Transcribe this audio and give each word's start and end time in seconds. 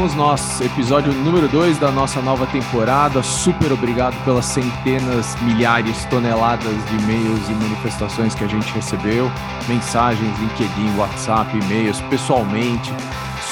estamos 0.00 0.14
nós, 0.14 0.62
episódio 0.62 1.12
número 1.12 1.46
2 1.46 1.76
da 1.76 1.92
nossa 1.92 2.22
nova 2.22 2.46
temporada. 2.46 3.22
Super 3.22 3.70
obrigado 3.70 4.16
pelas 4.24 4.46
centenas, 4.46 5.38
milhares, 5.42 6.06
toneladas 6.06 6.72
de 6.88 6.96
e-mails 6.96 7.46
e 7.50 7.52
manifestações 7.52 8.34
que 8.34 8.42
a 8.42 8.46
gente 8.46 8.72
recebeu, 8.72 9.26
mensagens, 9.68 10.38
LinkedIn, 10.38 10.96
WhatsApp, 10.96 11.54
e-mails, 11.54 12.00
pessoalmente. 12.08 12.90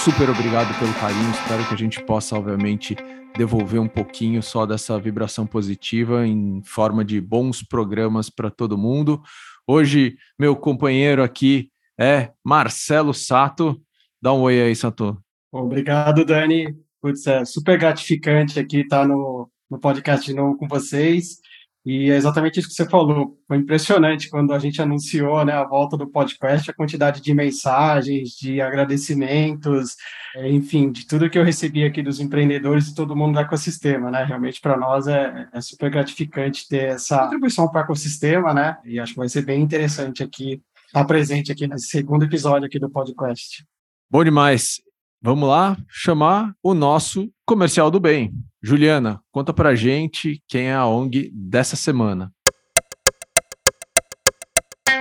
Super 0.02 0.30
obrigado 0.30 0.74
pelo 0.78 0.94
carinho. 0.94 1.30
Espero 1.32 1.64
que 1.66 1.74
a 1.74 1.76
gente 1.76 2.02
possa, 2.04 2.34
obviamente, 2.34 2.96
devolver 3.36 3.78
um 3.78 3.88
pouquinho 3.88 4.42
só 4.42 4.64
dessa 4.64 4.98
vibração 4.98 5.46
positiva 5.46 6.26
em 6.26 6.62
forma 6.64 7.04
de 7.04 7.20
bons 7.20 7.62
programas 7.62 8.30
para 8.30 8.50
todo 8.50 8.78
mundo. 8.78 9.22
Hoje, 9.66 10.16
meu 10.38 10.56
companheiro 10.56 11.22
aqui 11.22 11.68
é 12.00 12.30
Marcelo 12.42 13.12
Sato. 13.12 13.78
Dá 14.22 14.32
um 14.32 14.40
oi 14.40 14.62
aí, 14.62 14.74
Sato. 14.74 15.22
Obrigado, 15.52 16.24
Dani. 16.24 16.76
Putz, 17.00 17.26
é 17.26 17.44
super 17.44 17.78
gratificante 17.78 18.58
aqui 18.58 18.80
estar 18.80 19.06
no, 19.06 19.50
no 19.70 19.78
podcast 19.78 20.26
de 20.26 20.34
novo 20.34 20.56
com 20.56 20.66
vocês. 20.68 21.38
E 21.86 22.10
é 22.10 22.16
exatamente 22.16 22.60
isso 22.60 22.68
que 22.68 22.74
você 22.74 22.86
falou. 22.86 23.38
Foi 23.46 23.56
impressionante 23.56 24.28
quando 24.28 24.52
a 24.52 24.58
gente 24.58 24.82
anunciou 24.82 25.42
né, 25.44 25.54
a 25.54 25.64
volta 25.64 25.96
do 25.96 26.06
podcast, 26.06 26.70
a 26.70 26.74
quantidade 26.74 27.22
de 27.22 27.32
mensagens, 27.32 28.30
de 28.30 28.60
agradecimentos, 28.60 29.94
é, 30.36 30.50
enfim, 30.50 30.92
de 30.92 31.06
tudo 31.06 31.30
que 31.30 31.38
eu 31.38 31.44
recebi 31.44 31.84
aqui 31.84 32.02
dos 32.02 32.20
empreendedores 32.20 32.88
e 32.88 32.94
todo 32.94 33.16
mundo 33.16 33.34
do 33.34 33.40
ecossistema, 33.40 34.10
né? 34.10 34.22
Realmente 34.24 34.60
para 34.60 34.76
nós 34.76 35.06
é, 35.06 35.48
é, 35.50 35.60
super 35.62 35.90
gratificante 35.90 36.68
ter 36.68 36.88
essa 36.88 37.20
contribuição 37.22 37.70
para 37.70 37.80
o 37.80 37.84
ecossistema, 37.84 38.52
né? 38.52 38.76
E 38.84 39.00
acho 39.00 39.14
que 39.14 39.20
vai 39.20 39.28
ser 39.28 39.42
bem 39.42 39.62
interessante 39.62 40.22
aqui 40.22 40.60
estar 40.86 41.04
presente 41.04 41.52
aqui 41.52 41.66
nesse 41.66 41.86
segundo 41.86 42.24
episódio 42.24 42.66
aqui 42.66 42.78
do 42.78 42.90
podcast. 42.90 43.64
Bom 44.10 44.24
demais. 44.24 44.87
Vamos 45.20 45.48
lá 45.48 45.76
chamar 45.88 46.54
o 46.62 46.72
nosso 46.72 47.28
comercial 47.44 47.90
do 47.90 47.98
bem. 47.98 48.30
Juliana, 48.62 49.20
conta 49.32 49.52
pra 49.52 49.74
gente 49.74 50.40
quem 50.46 50.68
é 50.68 50.74
a 50.74 50.86
ONG 50.86 51.28
dessa 51.34 51.74
semana. 51.74 52.32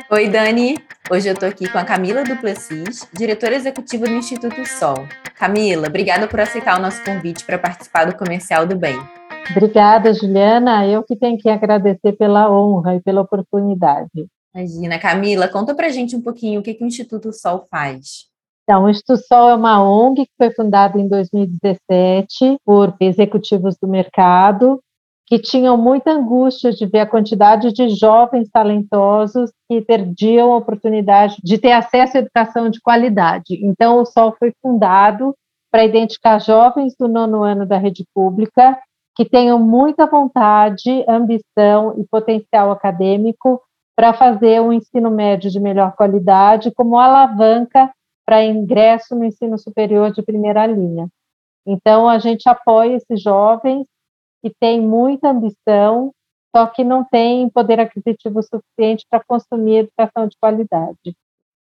Oi, 0.09 0.27
Dani. 0.27 0.75
Hoje 1.11 1.29
eu 1.29 1.35
tô 1.35 1.45
aqui 1.45 1.69
com 1.69 1.77
a 1.77 1.85
Camila 1.85 2.23
Duplessis, 2.23 3.07
diretora 3.13 3.55
executiva 3.55 4.07
do 4.07 4.13
Instituto 4.13 4.65
Sol. 4.65 5.07
Camila, 5.35 5.87
obrigada 5.87 6.27
por 6.27 6.39
aceitar 6.39 6.79
o 6.79 6.81
nosso 6.81 7.03
convite 7.03 7.45
para 7.45 7.59
participar 7.59 8.05
do 8.05 8.17
comercial 8.17 8.65
do 8.65 8.75
bem. 8.75 8.97
Obrigada, 9.51 10.11
Juliana. 10.15 10.87
Eu 10.87 11.03
que 11.03 11.15
tenho 11.15 11.37
que 11.37 11.47
agradecer 11.47 12.13
pela 12.13 12.51
honra 12.51 12.95
e 12.95 13.01
pela 13.01 13.21
oportunidade. 13.21 14.27
Imagina, 14.55 14.97
Camila, 14.97 15.47
conta 15.47 15.75
pra 15.75 15.89
gente 15.89 16.15
um 16.15 16.21
pouquinho 16.23 16.59
o 16.59 16.63
que, 16.63 16.73
que 16.73 16.83
o 16.83 16.87
Instituto 16.87 17.31
Sol 17.31 17.67
faz. 17.69 18.35
Então, 18.67 18.83
o 18.83 18.89
Instituto 18.89 19.25
Sol 19.25 19.49
é 19.49 19.55
uma 19.55 19.81
ONG 19.81 20.25
que 20.25 20.33
foi 20.37 20.51
fundada 20.51 20.99
em 20.99 21.07
2017 21.07 22.57
por 22.65 22.93
executivos 22.99 23.77
do 23.81 23.87
mercado 23.87 24.81
que 25.25 25.39
tinham 25.39 25.77
muita 25.77 26.11
angústia 26.11 26.73
de 26.73 26.85
ver 26.85 26.99
a 26.99 27.05
quantidade 27.05 27.71
de 27.71 27.87
jovens 27.87 28.49
talentosos 28.49 29.51
que 29.69 29.81
perdiam 29.81 30.51
a 30.51 30.57
oportunidade 30.57 31.37
de 31.41 31.57
ter 31.57 31.71
acesso 31.71 32.17
à 32.17 32.19
educação 32.19 32.69
de 32.69 32.81
qualidade. 32.81 33.57
Então, 33.63 34.01
o 34.01 34.05
Sol 34.05 34.35
foi 34.37 34.51
fundado 34.61 35.33
para 35.71 35.85
identificar 35.85 36.37
jovens 36.39 36.93
do 36.99 37.07
nono 37.07 37.43
ano 37.43 37.65
da 37.65 37.77
rede 37.77 38.05
pública 38.13 38.77
que 39.15 39.23
tenham 39.23 39.59
muita 39.59 40.05
vontade, 40.05 41.05
ambição 41.07 41.95
e 41.97 42.05
potencial 42.05 42.69
acadêmico 42.71 43.61
para 43.95 44.13
fazer 44.13 44.61
um 44.61 44.73
ensino 44.73 45.09
médio 45.09 45.49
de 45.49 45.59
melhor 45.59 45.93
qualidade 45.93 46.71
como 46.75 46.99
alavanca 46.99 47.89
para 48.27 48.43
ingresso 48.43 49.15
no 49.15 49.23
ensino 49.23 49.57
superior 49.57 50.11
de 50.11 50.21
primeira 50.21 50.67
linha. 50.67 51.07
Então, 51.65 52.09
a 52.09 52.19
gente 52.19 52.47
apoia 52.49 52.97
esses 52.97 53.21
jovens 53.21 53.87
que 54.43 54.53
têm 54.59 54.81
muita 54.81 55.29
ambição, 55.29 56.11
só 56.53 56.67
que 56.67 56.83
não 56.83 57.05
têm 57.05 57.49
poder 57.49 57.79
aquisitivo 57.79 58.41
suficiente 58.43 59.05
para 59.09 59.23
consumir 59.25 59.77
educação 59.77 60.27
de 60.27 60.35
qualidade. 60.37 61.15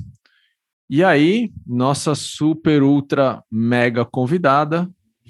E 0.87 1.03
aí, 1.03 1.51
nossa 1.65 2.13
super 2.13 2.83
ultra 2.83 3.43
mega 3.49 4.05
convidada, 4.05 4.87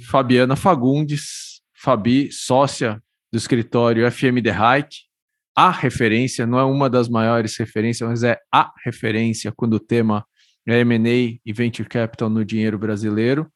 Fabiana 0.09 0.57
Fagundes, 0.57 1.61
Fabi, 1.73 2.29
sócia 2.31 3.01
do 3.31 3.37
escritório 3.37 4.11
FM 4.11 4.43
The 4.43 4.51
Hike, 4.51 4.97
a 5.55 5.71
referência, 5.71 6.45
não 6.45 6.59
é 6.59 6.65
uma 6.65 6.89
das 6.89 7.07
maiores 7.07 7.55
referências, 7.57 8.09
mas 8.09 8.21
é 8.23 8.37
a 8.51 8.69
referência 8.83 9.49
quando 9.51 9.75
o 9.75 9.79
tema 9.79 10.25
M&A 10.67 11.39
e 11.45 11.53
Venture 11.53 11.87
Capital 11.87 12.29
no 12.29 12.45
dinheiro 12.45 12.77
brasileiro. 12.77 13.51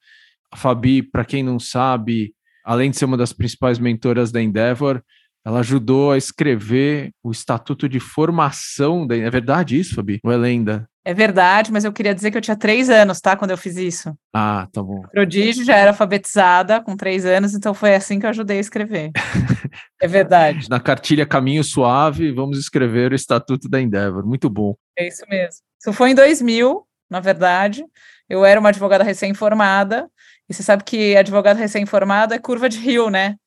A 0.52 0.58
Fabi, 0.58 1.04
para 1.04 1.26
quem 1.26 1.44
não 1.44 1.60
sabe, 1.60 2.34
além 2.64 2.92
de 2.92 2.98
ser 2.98 3.06
uma 3.06 3.18
das 3.18 3.34
principais 3.34 3.78
mentoras 3.78 4.32
da 4.32 4.42
Endeavor, 4.42 5.02
ela 5.46 5.60
ajudou 5.60 6.12
a 6.12 6.18
escrever 6.18 7.12
o 7.24 7.32
estatuto 7.32 7.88
de 7.88 8.00
formação 8.00 9.06
da. 9.06 9.16
É 9.16 9.30
verdade 9.30 9.80
isso, 9.80 9.94
Fabi? 9.94 10.20
Ou 10.24 10.32
é 10.32 10.38
lenda? 10.38 10.90
É 11.08 11.14
verdade, 11.14 11.72
mas 11.72 11.86
eu 11.86 11.94
queria 11.94 12.16
dizer 12.16 12.32
que 12.32 12.38
eu 12.38 12.42
tinha 12.42 12.58
três 12.58 12.90
anos, 12.90 13.22
tá? 13.22 13.38
Quando 13.38 13.52
eu 13.52 13.58
fiz 13.58 13.78
isso. 13.78 14.18
Ah, 14.34 14.68
tá 14.74 14.82
bom. 14.82 15.04
Prodígio 15.12 15.64
já 15.64 15.76
era 15.76 15.92
alfabetizada 15.92 16.82
com 16.82 16.98
três 16.98 17.28
anos, 17.28 17.54
então 17.54 17.76
foi 17.76 17.94
assim 17.94 18.20
que 18.20 18.26
eu 18.26 18.32
ajudei 18.32 18.58
a 18.58 18.62
escrever. 18.62 19.12
é 20.02 20.08
verdade. 20.08 20.68
Na 20.68 20.80
cartilha 20.80 21.24
Caminho 21.24 21.64
Suave, 21.64 22.32
vamos 22.32 22.58
escrever 22.58 23.12
o 23.12 23.16
Estatuto 23.16 23.70
da 23.70 23.80
Endeavor. 23.80 24.26
Muito 24.26 24.50
bom. 24.50 24.74
É 24.98 25.08
isso 25.08 25.24
mesmo. 25.30 25.62
Isso 25.80 25.94
foi 25.94 26.10
em 26.10 26.16
2000, 26.16 26.84
na 27.16 27.22
verdade. 27.22 27.86
Eu 28.30 28.44
era 28.44 28.60
uma 28.60 28.70
advogada 28.70 29.04
recém-formada, 29.04 30.10
e 30.50 30.54
você 30.54 30.62
sabe 30.62 30.84
que 30.84 31.16
advogado 31.16 31.58
recém-formado 31.58 32.34
é 32.34 32.40
curva 32.40 32.68
de 32.68 32.78
rio, 32.78 33.10
né? 33.10 33.38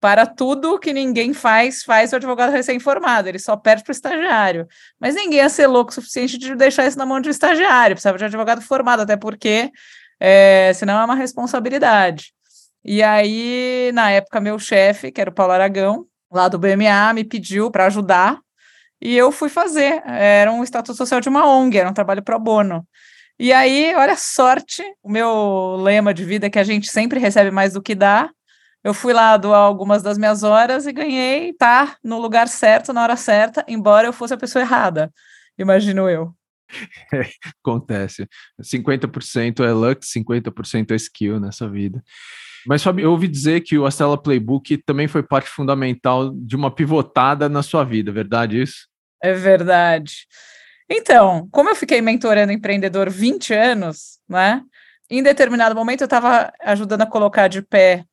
para 0.00 0.26
tudo 0.26 0.78
que 0.78 0.92
ninguém 0.92 1.32
faz, 1.32 1.82
faz 1.82 2.12
o 2.12 2.16
advogado 2.16 2.52
recém-formado, 2.52 3.28
ele 3.28 3.38
só 3.38 3.56
perde 3.56 3.82
para 3.82 3.90
o 3.90 3.92
estagiário. 3.92 4.68
Mas 5.00 5.14
ninguém 5.14 5.38
ia 5.38 5.48
ser 5.48 5.66
louco 5.66 5.90
o 5.90 5.94
suficiente 5.94 6.38
de 6.38 6.54
deixar 6.54 6.86
isso 6.86 6.98
na 6.98 7.06
mão 7.06 7.20
de 7.20 7.28
um 7.28 7.30
estagiário, 7.30 7.96
precisava 7.96 8.18
de 8.18 8.24
um 8.24 8.26
advogado 8.26 8.60
formado, 8.60 9.02
até 9.02 9.16
porque 9.16 9.70
é, 10.20 10.70
senão 10.74 11.00
é 11.00 11.04
uma 11.04 11.14
responsabilidade. 11.14 12.32
E 12.84 13.02
aí, 13.02 13.90
na 13.94 14.10
época, 14.10 14.40
meu 14.40 14.58
chefe, 14.58 15.10
que 15.10 15.20
era 15.20 15.30
o 15.30 15.34
Paulo 15.34 15.54
Aragão, 15.54 16.06
lá 16.30 16.46
do 16.46 16.58
BMA, 16.58 17.12
me 17.14 17.24
pediu 17.24 17.70
para 17.70 17.86
ajudar, 17.86 18.38
e 19.00 19.16
eu 19.16 19.32
fui 19.32 19.48
fazer. 19.48 20.02
Era 20.06 20.52
um 20.52 20.62
estatuto 20.62 20.96
social 20.96 21.20
de 21.20 21.28
uma 21.28 21.46
ONG, 21.46 21.78
era 21.78 21.90
um 21.90 21.94
trabalho 21.94 22.22
pro 22.22 22.38
bono. 22.38 22.86
E 23.38 23.52
aí, 23.52 23.94
olha 23.94 24.14
a 24.14 24.16
sorte, 24.16 24.82
o 25.02 25.10
meu 25.10 25.76
lema 25.76 26.14
de 26.14 26.24
vida 26.24 26.46
é 26.46 26.50
que 26.50 26.58
a 26.58 26.64
gente 26.64 26.90
sempre 26.90 27.20
recebe 27.20 27.50
mais 27.50 27.74
do 27.74 27.82
que 27.82 27.94
dá, 27.94 28.30
eu 28.82 28.94
fui 28.94 29.12
lá 29.12 29.36
doar 29.36 29.58
algumas 29.58 30.02
das 30.02 30.16
minhas 30.16 30.42
horas 30.42 30.86
e 30.86 30.92
ganhei, 30.92 31.52
tá, 31.52 31.96
no 32.04 32.20
lugar 32.20 32.46
certo, 32.48 32.92
na 32.92 33.02
hora 33.02 33.16
certa, 33.16 33.64
embora 33.66 34.06
eu 34.06 34.12
fosse 34.12 34.32
a 34.32 34.38
pessoa 34.38 34.62
errada, 34.62 35.12
imagino 35.58 36.08
eu. 36.08 36.32
É, 37.12 37.20
acontece. 37.60 38.28
50% 38.62 39.64
é 39.64 39.72
luck, 39.72 40.06
50% 40.06 40.92
é 40.92 40.94
skill 40.94 41.40
nessa 41.40 41.68
vida. 41.68 42.02
Mas, 42.66 42.82
Fábio, 42.82 43.04
eu 43.04 43.10
ouvi 43.10 43.28
dizer 43.28 43.60
que 43.60 43.76
o 43.76 43.86
Astela 43.86 44.20
Playbook 44.20 44.78
também 44.78 45.06
foi 45.06 45.22
parte 45.22 45.50
fundamental 45.50 46.32
de 46.34 46.56
uma 46.56 46.70
pivotada 46.70 47.48
na 47.48 47.62
sua 47.62 47.84
vida, 47.84 48.10
verdade 48.10 48.62
isso? 48.62 48.88
É 49.22 49.32
verdade. 49.32 50.26
Então, 50.88 51.48
como 51.50 51.68
eu 51.68 51.74
fiquei 51.74 52.00
mentorando 52.00 52.52
empreendedor 52.52 53.10
20 53.10 53.52
anos, 53.52 54.18
né? 54.28 54.62
Em 55.10 55.22
determinado 55.22 55.74
momento 55.74 56.00
eu 56.02 56.06
estava 56.06 56.52
ajudando 56.60 57.02
a 57.02 57.06
colocar 57.06 57.48
de 57.48 57.62
pé 57.62 58.04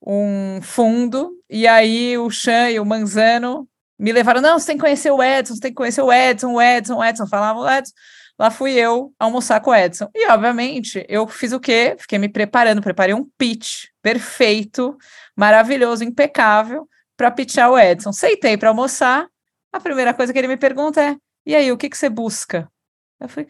um 0.00 0.60
fundo, 0.62 1.32
e 1.50 1.66
aí 1.66 2.16
o 2.16 2.30
Chan 2.30 2.70
e 2.70 2.80
o 2.80 2.84
Manzano 2.84 3.68
me 3.98 4.12
levaram, 4.12 4.40
não, 4.40 4.58
você 4.58 4.68
tem 4.68 4.76
que 4.76 4.82
conhecer 4.82 5.10
o 5.10 5.22
Edson, 5.22 5.54
você 5.54 5.60
tem 5.60 5.72
que 5.72 5.76
conhecer 5.76 6.02
o 6.02 6.12
Edson, 6.12 6.52
o 6.52 6.62
Edson, 6.62 6.96
o 6.96 7.04
Edson, 7.04 7.26
falavam 7.26 7.62
o 7.62 7.70
Edson. 7.70 7.92
Lá 8.38 8.50
fui 8.50 8.72
eu 8.74 9.12
almoçar 9.18 9.60
com 9.60 9.72
o 9.72 9.74
Edson. 9.74 10.08
E, 10.14 10.28
obviamente, 10.28 11.04
eu 11.08 11.26
fiz 11.26 11.52
o 11.52 11.58
quê? 11.58 11.96
Fiquei 11.98 12.18
me 12.18 12.28
preparando, 12.28 12.80
preparei 12.80 13.12
um 13.12 13.28
pitch 13.36 13.86
perfeito, 14.00 14.96
maravilhoso, 15.34 16.04
impecável, 16.04 16.88
para 17.16 17.32
pitchar 17.32 17.68
o 17.68 17.76
Edson. 17.76 18.12
Seitei 18.12 18.56
para 18.56 18.68
almoçar. 18.68 19.26
A 19.72 19.80
primeira 19.80 20.14
coisa 20.14 20.32
que 20.32 20.38
ele 20.38 20.46
me 20.46 20.56
pergunta 20.56 21.02
é: 21.02 21.16
e 21.48 21.56
aí, 21.56 21.72
o 21.72 21.78
que, 21.78 21.88
que 21.88 21.96
você 21.96 22.10
busca? 22.10 22.70
Eu 23.18 23.26
falei, 23.26 23.46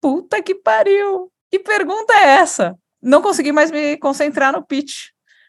puta 0.00 0.40
que 0.40 0.54
pariu! 0.54 1.32
Que 1.50 1.58
pergunta 1.58 2.12
é 2.14 2.36
essa? 2.36 2.76
Não 3.02 3.20
consegui 3.20 3.50
mais 3.50 3.72
me 3.72 3.96
concentrar 3.96 4.52
no 4.52 4.64
pitch. 4.64 5.08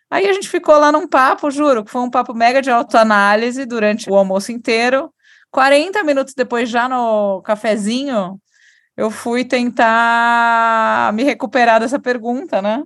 Aí 0.10 0.28
a 0.28 0.34
gente 0.34 0.50
ficou 0.50 0.76
lá 0.80 0.92
num 0.92 1.08
papo, 1.08 1.52
juro, 1.52 1.86
que 1.86 1.92
foi 1.92 2.02
um 2.02 2.10
papo 2.10 2.34
mega 2.34 2.60
de 2.60 2.72
autoanálise 2.72 3.68
durante 3.68 4.10
o 4.10 4.16
almoço 4.16 4.52
inteiro. 4.52 5.14
40 5.52 6.04
minutos 6.04 6.34
depois, 6.34 6.68
já 6.68 6.90
no 6.90 7.40
cafezinho, 7.44 8.42
eu 8.98 9.12
fui 9.12 9.46
tentar 9.46 11.14
me 11.14 11.24
recuperar 11.24 11.80
dessa 11.80 12.00
pergunta, 12.00 12.64
né? 12.64 12.84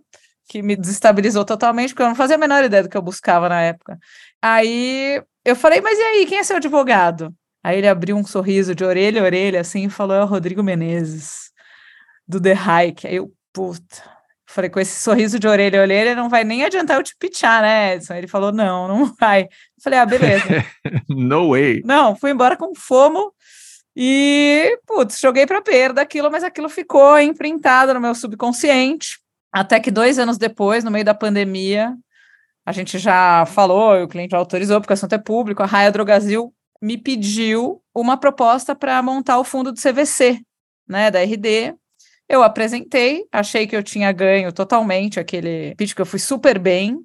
Que 0.49 0.61
me 0.61 0.75
desestabilizou 0.75 1.45
totalmente, 1.45 1.91
porque 1.91 2.03
eu 2.03 2.09
não 2.09 2.15
fazia 2.15 2.35
a 2.35 2.39
menor 2.39 2.65
ideia 2.65 2.83
do 2.83 2.89
que 2.89 2.97
eu 2.97 3.01
buscava 3.01 3.47
na 3.47 3.61
época. 3.61 3.97
Aí 4.41 5.23
eu 5.45 5.55
falei, 5.55 5.79
mas 5.79 5.97
e 5.97 6.01
aí, 6.01 6.25
quem 6.25 6.37
é 6.39 6.43
seu 6.43 6.57
advogado? 6.57 7.33
Aí 7.65 7.79
ele 7.79 7.87
abriu 7.87 8.15
um 8.15 8.23
sorriso 8.23 8.75
de 8.75 8.85
orelha 8.85 9.23
a 9.23 9.25
orelha, 9.25 9.59
assim, 9.59 9.85
e 9.85 9.89
falou: 9.89 10.15
é 10.15 10.21
o 10.21 10.27
Rodrigo 10.27 10.61
Menezes, 10.61 11.49
do 12.27 12.39
The 12.39 12.53
Hike. 12.53 13.07
Aí 13.07 13.15
eu, 13.15 13.33
puta. 13.51 14.03
Falei, 14.47 14.69
com 14.69 14.79
esse 14.79 15.01
sorriso 15.01 15.39
de 15.39 15.47
orelha 15.47 15.79
a 15.79 15.81
orelha, 15.81 16.13
não 16.13 16.29
vai 16.29 16.43
nem 16.43 16.63
adiantar 16.63 16.97
eu 16.97 17.03
te 17.03 17.15
pitchar, 17.17 17.63
né, 17.63 17.95
Edson? 17.95 18.13
Ele 18.13 18.27
falou: 18.27 18.51
não, 18.51 18.87
não 18.87 19.05
vai. 19.19 19.47
Falei, 19.83 19.97
ah, 19.97 20.05
beleza. 20.05 20.45
no 21.09 21.49
way. 21.49 21.81
Não, 21.83 22.15
fui 22.15 22.29
embora 22.29 22.55
com 22.55 22.75
fomo 22.75 23.33
e, 23.95 24.79
putz, 24.85 25.19
joguei 25.19 25.47
para 25.47 25.59
perda 25.59 26.03
aquilo, 26.03 26.29
mas 26.29 26.43
aquilo 26.43 26.69
ficou 26.69 27.19
imprintado 27.19 27.95
no 27.95 27.99
meu 27.99 28.13
subconsciente. 28.13 29.17
Até 29.51 29.79
que 29.79 29.89
dois 29.89 30.19
anos 30.19 30.37
depois, 30.37 30.83
no 30.83 30.91
meio 30.91 31.03
da 31.03 31.15
pandemia, 31.15 31.95
a 32.63 32.71
gente 32.71 32.99
já 32.99 33.43
falou, 33.47 34.03
o 34.03 34.07
cliente 34.07 34.35
autorizou, 34.35 34.79
porque 34.79 34.93
o 34.93 34.95
assunto 34.95 35.13
é 35.13 35.17
público, 35.17 35.63
a 35.63 35.65
Raia 35.65 35.91
Drogazil 35.91 36.54
me 36.85 36.99
pediu 36.99 37.81
uma 37.95 38.15
proposta 38.15 38.75
para 38.75 39.01
montar 39.01 39.39
o 39.39 39.43
fundo 39.43 39.71
do 39.71 39.81
CVC, 39.81 40.39
né, 40.87 41.09
da 41.09 41.19
RD. 41.23 41.73
Eu 42.29 42.43
apresentei, 42.43 43.25
achei 43.31 43.65
que 43.65 43.75
eu 43.75 43.81
tinha 43.81 44.11
ganho 44.11 44.53
totalmente 44.53 45.19
aquele 45.19 45.73
pitch, 45.75 45.95
que 45.95 46.01
eu 46.01 46.05
fui 46.05 46.19
super 46.19 46.59
bem, 46.59 46.99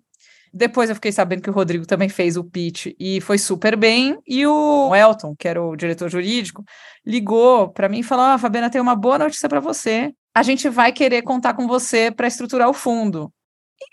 depois 0.53 0.91
eu 0.91 0.97
fiquei 0.97 1.13
sabendo 1.13 1.43
que 1.43 1.49
o 1.49 1.53
Rodrigo 1.53 1.87
também 1.87 2.09
fez 2.11 2.37
o 2.37 2.45
pitch 2.45 2.89
e 2.99 3.21
foi 3.23 3.39
super 3.39 3.75
bem. 3.75 4.19
E 4.27 4.47
o 4.47 4.95
Elton, 4.95 5.35
que 5.35 5.49
era 5.49 5.63
o 5.63 5.77
diretor 5.77 6.11
jurídico, 6.11 6.63
ligou 7.07 7.71
para 7.71 7.89
mim 7.89 8.01
e 8.01 8.03
falou: 8.03 8.25
ah, 8.25 8.39
Fabiana, 8.39 8.69
tem 8.69 8.81
uma 8.81 8.97
boa 8.97 9.19
notícia 9.19 9.49
para 9.49 9.61
você. 9.61 10.13
A 10.35 10.43
gente 10.43 10.69
vai 10.69 10.93
querer 10.93 11.23
contar 11.23 11.55
com 11.55 11.67
você 11.67 12.11
para 12.11 12.27
estruturar 12.27 12.69
o 12.69 12.75
fundo. 12.75 13.33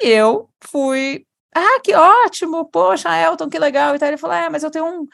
E 0.01 0.07
eu 0.07 0.49
fui. 0.61 1.25
Ah, 1.55 1.79
que 1.83 1.93
ótimo! 1.93 2.69
Poxa, 2.69 3.15
Elton, 3.15 3.49
que 3.49 3.59
legal. 3.59 3.95
E 3.95 3.99
tal. 3.99 4.09
Ele 4.09 4.17
falou: 4.17 4.35
é, 4.35 4.49
mas 4.49 4.63
eu 4.63 4.71
tenho 4.71 4.85
um 4.85 5.07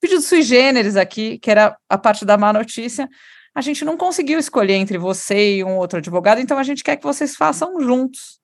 pedido 0.00 0.20
sui 0.20 0.42
generis 0.42 0.96
aqui, 0.96 1.38
que 1.38 1.50
era 1.50 1.76
a 1.88 1.98
parte 1.98 2.24
da 2.24 2.36
má 2.36 2.52
notícia. 2.52 3.08
A 3.54 3.60
gente 3.60 3.84
não 3.84 3.96
conseguiu 3.96 4.38
escolher 4.38 4.74
entre 4.74 4.98
você 4.98 5.56
e 5.56 5.64
um 5.64 5.76
outro 5.76 5.98
advogado, 5.98 6.40
então 6.40 6.58
a 6.58 6.62
gente 6.62 6.84
quer 6.84 6.96
que 6.96 7.04
vocês 7.04 7.34
façam 7.34 7.80
juntos. 7.80 8.38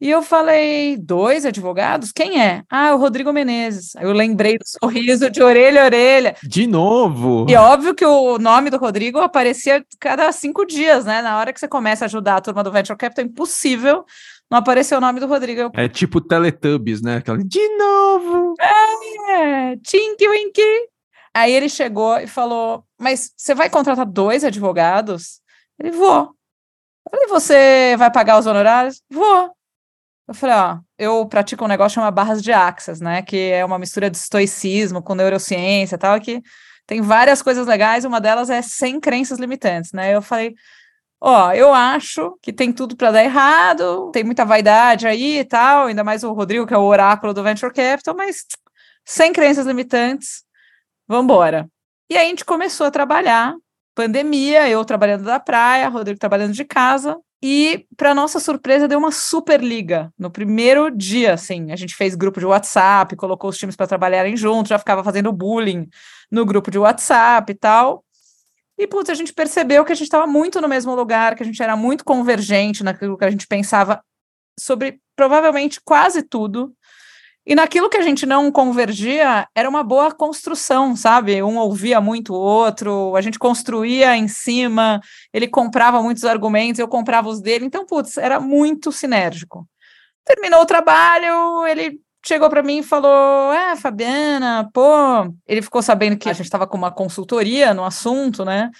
E 0.00 0.08
eu 0.08 0.22
falei, 0.22 0.96
dois 0.96 1.44
advogados? 1.44 2.12
Quem 2.12 2.40
é? 2.40 2.62
Ah, 2.70 2.94
o 2.94 2.98
Rodrigo 2.98 3.32
Menezes. 3.32 3.96
Aí 3.96 4.04
eu 4.04 4.12
lembrei 4.12 4.56
do 4.56 4.64
sorriso 4.64 5.28
de 5.28 5.42
orelha 5.42 5.82
a 5.82 5.84
orelha. 5.86 6.36
De 6.40 6.68
novo? 6.68 7.46
E 7.48 7.56
óbvio 7.56 7.96
que 7.96 8.06
o 8.06 8.38
nome 8.38 8.70
do 8.70 8.78
Rodrigo 8.78 9.18
aparecia 9.18 9.84
cada 9.98 10.30
cinco 10.30 10.64
dias, 10.64 11.04
né? 11.04 11.20
Na 11.20 11.36
hora 11.36 11.52
que 11.52 11.58
você 11.58 11.66
começa 11.66 12.04
a 12.04 12.06
ajudar 12.06 12.36
a 12.36 12.40
turma 12.40 12.62
do 12.62 12.70
Venture 12.70 12.96
Capital, 12.96 13.24
é 13.24 13.28
impossível 13.28 14.04
não 14.50 14.58
aparecer 14.58 14.96
o 14.96 15.00
nome 15.00 15.20
do 15.20 15.26
Rodrigo. 15.26 15.70
É 15.74 15.88
tipo 15.88 16.20
Teletubbies, 16.20 17.02
né? 17.02 17.16
Aquela, 17.16 17.38
de 17.38 17.76
novo! 17.76 18.54
É, 19.28 19.76
Tinky 19.76 20.28
Winky. 20.28 20.88
Aí 21.34 21.52
ele 21.52 21.68
chegou 21.68 22.18
e 22.18 22.26
falou, 22.26 22.84
mas 22.98 23.32
você 23.36 23.54
vai 23.54 23.68
contratar 23.68 24.06
dois 24.06 24.42
advogados? 24.42 25.40
Ele, 25.78 25.90
vou. 25.90 26.34
Eu 27.06 27.10
falei, 27.10 27.26
você 27.28 27.96
vai 27.96 28.10
pagar 28.10 28.38
os 28.38 28.46
honorários? 28.46 29.02
Vou. 29.10 29.52
Eu 30.26 30.34
falei, 30.34 30.56
ó, 30.56 30.78
eu 30.98 31.26
pratico 31.26 31.64
um 31.64 31.68
negócio 31.68 31.94
chamado 31.94 32.14
barras 32.14 32.42
de 32.42 32.52
axas, 32.52 33.00
né? 33.00 33.22
Que 33.22 33.50
é 33.52 33.64
uma 33.64 33.78
mistura 33.78 34.10
de 34.10 34.16
estoicismo 34.16 35.02
com 35.02 35.14
neurociência 35.14 35.94
e 35.94 35.98
tal, 35.98 36.20
que 36.20 36.42
tem 36.86 37.00
várias 37.00 37.40
coisas 37.40 37.66
legais, 37.66 38.04
uma 38.04 38.20
delas 38.20 38.50
é 38.50 38.60
sem 38.60 38.98
crenças 38.98 39.38
limitantes, 39.38 39.92
né? 39.92 40.14
Eu 40.14 40.22
falei, 40.22 40.54
ó, 41.20 41.52
eu 41.52 41.72
acho 41.72 42.38
que 42.42 42.52
tem 42.52 42.72
tudo 42.72 42.96
para 42.96 43.10
dar 43.10 43.24
errado, 43.24 44.10
tem 44.12 44.24
muita 44.24 44.44
vaidade 44.44 45.06
aí 45.06 45.38
e 45.38 45.44
tal, 45.44 45.86
ainda 45.86 46.04
mais 46.04 46.22
o 46.24 46.32
Rodrigo, 46.32 46.66
que 46.66 46.74
é 46.74 46.78
o 46.78 46.82
oráculo 46.82 47.34
do 47.34 47.42
Venture 47.42 47.72
Capital, 47.72 48.14
mas 48.16 48.44
sem 49.04 49.32
crenças 49.32 49.66
limitantes, 49.66 50.44
vamos 51.06 51.24
embora. 51.24 51.68
E 52.10 52.16
aí 52.16 52.26
a 52.26 52.30
gente 52.30 52.44
começou 52.44 52.86
a 52.86 52.90
trabalhar, 52.90 53.54
pandemia, 53.94 54.68
eu 54.68 54.84
trabalhando 54.84 55.24
da 55.24 55.40
praia, 55.40 55.88
Rodrigo 55.88 56.18
trabalhando 56.18 56.52
de 56.52 56.64
casa, 56.64 57.18
e, 57.42 57.86
para 57.96 58.14
nossa 58.14 58.40
surpresa, 58.40 58.88
deu 58.88 58.98
uma 58.98 59.12
super 59.12 59.62
liga 59.62 60.12
no 60.18 60.30
primeiro 60.30 60.90
dia. 60.90 61.34
Assim, 61.34 61.70
a 61.70 61.76
gente 61.76 61.94
fez 61.94 62.16
grupo 62.16 62.40
de 62.40 62.46
WhatsApp, 62.46 63.14
colocou 63.14 63.50
os 63.50 63.56
times 63.56 63.76
para 63.76 63.86
trabalharem 63.86 64.36
juntos, 64.36 64.70
já 64.70 64.78
ficava 64.78 65.04
fazendo 65.04 65.32
bullying 65.32 65.88
no 66.30 66.44
grupo 66.44 66.70
de 66.70 66.78
WhatsApp 66.78 67.52
e 67.52 67.54
tal. 67.54 68.04
E, 68.78 68.86
putz, 68.86 69.10
a 69.10 69.14
gente 69.14 69.32
percebeu 69.32 69.84
que 69.84 69.90
a 69.90 69.94
gente 69.94 70.06
estava 70.06 70.26
muito 70.26 70.60
no 70.60 70.68
mesmo 70.68 70.94
lugar, 70.94 71.34
que 71.34 71.42
a 71.42 71.46
gente 71.46 71.60
era 71.60 71.76
muito 71.76 72.04
convergente 72.04 72.84
naquilo 72.84 73.18
que 73.18 73.24
a 73.24 73.30
gente 73.30 73.46
pensava 73.46 74.00
sobre 74.58 75.00
provavelmente 75.16 75.80
quase 75.84 76.22
tudo. 76.22 76.72
E 77.44 77.54
naquilo 77.54 77.88
que 77.88 77.96
a 77.96 78.02
gente 78.02 78.24
não 78.26 78.52
convergia, 78.52 79.48
era 79.54 79.68
uma 79.68 79.82
boa 79.82 80.12
construção, 80.12 80.94
sabe? 80.94 81.42
Um 81.42 81.56
ouvia 81.56 82.00
muito 82.00 82.34
o 82.34 82.38
outro, 82.38 83.16
a 83.16 83.22
gente 83.22 83.38
construía 83.38 84.14
em 84.16 84.28
cima, 84.28 85.00
ele 85.32 85.48
comprava 85.48 86.02
muitos 86.02 86.24
argumentos, 86.24 86.78
eu 86.78 86.86
comprava 86.86 87.28
os 87.28 87.40
dele, 87.40 87.64
então, 87.64 87.86
putz, 87.86 88.18
era 88.18 88.38
muito 88.38 88.92
sinérgico. 88.92 89.66
Terminou 90.26 90.60
o 90.60 90.66
trabalho, 90.66 91.66
ele 91.66 91.98
chegou 92.28 92.50
para 92.50 92.62
mim 92.62 92.78
e 92.78 92.82
falou: 92.82 93.52
É, 93.52 93.74
Fabiana, 93.74 94.68
pô. 94.72 94.82
Ele 95.46 95.62
ficou 95.62 95.82
sabendo 95.82 96.16
que 96.16 96.28
a 96.28 96.32
gente 96.32 96.44
estava 96.44 96.66
com 96.66 96.76
uma 96.76 96.92
consultoria 96.92 97.72
no 97.72 97.84
assunto, 97.84 98.44
né? 98.44 98.70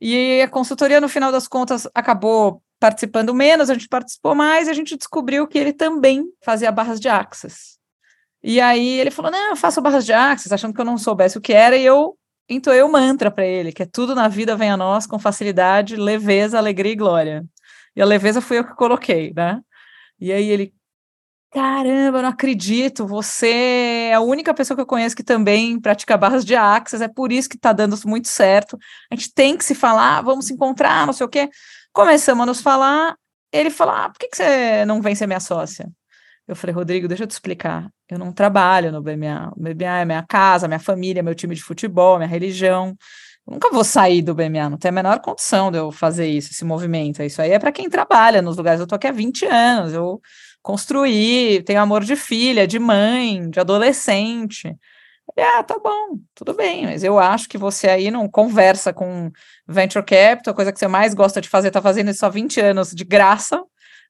E 0.00 0.42
a 0.42 0.48
consultoria, 0.48 1.00
no 1.00 1.08
final 1.08 1.32
das 1.32 1.48
contas, 1.48 1.88
acabou 1.94 2.62
participando 2.78 3.34
menos, 3.34 3.70
a 3.70 3.74
gente 3.74 3.88
participou 3.88 4.34
mais, 4.34 4.68
e 4.68 4.70
a 4.70 4.74
gente 4.74 4.96
descobriu 4.96 5.48
que 5.48 5.58
ele 5.58 5.72
também 5.72 6.24
fazia 6.44 6.70
barras 6.70 7.00
de 7.00 7.08
access. 7.08 7.78
E 8.42 8.60
aí 8.60 9.00
ele 9.00 9.10
falou: 9.10 9.30
Não, 9.30 9.50
eu 9.50 9.56
faço 9.56 9.80
barras 9.80 10.04
de 10.04 10.12
axis, 10.12 10.52
achando 10.52 10.74
que 10.74 10.80
eu 10.80 10.84
não 10.84 10.98
soubesse 10.98 11.38
o 11.38 11.40
que 11.40 11.52
era, 11.52 11.76
e 11.76 11.84
eu 11.84 12.16
entoei 12.48 12.82
o 12.82 12.92
mantra 12.92 13.30
para 13.30 13.46
ele, 13.46 13.72
que 13.72 13.82
é 13.82 13.86
tudo 13.86 14.14
na 14.14 14.28
vida 14.28 14.56
vem 14.56 14.70
a 14.70 14.76
nós 14.76 15.06
com 15.06 15.18
facilidade, 15.18 15.96
leveza, 15.96 16.58
alegria 16.58 16.92
e 16.92 16.96
glória. 16.96 17.44
E 17.96 18.02
a 18.02 18.06
leveza 18.06 18.40
fui 18.40 18.58
eu 18.58 18.64
que 18.64 18.74
coloquei, 18.74 19.32
né? 19.34 19.60
E 20.20 20.32
aí 20.32 20.48
ele, 20.48 20.72
caramba, 21.50 22.22
não 22.22 22.28
acredito, 22.28 23.06
você 23.06 24.08
é 24.10 24.14
a 24.14 24.20
única 24.20 24.52
pessoa 24.54 24.76
que 24.76 24.82
eu 24.82 24.86
conheço 24.86 25.16
que 25.16 25.22
também 25.22 25.80
pratica 25.80 26.16
barras 26.16 26.44
de 26.44 26.54
axis, 26.54 27.00
é 27.00 27.08
por 27.08 27.32
isso 27.32 27.48
que 27.48 27.58
tá 27.58 27.72
dando 27.72 27.96
muito 28.06 28.28
certo. 28.28 28.78
A 29.10 29.14
gente 29.14 29.32
tem 29.32 29.56
que 29.56 29.64
se 29.64 29.74
falar, 29.74 30.22
vamos 30.22 30.46
se 30.46 30.52
encontrar, 30.52 31.06
não 31.06 31.12
sei 31.12 31.26
o 31.26 31.28
quê. 31.28 31.48
Começamos 31.92 32.42
a 32.42 32.46
nos 32.46 32.60
falar, 32.60 33.16
ele 33.52 33.70
falou, 33.70 33.94
ah, 33.94 34.08
por 34.10 34.18
que, 34.18 34.28
que 34.28 34.36
você 34.36 34.84
não 34.84 35.00
vem 35.00 35.14
ser 35.14 35.26
minha 35.26 35.40
sócia? 35.40 35.90
Eu 36.46 36.56
falei, 36.56 36.74
Rodrigo, 36.74 37.06
deixa 37.06 37.24
eu 37.24 37.26
te 37.26 37.32
explicar. 37.32 37.90
Eu 38.08 38.18
não 38.18 38.32
trabalho 38.32 38.90
no 38.90 39.02
BMA. 39.02 39.52
O 39.54 39.60
BMA 39.60 40.00
é 40.00 40.04
minha 40.06 40.24
casa, 40.26 40.66
minha 40.66 40.78
família, 40.78 41.22
meu 41.22 41.34
time 41.34 41.54
de 41.54 41.62
futebol, 41.62 42.16
minha 42.16 42.28
religião. 42.28 42.96
Eu 43.46 43.52
nunca 43.54 43.70
vou 43.70 43.84
sair 43.84 44.22
do 44.22 44.34
BMA, 44.34 44.70
não 44.70 44.78
tem 44.78 44.88
a 44.88 44.92
menor 44.92 45.20
condição 45.20 45.70
de 45.70 45.78
eu 45.78 45.92
fazer 45.92 46.26
isso, 46.26 46.50
esse 46.50 46.64
movimento. 46.64 47.22
Isso 47.22 47.42
aí 47.42 47.50
é 47.50 47.58
para 47.58 47.70
quem 47.70 47.90
trabalha 47.90 48.40
nos 48.40 48.56
lugares. 48.56 48.80
Eu 48.80 48.86
tô 48.86 48.94
aqui 48.94 49.06
há 49.06 49.12
20 49.12 49.44
anos, 49.44 49.92
eu 49.92 50.22
construí, 50.68 51.62
tenho 51.62 51.80
amor 51.80 52.04
de 52.04 52.14
filha, 52.14 52.66
de 52.66 52.78
mãe, 52.78 53.48
de 53.48 53.58
adolescente. 53.58 54.76
Ah, 55.34 55.62
tá 55.62 55.78
bom, 55.78 56.18
tudo 56.34 56.52
bem, 56.52 56.84
mas 56.84 57.02
eu 57.02 57.18
acho 57.18 57.48
que 57.48 57.56
você 57.56 57.88
aí 57.88 58.10
não 58.10 58.28
conversa 58.28 58.92
com 58.92 59.30
venture 59.66 60.04
capital, 60.04 60.52
a 60.52 60.54
coisa 60.54 60.70
que 60.70 60.78
você 60.78 60.86
mais 60.86 61.14
gosta 61.14 61.40
de 61.40 61.48
fazer, 61.48 61.70
tá 61.70 61.80
fazendo 61.80 62.10
isso 62.10 62.26
há 62.26 62.28
20 62.28 62.60
anos 62.60 62.90
de 62.90 63.02
graça, 63.02 63.64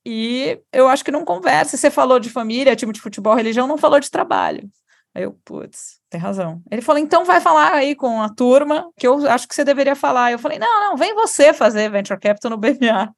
e 0.04 0.58
eu 0.72 0.88
acho 0.88 1.04
que 1.04 1.12
não 1.12 1.24
conversa. 1.24 1.76
Você 1.76 1.92
falou 1.92 2.18
de 2.18 2.28
família, 2.28 2.74
time 2.74 2.92
de 2.92 3.00
futebol, 3.00 3.36
religião, 3.36 3.68
não 3.68 3.78
falou 3.78 4.00
de 4.00 4.10
trabalho. 4.10 4.68
Aí 5.14 5.22
eu, 5.22 5.38
putz, 5.44 6.00
tem 6.10 6.20
razão. 6.20 6.60
Ele 6.72 6.82
falou, 6.82 7.00
então 7.00 7.24
vai 7.24 7.40
falar 7.40 7.72
aí 7.72 7.94
com 7.94 8.20
a 8.20 8.28
turma, 8.28 8.90
que 8.98 9.06
eu 9.06 9.28
acho 9.28 9.46
que 9.46 9.54
você 9.54 9.64
deveria 9.64 9.94
falar. 9.94 10.32
Eu 10.32 10.40
falei, 10.40 10.58
não, 10.58 10.80
não, 10.80 10.96
vem 10.96 11.14
você 11.14 11.52
fazer 11.52 11.88
Venture 11.88 12.18
Capital 12.18 12.50
no 12.50 12.56
BMA. 12.56 13.14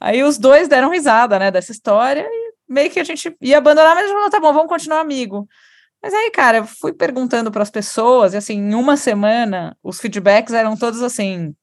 Aí 0.00 0.24
os 0.24 0.36
dois 0.36 0.66
deram 0.66 0.90
risada, 0.90 1.38
né, 1.38 1.50
dessa 1.50 1.72
história, 1.72 2.26
e 2.28 2.45
meio 2.68 2.90
que 2.90 3.00
a 3.00 3.04
gente 3.04 3.34
ia 3.40 3.58
abandonar, 3.58 3.94
mas 3.94 4.10
falou, 4.10 4.30
tá 4.30 4.40
bom, 4.40 4.52
vamos 4.52 4.68
continuar 4.68 5.00
amigo. 5.00 5.48
Mas 6.02 6.12
aí, 6.14 6.30
cara, 6.30 6.58
eu 6.58 6.66
fui 6.66 6.92
perguntando 6.92 7.50
para 7.50 7.62
as 7.62 7.70
pessoas, 7.70 8.34
e 8.34 8.36
assim, 8.36 8.54
em 8.54 8.74
uma 8.74 8.96
semana, 8.96 9.76
os 9.82 10.00
feedbacks 10.00 10.54
eram 10.54 10.76
todos 10.76 11.02
assim. 11.02 11.54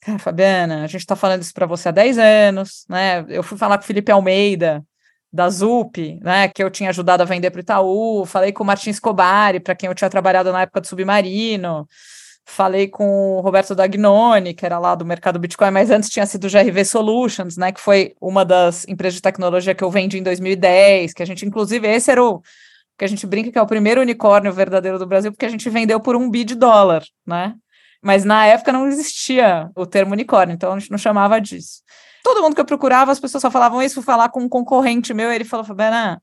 Cara, 0.00 0.18
Fabiana, 0.18 0.84
a 0.84 0.86
gente 0.86 1.00
está 1.00 1.14
falando 1.14 1.42
isso 1.42 1.52
para 1.54 1.66
você 1.66 1.88
há 1.88 1.92
10 1.92 2.18
anos, 2.18 2.84
né? 2.88 3.24
Eu 3.28 3.42
fui 3.42 3.58
falar 3.58 3.78
com 3.78 3.84
o 3.84 3.86
Felipe 3.86 4.10
Almeida, 4.10 4.84
da 5.32 5.48
ZUP, 5.48 6.18
né, 6.22 6.48
que 6.48 6.62
eu 6.62 6.70
tinha 6.70 6.90
ajudado 6.90 7.22
a 7.22 7.26
vender 7.26 7.50
para 7.50 7.58
o 7.58 7.60
Itaú, 7.60 8.26
falei 8.26 8.52
com 8.52 8.64
o 8.64 8.66
Martins 8.66 8.98
Cobari, 8.98 9.60
para 9.60 9.76
quem 9.76 9.88
eu 9.88 9.94
tinha 9.94 10.10
trabalhado 10.10 10.50
na 10.52 10.62
época 10.62 10.80
do 10.80 10.86
Submarino, 10.86 11.86
falei 12.50 12.88
com 12.88 13.36
o 13.36 13.40
Roberto 13.40 13.74
Dagnoni, 13.74 14.54
que 14.54 14.66
era 14.66 14.78
lá 14.78 14.94
do 14.94 15.04
mercado 15.04 15.38
Bitcoin, 15.38 15.70
mas 15.70 15.90
antes 15.90 16.10
tinha 16.10 16.26
sido 16.26 16.48
GRV 16.48 16.84
Solutions, 16.84 17.56
né, 17.56 17.72
que 17.72 17.80
foi 17.80 18.14
uma 18.20 18.44
das 18.44 18.86
empresas 18.88 19.14
de 19.14 19.22
tecnologia 19.22 19.74
que 19.74 19.84
eu 19.84 19.90
vendi 19.90 20.18
em 20.18 20.22
2010, 20.22 21.12
que 21.12 21.22
a 21.22 21.26
gente, 21.26 21.46
inclusive, 21.46 21.86
esse 21.88 22.10
era 22.10 22.22
o 22.22 22.42
que 22.98 23.04
a 23.04 23.08
gente 23.08 23.26
brinca 23.26 23.50
que 23.50 23.58
é 23.58 23.62
o 23.62 23.66
primeiro 23.66 24.02
unicórnio 24.02 24.52
verdadeiro 24.52 24.98
do 24.98 25.06
Brasil, 25.06 25.32
porque 25.32 25.46
a 25.46 25.48
gente 25.48 25.70
vendeu 25.70 25.98
por 26.00 26.14
um 26.14 26.28
bi 26.30 26.44
de 26.44 26.54
dólar, 26.54 27.02
né? 27.26 27.54
Mas 28.02 28.24
na 28.24 28.44
época 28.46 28.72
não 28.72 28.86
existia 28.86 29.70
o 29.74 29.86
termo 29.86 30.12
unicórnio, 30.12 30.54
então 30.54 30.72
a 30.72 30.78
gente 30.78 30.90
não 30.90 30.98
chamava 30.98 31.40
disso. 31.40 31.82
Todo 32.22 32.42
mundo 32.42 32.54
que 32.54 32.60
eu 32.60 32.66
procurava, 32.66 33.10
as 33.10 33.20
pessoas 33.20 33.40
só 33.40 33.50
falavam 33.50 33.82
isso, 33.82 34.02
falar 34.02 34.28
com 34.28 34.40
um 34.40 34.48
concorrente 34.48 35.14
meu, 35.14 35.32
ele 35.32 35.44
falou, 35.44 35.64
Fabiana, 35.64 36.22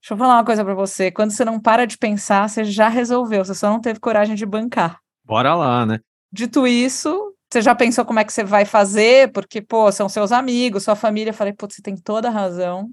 deixa 0.00 0.12
eu 0.12 0.18
falar 0.18 0.34
uma 0.34 0.44
coisa 0.44 0.62
para 0.62 0.74
você, 0.74 1.10
quando 1.10 1.30
você 1.30 1.44
não 1.44 1.58
para 1.58 1.86
de 1.86 1.96
pensar, 1.96 2.48
você 2.48 2.64
já 2.64 2.88
resolveu, 2.88 3.44
você 3.44 3.54
só 3.54 3.70
não 3.70 3.80
teve 3.80 3.98
coragem 3.98 4.34
de 4.34 4.44
bancar. 4.44 5.03
Bora 5.24 5.54
lá, 5.54 5.86
né? 5.86 6.00
Dito 6.32 6.66
isso, 6.66 7.34
você 7.50 7.62
já 7.62 7.74
pensou 7.74 8.04
como 8.04 8.18
é 8.18 8.24
que 8.24 8.32
você 8.32 8.44
vai 8.44 8.64
fazer? 8.64 9.32
Porque, 9.32 9.62
pô, 9.62 9.90
são 9.92 10.08
seus 10.08 10.32
amigos, 10.32 10.82
sua 10.82 10.96
família. 10.96 11.30
Eu 11.30 11.34
falei, 11.34 11.52
pô, 11.52 11.66
você 11.68 11.80
tem 11.80 11.96
toda 11.96 12.28
a 12.28 12.32
razão. 12.32 12.88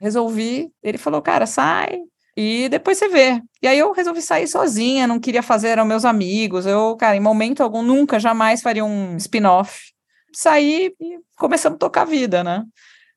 Resolvi. 0.00 0.70
Ele 0.82 0.98
falou, 0.98 1.20
cara, 1.20 1.46
sai 1.46 1.98
e 2.36 2.68
depois 2.68 2.98
você 2.98 3.08
vê. 3.08 3.42
E 3.60 3.66
aí 3.66 3.78
eu 3.78 3.92
resolvi 3.92 4.22
sair 4.22 4.46
sozinha, 4.46 5.06
não 5.06 5.18
queria 5.18 5.42
fazer, 5.42 5.68
eram 5.68 5.84
meus 5.84 6.04
amigos. 6.04 6.66
Eu, 6.66 6.96
cara, 6.96 7.16
em 7.16 7.20
momento 7.20 7.62
algum, 7.62 7.82
nunca, 7.82 8.20
jamais 8.20 8.62
faria 8.62 8.84
um 8.84 9.16
spin-off 9.16 9.92
saí 10.32 10.94
e 11.00 11.18
começamos 11.36 11.76
a 11.76 11.78
tocar 11.78 12.02
a 12.02 12.06
vida, 12.06 12.44
né? 12.44 12.64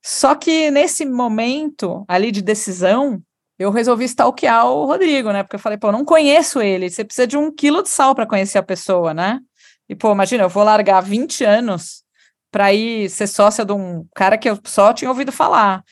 Só 0.03 0.33
que 0.35 0.71
nesse 0.71 1.05
momento 1.05 2.03
ali 2.07 2.31
de 2.31 2.41
decisão, 2.41 3.21
eu 3.61 3.71
resolvi 3.71 4.05
stalkear 4.05 4.65
o 4.65 4.85
Rodrigo, 4.85 5.31
né? 5.31 5.43
Porque 5.43 5.55
eu 5.55 5.59
falei, 5.59 5.77
pô, 5.77 5.91
não 5.91 6.03
conheço 6.03 6.61
ele. 6.61 6.89
Você 6.89 7.03
precisa 7.03 7.27
de 7.27 7.37
um 7.37 7.51
quilo 7.51 7.83
de 7.83 7.89
sal 7.89 8.15
para 8.15 8.25
conhecer 8.25 8.57
a 8.57 8.63
pessoa, 8.63 9.13
né? 9.13 9.39
E, 9.87 9.95
pô, 9.95 10.11
imagina, 10.11 10.43
eu 10.43 10.49
vou 10.49 10.63
largar 10.63 11.01
20 11.01 11.43
anos 11.43 12.03
para 12.51 12.73
ir 12.73 13.09
ser 13.09 13.27
sócia 13.27 13.63
de 13.63 13.71
um 13.73 14.05
cara 14.15 14.37
que 14.37 14.49
eu 14.49 14.59
só 14.65 14.93
tinha 14.93 15.09
ouvido 15.09 15.31
falar. 15.31 15.83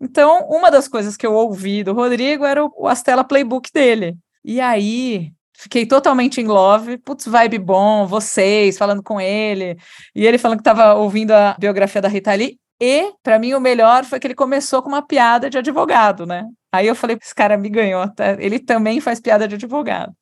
Então, 0.00 0.46
uma 0.48 0.70
das 0.70 0.88
coisas 0.88 1.16
que 1.16 1.26
eu 1.26 1.34
ouvi 1.34 1.82
do 1.84 1.92
Rodrigo 1.92 2.44
era 2.44 2.64
o, 2.64 2.72
o 2.76 2.88
Astela 2.88 3.24
Playbook 3.24 3.70
dele. 3.72 4.16
E 4.44 4.60
aí, 4.60 5.32
Fiquei 5.60 5.84
totalmente 5.84 6.40
em 6.40 6.46
love. 6.46 6.98
Putz, 6.98 7.26
vibe 7.26 7.58
bom, 7.58 8.06
vocês 8.06 8.78
falando 8.78 9.02
com 9.02 9.20
ele. 9.20 9.76
E 10.14 10.24
ele 10.24 10.38
falando 10.38 10.58
que 10.58 10.60
estava 10.60 10.94
ouvindo 10.94 11.32
a 11.32 11.56
biografia 11.58 12.00
da 12.00 12.06
Rita 12.06 12.32
Lee. 12.32 12.60
E, 12.80 13.12
para 13.24 13.40
mim, 13.40 13.54
o 13.54 13.60
melhor 13.60 14.04
foi 14.04 14.20
que 14.20 14.26
ele 14.28 14.36
começou 14.36 14.80
com 14.80 14.88
uma 14.88 15.02
piada 15.02 15.50
de 15.50 15.58
advogado, 15.58 16.24
né? 16.24 16.46
Aí 16.72 16.86
eu 16.86 16.94
falei, 16.94 17.18
esse 17.20 17.34
cara 17.34 17.56
me 17.56 17.68
ganhou. 17.68 18.08
Tá? 18.08 18.36
Ele 18.38 18.58
também 18.58 19.00
faz 19.00 19.20
piada 19.20 19.48
de 19.48 19.54
advogado. 19.54 20.12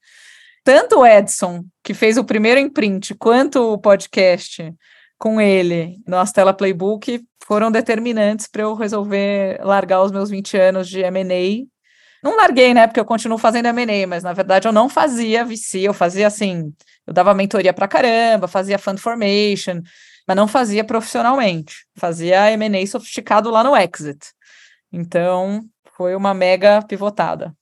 Tanto 0.64 1.00
o 1.00 1.06
Edson, 1.06 1.64
que 1.82 1.94
fez 1.94 2.16
o 2.16 2.24
primeiro 2.24 2.58
imprint, 2.60 3.14
quanto 3.14 3.72
o 3.74 3.78
podcast 3.78 4.74
com 5.18 5.40
ele 5.40 5.96
no 6.06 6.16
Astela 6.18 6.52
Playbook 6.52 7.24
foram 7.44 7.70
determinantes 7.70 8.48
para 8.48 8.62
eu 8.62 8.74
resolver 8.74 9.60
largar 9.62 10.02
os 10.02 10.10
meus 10.10 10.28
20 10.28 10.56
anos 10.56 10.88
de 10.88 11.00
M&A 11.00 11.66
não 12.26 12.36
larguei, 12.36 12.74
né? 12.74 12.88
Porque 12.88 12.98
eu 12.98 13.04
continuo 13.04 13.38
fazendo 13.38 13.66
M&A, 13.66 14.04
mas 14.06 14.24
na 14.24 14.32
verdade 14.32 14.66
eu 14.66 14.72
não 14.72 14.88
fazia 14.88 15.44
VC, 15.44 15.82
eu 15.82 15.94
fazia 15.94 16.26
assim, 16.26 16.74
eu 17.06 17.12
dava 17.12 17.32
mentoria 17.32 17.72
pra 17.72 17.86
caramba, 17.86 18.48
fazia 18.48 18.78
fund 18.78 18.98
formation, 18.98 19.80
mas 20.26 20.36
não 20.36 20.48
fazia 20.48 20.82
profissionalmente. 20.82 21.86
Fazia 21.96 22.50
M&A 22.50 22.84
sofisticado 22.86 23.48
lá 23.48 23.62
no 23.62 23.76
Exit. 23.76 24.18
Então, 24.92 25.62
foi 25.96 26.14
uma 26.14 26.34
mega 26.34 26.82
pivotada. 26.82 27.54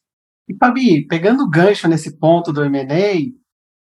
E 0.48 0.54
Fabi, 0.56 1.06
pegando 1.06 1.48
gancho 1.48 1.88
nesse 1.88 2.18
ponto 2.18 2.52
do 2.52 2.64
M&A, 2.64 3.32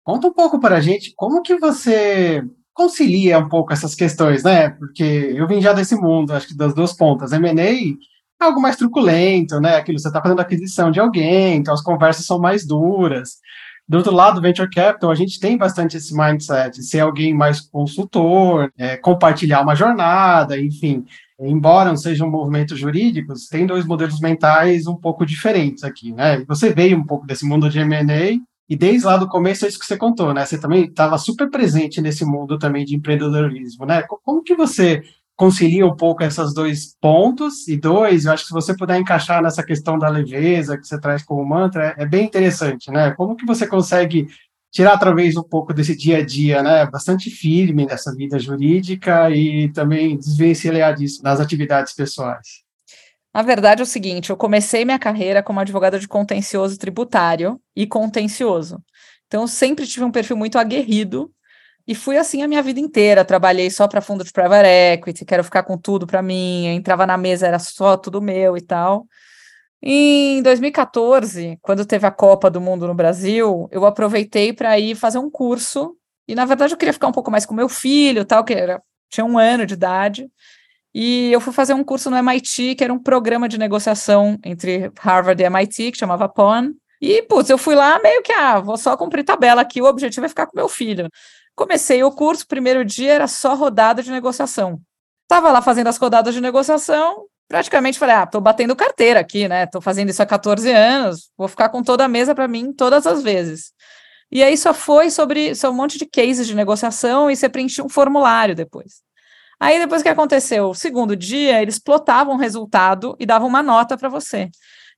conta 0.05 0.29
um 0.29 0.33
pouco 0.33 0.61
para 0.61 0.76
a 0.76 0.81
gente 0.81 1.12
como 1.17 1.43
que 1.43 1.57
você 1.59 2.43
concilia 2.73 3.38
um 3.38 3.49
pouco 3.49 3.73
essas 3.73 3.95
questões, 3.95 4.45
né? 4.45 4.71
Porque 4.71 5.03
eu 5.03 5.47
vim 5.47 5.61
já 5.61 5.73
desse 5.73 5.97
mundo, 5.97 6.33
acho 6.33 6.49
que 6.49 6.57
das 6.57 6.75
duas 6.75 6.93
pontas. 6.93 7.33
M&A 7.33 7.97
algo 8.38 8.61
mais 8.61 8.76
truculento, 8.76 9.61
né? 9.61 9.76
Aquilo, 9.76 9.99
você 9.99 10.09
está 10.09 10.21
fazendo 10.21 10.41
aquisição 10.41 10.91
de 10.91 11.00
alguém, 11.00 11.57
então 11.57 11.73
as 11.75 11.83
conversas 11.83 12.26
são 12.26 12.38
mais 12.38 12.67
duras. 12.67 13.38
Do 13.88 13.99
outro 13.99 14.12
lado, 14.12 14.41
Venture 14.41 14.69
Capital, 14.69 15.11
a 15.11 15.15
gente 15.15 15.38
tem 15.38 15.57
bastante 15.57 15.97
esse 15.97 16.15
mindset, 16.15 16.83
ser 16.83 17.00
alguém 17.00 17.33
mais 17.33 17.61
consultor, 17.61 18.71
é, 18.76 18.97
compartilhar 18.97 19.62
uma 19.62 19.76
jornada, 19.76 20.61
enfim. 20.61 21.05
Embora 21.38 21.90
não 21.90 21.97
sejam 21.97 22.31
movimentos 22.31 22.78
jurídicos, 22.78 23.47
tem 23.49 23.66
dois 23.66 23.85
modelos 23.85 24.21
mentais 24.21 24.87
um 24.87 24.97
pouco 24.97 25.26
diferentes 25.26 25.85
aqui, 25.85 26.12
né? 26.12 26.43
Você 26.47 26.73
veio 26.73 26.97
um 26.97 27.05
pouco 27.05 27.26
desse 27.26 27.45
mundo 27.45 27.69
de 27.69 27.78
M&A, 27.78 28.40
e 28.69 28.75
desde 28.76 29.07
lá 29.07 29.16
do 29.16 29.28
começo 29.28 29.64
é 29.64 29.69
isso 29.69 29.78
que 29.78 29.87
você 29.87 29.97
contou, 29.97 30.35
né? 30.35 30.45
Você 30.45 30.59
também 30.59 30.87
estava 30.87 31.16
super 31.19 31.49
presente 31.50 32.00
nesse 32.00 32.25
mundo 32.25 32.59
também 32.59 32.85
de 32.85 32.97
empreendedorismo, 32.97 33.87
né? 33.87 34.02
Como 34.02 34.43
que 34.43 34.57
você 34.57 35.02
concilia 35.37 35.87
um 35.87 35.95
pouco 35.95 36.25
esses 36.25 36.55
dois 36.55 36.97
pontos. 37.00 37.69
E 37.69 37.76
dois, 37.76 38.25
eu 38.25 38.33
acho 38.33 38.45
que 38.45 38.49
se 38.49 38.55
você 38.55 38.75
puder 38.75 38.99
encaixar 38.99 39.43
nessa 39.43 39.62
questão 39.62 39.99
da 39.99 40.09
leveza 40.09 40.78
que 40.78 40.87
você 40.87 40.99
traz 40.99 41.23
como 41.23 41.45
mantra, 41.45 41.95
é, 41.99 42.02
é 42.02 42.07
bem 42.07 42.25
interessante, 42.25 42.90
né? 42.90 43.12
Como 43.12 43.37
que 43.37 43.47
você 43.47 43.66
consegue 43.66 44.26
tirar 44.76 44.92
através 44.92 45.35
um 45.38 45.42
pouco 45.42 45.73
desse 45.73 45.97
dia 45.97 46.18
a 46.18 46.23
dia, 46.23 46.62
né? 46.62 46.85
Bastante 46.85 47.30
firme 47.30 47.87
nessa 47.87 48.14
vida 48.14 48.38
jurídica 48.38 49.30
e 49.30 49.73
também 49.73 50.18
desvencilhar 50.18 50.95
disso 50.95 51.23
nas 51.23 51.40
atividades 51.40 51.95
pessoais. 51.95 52.62
Na 53.33 53.40
verdade 53.40 53.80
é 53.80 53.85
o 53.85 53.87
seguinte, 53.87 54.28
eu 54.28 54.37
comecei 54.37 54.85
minha 54.85 54.99
carreira 54.99 55.42
como 55.42 55.61
advogada 55.61 55.99
de 55.99 56.06
contencioso 56.06 56.78
tributário 56.78 57.59
e 57.75 57.87
contencioso. 57.87 58.83
Então, 59.26 59.42
eu 59.42 59.49
sempre 59.49 59.87
tive 59.87 60.04
um 60.04 60.11
perfil 60.11 60.37
muito 60.37 60.59
aguerrido 60.59 61.30
e 61.88 61.95
fui 61.95 62.18
assim 62.18 62.42
a 62.42 62.49
minha 62.49 62.62
vida 62.62 62.78
inteira. 62.78 63.25
Trabalhei 63.25 63.71
só 63.71 63.88
para 63.88 64.02
fundo 64.02 64.23
de 64.23 64.30
private 64.30 64.68
equity, 64.68 65.25
quero 65.25 65.42
ficar 65.42 65.62
com 65.62 65.78
tudo 65.78 66.06
para 66.06 66.21
mim. 66.21 66.66
Entrava 66.66 67.06
na 67.06 67.16
mesa, 67.16 67.47
era 67.47 67.59
só 67.59 67.97
tudo 67.97 68.21
meu 68.21 68.59
e 68.59 68.61
tal. 68.61 69.06
Em 69.83 70.42
2014, 70.42 71.59
quando 71.62 71.85
teve 71.85 72.06
a 72.06 72.11
Copa 72.11 72.50
do 72.50 72.61
Mundo 72.61 72.87
no 72.87 72.95
Brasil, 72.95 73.68
eu 73.71 73.85
aproveitei 73.85 74.52
para 74.52 74.78
ir 74.78 74.95
fazer 74.95 75.18
um 75.18 75.30
curso. 75.30 75.97
E 76.26 76.35
na 76.35 76.45
verdade 76.45 76.73
eu 76.75 76.78
queria 76.78 76.92
ficar 76.92 77.06
um 77.06 77.12
pouco 77.12 77.30
mais 77.30 77.47
com 77.47 77.54
meu 77.54 77.68
filho, 77.68 78.25
tal, 78.25 78.45
que 78.45 78.54
era, 78.54 78.83
tinha 79.11 79.25
um 79.25 79.38
ano 79.38 79.66
de 79.66 79.75
idade. 79.75 80.28
E 80.95 81.30
eu 81.30 81.40
fui 81.40 81.52
fazer 81.52 81.75
um 81.75 81.85
curso 81.85 82.11
no 82.11 82.16
MIT, 82.16 82.75
que 82.75 82.83
era 82.83 82.92
um 82.92 82.99
programa 82.99 83.49
de 83.49 83.59
negociação 83.59 84.38
entre 84.42 84.90
Harvard 84.99 85.42
e 85.42 85.47
MIT, 85.47 85.92
que 85.92 85.99
chamava 85.99 86.28
PON. 86.28 86.73
E, 87.00 87.23
putz, 87.23 87.50
eu 87.50 87.59
fui 87.59 87.75
lá 87.75 87.99
meio 87.99 88.23
que, 88.23 88.33
ah, 88.33 88.59
vou 88.61 88.78
só 88.78 88.97
cumprir 88.97 89.23
tabela 89.23 89.61
aqui, 89.61 89.83
o 89.83 89.85
objetivo 89.85 90.25
é 90.25 90.28
ficar 90.30 90.47
com 90.47 90.56
meu 90.56 90.68
filho. 90.68 91.09
Comecei 91.54 92.02
o 92.02 92.11
curso, 92.11 92.47
primeiro 92.47 92.85
dia 92.85 93.12
era 93.12 93.28
só 93.28 93.54
rodada 93.54 94.02
de 94.02 94.11
negociação. 94.11 94.80
Estava 95.25 95.50
lá 95.50 95.61
fazendo 95.61 95.88
as 95.88 95.99
rodadas 95.99 96.35
de 96.35 96.40
negociação, 96.40 97.26
praticamente 97.49 97.99
falei, 97.99 98.17
ah, 98.17 98.26
tô 98.26 98.41
batendo 98.41 98.75
carteira 98.76 99.21
aqui, 99.21 99.49
né? 99.49 99.67
Tô 99.67 99.81
fazendo 99.81 100.11
isso 100.11 100.23
há 100.23 100.26
14 100.26 100.71
anos, 100.71 101.31
vou 101.37 101.49
ficar 101.49 101.69
com 101.69 101.83
toda 101.83 102.05
a 102.05 102.09
mesa 102.09 102.35
para 102.35 102.49
mim 102.49 102.73
todas 102.73 103.07
as 103.07 103.23
vezes. 103.23 103.73
E 104.31 104.43
aí 104.43 104.57
só 104.57 104.75
foi 104.75 105.11
sobre 105.11 105.55
só 105.55 105.71
um 105.71 105.75
monte 105.75 105.99
de 105.99 106.07
cases 106.07 106.47
de 106.47 106.55
negociação 106.55 107.31
e 107.31 107.37
você 107.37 107.49
preenchia 107.49 107.85
um 107.85 107.88
formulário 107.88 108.55
depois. 108.55 109.03
Aí 109.59 109.79
depois 109.79 110.03
que 110.03 110.09
aconteceu? 110.09 110.71
O 110.71 110.75
segundo 110.75 111.17
dia, 111.17 111.62
eles 111.62 111.79
plotavam 111.79 112.35
o 112.35 112.38
resultado 112.38 113.17
e 113.19 113.25
davam 113.25 113.49
uma 113.49 113.62
nota 113.62 113.97
para 113.97 114.09
você. 114.09 114.50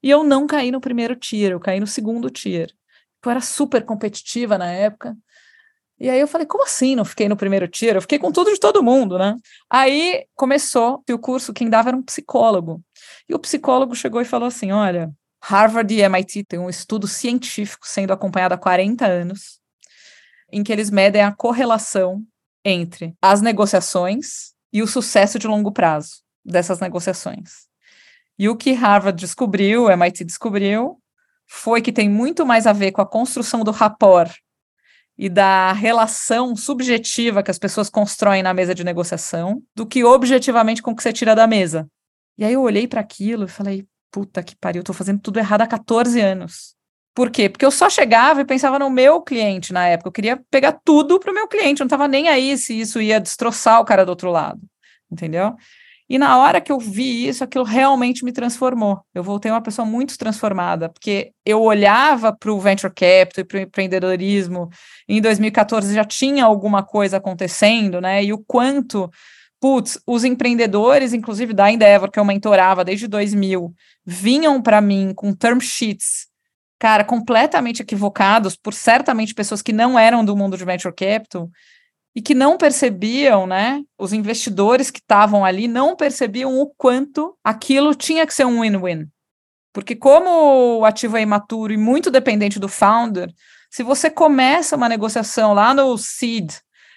E 0.03 0.11
eu 0.11 0.25
não 0.25 0.47
caí 0.47 0.71
no 0.71 0.81
primeiro 0.81 1.15
tier, 1.15 1.53
eu 1.53 1.61
caí 1.61 1.79
no 1.79 1.87
segundo 1.87 2.31
tier. 2.31 2.71
Eu 3.25 3.31
era 3.31 3.41
super 3.41 3.85
competitiva 3.85 4.57
na 4.57 4.71
época. 4.71 5.17
E 6.01 6.09
aí 6.09 6.21
eu 6.21 6.29
falei, 6.29 6.47
como 6.47 6.65
assim 6.65 6.95
não 6.95 7.05
fiquei 7.05 7.29
no 7.29 7.37
primeiro 7.37 7.67
tiro? 7.67 7.99
Eu 7.99 8.03
fiquei 8.03 8.19
com 8.19 8.31
tudo 8.31 8.53
de 8.53 8.61
todo 8.61 8.83
mundo, 8.83 9.19
né? 9.19 9.35
Aí 9.69 10.25
começou 10.37 11.03
o 11.11 11.19
curso, 11.19 11.53
quem 11.53 11.69
dava 11.69 11.91
era 11.91 11.97
um 11.97 12.03
psicólogo. 12.03 12.81
E 13.29 13.35
o 13.35 13.39
psicólogo 13.39 13.95
chegou 13.95 14.21
e 14.21 14.25
falou 14.25 14.47
assim: 14.47 14.71
olha, 14.71 15.11
Harvard 15.43 15.93
e 15.93 16.01
MIT 16.01 16.45
têm 16.45 16.59
um 16.59 16.71
estudo 16.71 17.09
científico 17.09 17.87
sendo 17.87 18.13
acompanhado 18.13 18.55
há 18.55 18.59
40 18.59 19.07
anos, 19.07 19.61
em 20.53 20.63
que 20.63 20.73
eles 20.73 20.91
medem 20.91 21.23
a 21.23 21.33
correlação 21.33 22.23
entre 22.65 23.15
as 23.21 23.41
negociações 23.41 24.53
e 24.73 24.83
o 24.83 24.87
sucesso 24.87 25.39
de 25.39 25.47
longo 25.47 25.73
prazo 25.73 26.23
dessas 26.45 26.79
negociações. 26.81 27.67
E 28.39 28.49
o 28.49 28.57
que 28.57 28.73
Harvard 28.73 29.19
descobriu, 29.19 29.91
MIT 29.91 30.25
descobriu, 30.25 31.01
foi 31.49 31.83
que 31.83 31.93
tem 31.93 32.09
muito 32.09 32.47
mais 32.47 32.67
a 32.67 32.73
ver 32.73 32.93
com 32.93 33.01
a 33.01 33.07
construção 33.07 33.65
do 33.65 33.71
rapport 33.73 34.33
e 35.19 35.29
da 35.29 35.73
relação 35.73 36.55
subjetiva 36.55 37.43
que 37.43 37.51
as 37.51 37.59
pessoas 37.59 37.91
constroem 37.91 38.43
na 38.43 38.55
mesa 38.55 38.73
de 38.75 38.85
negociação 38.85 39.61
do 39.75 39.85
que 39.85 40.05
objetivamente 40.05 40.81
com 40.81 40.93
o 40.93 40.97
que 40.97 41.03
você 41.03 41.13
tira 41.13 41.35
da 41.35 41.47
mesa. 41.47 41.89
E 42.39 42.45
aí 42.45 42.53
eu 42.53 42.63
olhei 42.63 42.87
para 42.87 43.01
aquilo 43.01 43.47
e 43.47 43.49
falei, 43.49 43.85
puta 44.13 44.43
que 44.45 44.55
pariu, 44.55 44.81
eu 44.81 44.85
tô 44.85 44.93
fazendo 44.93 45.21
tudo 45.21 45.39
errado 45.39 45.63
há 45.63 45.67
14 45.67 46.21
anos. 46.21 46.77
Por 47.13 47.33
quê? 47.33 47.49
Porque 47.49 47.67
eu 47.67 47.71
só 47.73 47.91
chegava 47.91 48.41
e 48.41 48.45
pensava 48.45 48.79
no 48.79 48.89
meu 48.89 49.21
cliente 49.21 49.73
na 49.73 49.89
época. 49.89 50.09
Eu 50.09 50.13
queria 50.13 50.37
pegar 50.53 50.79
tudo 50.85 51.19
para 51.19 51.33
o 51.33 51.35
meu 51.35 51.49
cliente. 51.49 51.81
Eu 51.81 51.85
não 51.85 51.89
estava 51.89 52.07
nem 52.07 52.29
aí 52.29 52.57
se 52.57 52.79
isso 52.79 53.01
ia 53.03 53.19
destroçar 53.19 53.81
o 53.81 53.85
cara 53.85 54.07
do 54.07 54.11
outro 54.11 54.31
lado. 54.31 54.61
Entendeu? 55.11 55.57
E 56.09 56.19
na 56.19 56.39
hora 56.39 56.61
que 56.61 56.73
eu 56.73 56.79
vi 56.79 57.29
isso, 57.29 57.45
aquilo 57.45 57.65
realmente 57.65 58.25
me 58.25 58.33
transformou. 58.33 59.01
Eu 59.15 59.23
voltei 59.23 59.51
uma 59.51 59.61
pessoa 59.61 59.85
muito 59.85 60.17
transformada, 60.17 60.89
porque 60.89 61.33
eu 61.45 61.61
olhava 61.61 62.35
para 62.35 62.51
o 62.51 62.59
venture 62.59 62.93
capital 62.93 63.43
e 63.43 63.45
para 63.45 63.59
o 63.59 63.61
empreendedorismo. 63.61 64.71
Em 65.07 65.21
2014 65.21 65.95
já 65.95 66.05
tinha 66.05 66.45
alguma 66.45 66.83
coisa 66.83 67.19
acontecendo, 67.19 68.01
né? 68.01 68.25
E 68.25 68.33
o 68.33 68.39
quanto, 68.39 69.11
putz, 69.61 70.01
os 70.07 70.25
empreendedores, 70.25 71.13
inclusive 71.13 71.53
da 71.53 71.71
Endeavor, 71.71 72.11
que 72.11 72.19
eu 72.19 72.25
mentorava 72.25 72.85
desde 72.85 73.07
2000, 73.07 73.75
vinham 74.07 74.63
para 74.63 74.81
mim 74.81 75.13
com 75.15 75.35
term 75.35 75.61
sheets 75.61 76.29
cara, 76.79 77.05
completamente 77.05 77.83
equivocados 77.83 78.57
por 78.57 78.73
certamente 78.73 79.35
pessoas 79.35 79.61
que 79.61 79.73
não 79.73 79.99
eram 79.99 80.25
do 80.25 80.37
mundo 80.37 80.57
de 80.57 80.65
venture 80.65 80.95
capital 80.95 81.51
e 82.15 82.23
que 82.23 82.35
não 82.35 82.57
percebiam, 82.57 83.47
né? 83.47 83.83
Os 83.99 84.13
investidores 84.13 84.91
que 84.91 84.99
estavam 84.99 85.45
ali 85.45 85.69
não 85.69 85.95
percebiam 85.95 86.59
o 86.59 86.67
quanto 86.77 87.37
aquilo 87.45 87.95
tinha 87.95 88.27
que 88.27 88.35
ser 88.35 88.45
um 88.45 88.61
win-win. 88.61 89.07
Porque 89.73 89.95
como 89.95 90.79
o 90.79 90.85
ativo 90.85 91.17
é 91.17 91.23
imaturo 91.23 91.73
e 91.73 91.77
muito 91.77 92.11
dependente 92.11 92.59
do 92.59 92.69
founder, 92.69 93.33
se 93.71 93.83
você 93.83 94.11
começa 94.11 94.77
uma 94.77 94.89
negociação 94.89 95.53
lá 95.53 95.75
no 95.75 95.97
seed, 95.99 96.53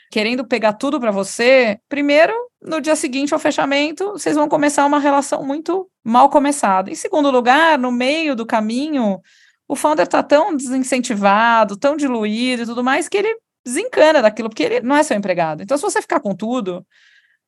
querendo 0.10 0.46
pegar 0.46 0.74
tudo 0.74 1.00
para 1.00 1.12
você, 1.12 1.80
primeiro, 1.88 2.34
no 2.62 2.80
dia 2.80 2.96
seguinte 2.96 3.34
ao 3.34 3.40
fechamento, 3.40 4.12
vocês 4.12 4.36
vão 4.36 4.48
começar 4.48 4.86
uma 4.86 5.00
relação 5.00 5.44
muito 5.44 5.90
mal 6.04 6.30
começada. 6.30 6.90
Em 6.90 6.96
segundo 6.96 7.30
lugar, 7.30 7.78
no 7.78 7.92
meio 7.92 8.36
do 8.36 8.46
caminho, 8.46 9.20
o 9.68 9.76
founder 9.76 10.06
está 10.06 10.24
tão 10.24 10.56
desincentivado, 10.56 11.78
tão 11.78 11.96
diluído 11.96 12.64
e 12.64 12.66
tudo 12.66 12.84
mais, 12.84 13.08
que 13.08 13.18
ele 13.18 13.36
desencana 13.66 14.22
daquilo, 14.22 14.50
porque 14.50 14.64
ele 14.64 14.82
não 14.82 14.96
é 14.96 15.04
seu 15.04 15.18
empregado. 15.18 15.62
Então, 15.62 15.78
se 15.78 15.84
você 15.84 16.02
ficar 16.02 16.20
com 16.20 16.36
tudo, 16.36 16.86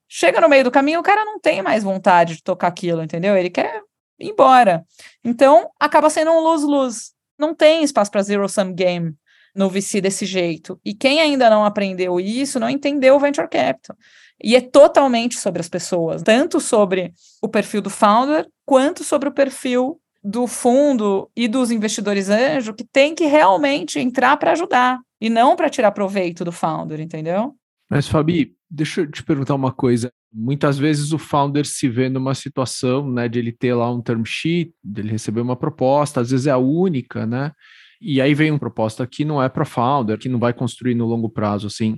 chega 0.08 0.40
no 0.40 0.50
meio 0.50 0.64
do 0.64 0.72
caminho, 0.72 1.00
o 1.00 1.04
cara 1.04 1.26
não 1.26 1.40
tem 1.40 1.62
mais 1.62 1.84
vontade 1.84 2.36
de 2.36 2.44
tocar 2.44 2.68
aquilo, 2.68 3.04
entendeu? 3.04 3.36
Ele 3.36 3.50
quer 3.50 3.82
ir 4.20 4.30
embora. 4.30 4.86
Então, 5.24 5.70
acaba 5.80 6.10
sendo 6.10 6.32
um 6.32 6.40
lose-lose. 6.40 7.12
Não 7.38 7.54
tem 7.56 7.84
espaço 7.84 8.12
para 8.12 8.22
zero-sum 8.22 8.74
game 8.74 9.16
no 9.56 9.70
VC 9.70 10.02
desse 10.02 10.26
jeito. 10.26 10.80
E 10.84 10.94
quem 10.94 11.22
ainda 11.22 11.50
não 11.50 11.66
aprendeu 11.66 12.20
isso, 12.20 12.60
não 12.60 12.70
entendeu 12.70 13.16
o 13.16 13.20
venture 13.20 13.48
capital. 13.48 13.96
E 14.44 14.56
é 14.56 14.62
totalmente 14.62 15.38
sobre 15.38 15.62
as 15.62 15.70
pessoas, 15.70 16.22
tanto 16.24 16.60
sobre 16.60 17.14
o 17.42 17.48
perfil 17.48 17.82
do 17.82 17.90
founder, 17.90 18.48
quanto 18.66 19.04
sobre 19.04 19.30
o 19.30 19.32
perfil 19.32 20.00
do 20.24 20.48
fundo 20.48 21.30
e 21.36 21.48
dos 21.48 21.70
investidores 21.70 22.30
anjo 22.30 22.74
que 22.74 22.84
tem 22.84 23.14
que 23.14 23.26
realmente 23.26 24.00
entrar 24.00 24.38
para 24.38 24.54
ajudar 24.54 25.00
e 25.24 25.30
não 25.30 25.56
para 25.56 25.70
tirar 25.70 25.94
proveito 25.94 26.44
do 26.44 26.52
founder, 26.52 27.00
entendeu? 27.00 27.56
Mas, 27.90 28.10
Fabi, 28.10 28.58
deixa 28.70 29.00
eu 29.00 29.10
te 29.10 29.24
perguntar 29.24 29.56
uma 29.56 29.72
coisa. 29.72 30.12
Muitas 30.34 30.78
vezes 30.78 31.14
o 31.14 31.18
founder 31.18 31.66
se 31.66 31.88
vê 31.88 32.10
numa 32.10 32.36
situação 32.36 33.10
né, 33.10 33.30
de 33.30 33.40
ele 33.40 33.54
ter 33.54 33.74
lá 33.74 33.90
um 33.90 34.02
term 34.02 34.24
sheet, 34.26 34.74
de 34.84 35.00
ele 35.00 35.12
receber 35.12 35.40
uma 35.40 35.56
proposta, 35.56 36.20
às 36.20 36.32
vezes 36.32 36.46
é 36.46 36.52
a 36.52 36.58
única, 36.58 37.26
né? 37.26 37.54
E 38.02 38.20
aí 38.20 38.34
vem 38.34 38.52
uma 38.52 38.60
proposta 38.60 39.08
que 39.08 39.24
não 39.24 39.42
é 39.42 39.48
para 39.48 39.64
founder, 39.64 40.20
que 40.20 40.28
não 40.28 40.40
vai 40.40 40.54
construir 40.54 40.94
no 40.94 41.06
longo 41.06 41.30
prazo, 41.30 41.68
assim. 41.68 41.98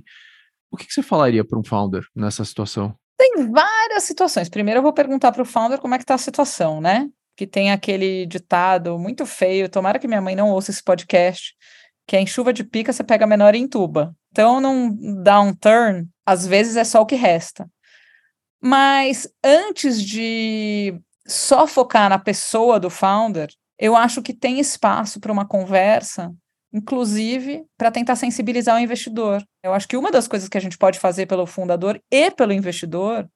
O 0.70 0.76
que, 0.76 0.86
que 0.86 0.92
você 0.92 1.02
falaria 1.02 1.44
para 1.44 1.58
um 1.58 1.64
founder 1.64 2.06
nessa 2.14 2.44
situação? 2.44 2.94
Tem 3.18 3.50
várias 3.50 4.04
situações. 4.04 4.48
Primeiro 4.48 4.78
eu 4.78 4.84
vou 4.84 4.92
perguntar 4.92 5.32
para 5.32 5.42
o 5.42 5.46
founder 5.46 5.80
como 5.80 5.96
é 5.96 5.98
que 5.98 6.04
está 6.04 6.14
a 6.14 6.18
situação, 6.18 6.80
né? 6.80 7.08
que 7.36 7.46
tem 7.46 7.70
aquele 7.70 8.24
ditado 8.24 8.98
muito 8.98 9.26
feio, 9.26 9.68
tomara 9.68 9.98
que 9.98 10.08
minha 10.08 10.22
mãe 10.22 10.34
não 10.34 10.50
ouça 10.50 10.70
esse 10.70 10.82
podcast, 10.82 11.54
que 12.06 12.16
é 12.16 12.20
em 12.20 12.26
chuva 12.26 12.52
de 12.52 12.64
pica 12.64 12.92
você 12.92 13.02
pega 13.02 13.26
menor 13.26 13.54
e 13.54 13.58
entuba. 13.58 14.14
Então, 14.30 14.60
num 14.60 15.22
downturn, 15.22 16.06
às 16.24 16.46
vezes 16.46 16.76
é 16.76 16.84
só 16.84 17.00
o 17.00 17.06
que 17.06 17.16
resta. 17.16 17.68
Mas 18.60 19.28
antes 19.44 20.02
de 20.02 20.98
só 21.26 21.66
focar 21.66 22.08
na 22.08 22.18
pessoa 22.18 22.78
do 22.78 22.90
founder, 22.90 23.48
eu 23.78 23.96
acho 23.96 24.22
que 24.22 24.32
tem 24.32 24.58
espaço 24.58 25.20
para 25.20 25.32
uma 25.32 25.46
conversa, 25.46 26.32
inclusive 26.72 27.64
para 27.76 27.90
tentar 27.90 28.16
sensibilizar 28.16 28.76
o 28.76 28.80
investidor. 28.80 29.42
Eu 29.62 29.74
acho 29.74 29.88
que 29.88 29.96
uma 29.96 30.10
das 30.10 30.28
coisas 30.28 30.48
que 30.48 30.56
a 30.56 30.60
gente 30.60 30.78
pode 30.78 30.98
fazer 30.98 31.26
pelo 31.26 31.46
fundador 31.46 32.00
e 32.10 32.30
pelo 32.30 32.52
investidor 32.52 33.28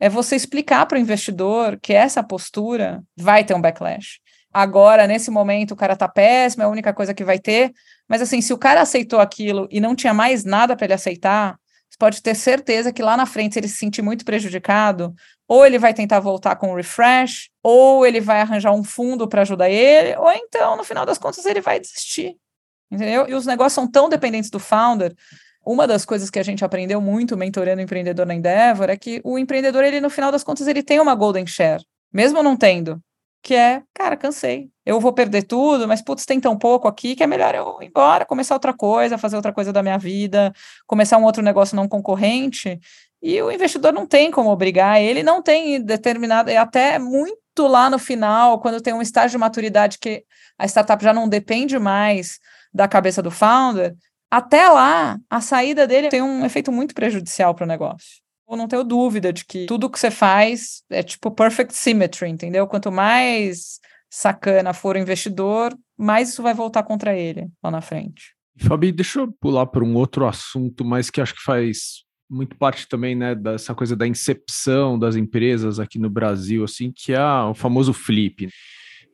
é 0.00 0.08
você 0.08 0.34
explicar 0.34 0.86
para 0.86 0.98
o 0.98 1.00
investidor 1.00 1.78
que 1.80 1.92
essa 1.92 2.22
postura 2.22 3.02
vai 3.16 3.44
ter 3.44 3.54
um 3.54 3.60
backlash. 3.60 4.18
Agora, 4.52 5.06
nesse 5.06 5.30
momento, 5.30 5.72
o 5.72 5.76
cara 5.76 5.96
tá 5.96 6.08
péssimo, 6.08 6.62
é 6.62 6.66
a 6.66 6.68
única 6.68 6.92
coisa 6.92 7.14
que 7.14 7.24
vai 7.24 7.38
ter. 7.38 7.72
Mas 8.08 8.20
assim, 8.20 8.40
se 8.40 8.52
o 8.52 8.58
cara 8.58 8.80
aceitou 8.82 9.20
aquilo 9.20 9.66
e 9.70 9.80
não 9.80 9.94
tinha 9.94 10.12
mais 10.12 10.44
nada 10.44 10.76
para 10.76 10.86
ele 10.86 10.94
aceitar, 10.94 11.56
você 11.88 11.96
pode 11.98 12.22
ter 12.22 12.34
certeza 12.34 12.92
que 12.92 13.02
lá 13.02 13.16
na 13.16 13.26
frente, 13.26 13.54
se 13.54 13.60
ele 13.60 13.68
se 13.68 13.76
sentir 13.76 14.02
muito 14.02 14.24
prejudicado, 14.24 15.14
ou 15.48 15.64
ele 15.64 15.78
vai 15.78 15.94
tentar 15.94 16.20
voltar 16.20 16.56
com 16.56 16.72
um 16.72 16.74
refresh, 16.74 17.50
ou 17.62 18.06
ele 18.06 18.20
vai 18.20 18.40
arranjar 18.40 18.72
um 18.72 18.84
fundo 18.84 19.28
para 19.28 19.42
ajudar 19.42 19.70
ele, 19.70 20.16
ou 20.16 20.30
então, 20.32 20.76
no 20.76 20.84
final 20.84 21.04
das 21.06 21.18
contas, 21.18 21.44
ele 21.46 21.60
vai 21.60 21.78
desistir. 21.80 22.36
Entendeu? 22.90 23.26
E 23.28 23.34
os 23.34 23.46
negócios 23.46 23.72
são 23.72 23.90
tão 23.90 24.08
dependentes 24.08 24.50
do 24.50 24.58
founder 24.58 25.14
uma 25.64 25.86
das 25.86 26.04
coisas 26.04 26.28
que 26.28 26.38
a 26.38 26.42
gente 26.42 26.64
aprendeu 26.64 27.00
muito 27.00 27.36
mentorando 27.36 27.80
o 27.80 27.84
empreendedor 27.84 28.26
na 28.26 28.34
Endeavor 28.34 28.90
é 28.90 28.96
que 28.96 29.20
o 29.24 29.38
empreendedor, 29.38 29.84
ele 29.84 30.00
no 30.00 30.10
final 30.10 30.32
das 30.32 30.42
contas, 30.42 30.66
ele 30.66 30.82
tem 30.82 30.98
uma 31.00 31.14
golden 31.14 31.46
share, 31.46 31.84
mesmo 32.12 32.42
não 32.42 32.56
tendo, 32.56 33.00
que 33.42 33.54
é, 33.54 33.82
cara, 33.92 34.16
cansei. 34.16 34.70
Eu 34.86 35.00
vou 35.00 35.12
perder 35.12 35.42
tudo, 35.42 35.86
mas 35.88 36.00
putz, 36.00 36.24
tem 36.24 36.40
tão 36.40 36.56
pouco 36.56 36.86
aqui 36.86 37.16
que 37.16 37.22
é 37.22 37.26
melhor 37.26 37.54
eu 37.54 37.78
ir 37.80 37.86
embora, 37.86 38.24
começar 38.24 38.54
outra 38.54 38.72
coisa, 38.72 39.18
fazer 39.18 39.36
outra 39.36 39.52
coisa 39.52 39.72
da 39.72 39.82
minha 39.82 39.98
vida, 39.98 40.52
começar 40.86 41.18
um 41.18 41.24
outro 41.24 41.42
negócio 41.42 41.76
não 41.76 41.88
concorrente. 41.88 42.78
E 43.20 43.40
o 43.42 43.50
investidor 43.50 43.92
não 43.92 44.06
tem 44.06 44.30
como 44.30 44.50
obrigar, 44.50 45.00
ele 45.00 45.22
não 45.22 45.42
tem 45.42 45.80
determinado, 45.82 46.50
até 46.56 46.98
muito 46.98 47.36
lá 47.66 47.90
no 47.90 47.98
final, 47.98 48.60
quando 48.60 48.80
tem 48.80 48.92
um 48.94 49.02
estágio 49.02 49.32
de 49.32 49.38
maturidade 49.38 49.98
que 49.98 50.24
a 50.58 50.66
startup 50.66 51.02
já 51.02 51.12
não 51.12 51.28
depende 51.28 51.78
mais 51.78 52.38
da 52.72 52.88
cabeça 52.88 53.22
do 53.22 53.30
founder, 53.30 53.94
até 54.30 54.68
lá, 54.68 55.18
a 55.28 55.40
saída 55.40 55.86
dele 55.86 56.08
tem 56.08 56.22
um 56.22 56.44
efeito 56.44 56.72
muito 56.72 56.94
prejudicial 56.94 57.54
para 57.54 57.64
o 57.64 57.68
negócio. 57.68 58.21
Não 58.56 58.68
tenho 58.68 58.84
dúvida 58.84 59.32
de 59.32 59.44
que 59.44 59.66
tudo 59.66 59.90
que 59.90 59.98
você 59.98 60.10
faz 60.10 60.82
é 60.90 61.02
tipo 61.02 61.30
perfect 61.30 61.74
symmetry, 61.74 62.28
entendeu? 62.28 62.66
Quanto 62.66 62.92
mais 62.92 63.80
sacana 64.10 64.74
for 64.74 64.96
o 64.96 64.98
investidor, 64.98 65.74
mais 65.96 66.30
isso 66.30 66.42
vai 66.42 66.52
voltar 66.52 66.82
contra 66.82 67.16
ele 67.16 67.48
lá 67.62 67.70
na 67.70 67.80
frente. 67.80 68.34
Fabi, 68.58 68.92
deixa 68.92 69.20
eu 69.20 69.32
pular 69.40 69.66
para 69.66 69.82
um 69.82 69.94
outro 69.94 70.26
assunto, 70.26 70.84
mas 70.84 71.08
que 71.08 71.20
acho 71.20 71.34
que 71.34 71.42
faz 71.42 72.04
muito 72.28 72.56
parte 72.56 72.88
também, 72.88 73.14
né, 73.14 73.34
dessa 73.34 73.74
coisa 73.74 73.94
da 73.94 74.06
incepção 74.06 74.98
das 74.98 75.16
empresas 75.16 75.78
aqui 75.78 75.98
no 75.98 76.08
Brasil, 76.08 76.64
assim, 76.64 76.92
que 76.94 77.12
é 77.12 77.22
o 77.22 77.54
famoso 77.54 77.92
flip. 77.92 78.48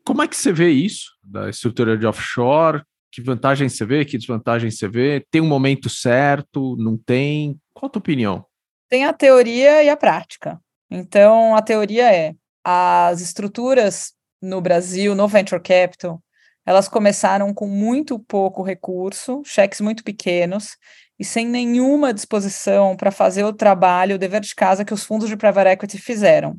Como 0.04 0.22
é 0.22 0.28
que 0.28 0.36
você 0.36 0.52
vê 0.52 0.70
isso 0.70 1.12
da 1.22 1.50
estrutura 1.50 1.96
de 1.96 2.06
offshore? 2.06 2.82
Que 3.10 3.20
vantagem 3.20 3.68
você 3.68 3.84
vê? 3.84 4.04
Que 4.04 4.18
desvantagem 4.18 4.70
você 4.70 4.88
vê? 4.88 5.24
Tem 5.30 5.40
um 5.40 5.46
momento 5.46 5.88
certo? 5.88 6.76
Não 6.78 6.96
tem? 6.96 7.58
Qual 7.74 7.88
a 7.88 7.90
tua 7.90 8.00
opinião? 8.00 8.44
Tem 8.88 9.04
a 9.04 9.12
teoria 9.12 9.82
e 9.82 9.90
a 9.90 9.96
prática. 9.96 10.60
Então, 10.90 11.54
a 11.54 11.62
teoria 11.62 12.12
é: 12.14 12.34
as 12.64 13.20
estruturas 13.20 14.12
no 14.40 14.60
Brasil, 14.60 15.14
no 15.14 15.28
venture 15.28 15.62
capital, 15.62 16.22
elas 16.64 16.88
começaram 16.88 17.52
com 17.52 17.66
muito 17.66 18.18
pouco 18.18 18.62
recurso, 18.62 19.42
cheques 19.44 19.80
muito 19.80 20.04
pequenos 20.04 20.76
e 21.18 21.24
sem 21.24 21.46
nenhuma 21.46 22.14
disposição 22.14 22.96
para 22.96 23.10
fazer 23.10 23.42
o 23.44 23.52
trabalho, 23.52 24.14
o 24.14 24.18
dever 24.18 24.40
de 24.40 24.54
casa 24.54 24.84
que 24.84 24.94
os 24.94 25.02
fundos 25.02 25.28
de 25.28 25.36
private 25.36 25.70
equity 25.70 25.98
fizeram, 25.98 26.56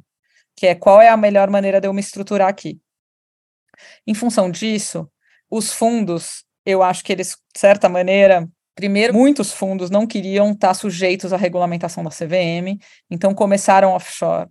que 0.55 0.67
é 0.67 0.75
qual 0.75 1.01
é 1.01 1.09
a 1.09 1.15
melhor 1.15 1.49
maneira 1.49 1.79
de 1.79 1.87
eu 1.87 1.93
me 1.93 2.01
estruturar 2.01 2.49
aqui. 2.49 2.79
Em 4.05 4.13
função 4.13 4.51
disso, 4.51 5.09
os 5.49 5.71
fundos, 5.71 6.43
eu 6.65 6.83
acho 6.83 7.03
que 7.03 7.13
eles, 7.13 7.37
de 7.53 7.59
certa 7.59 7.87
maneira, 7.87 8.47
primeiro, 8.79 9.13
muitos 9.13 9.51
fundos 9.51 9.89
não 9.89 10.07
queriam 10.07 10.51
estar 10.51 10.73
sujeitos 10.73 11.33
à 11.33 11.37
regulamentação 11.37 12.01
da 12.01 12.09
CVM, 12.09 12.79
então 13.11 13.33
começaram 13.33 13.91
offshore. 13.91 14.47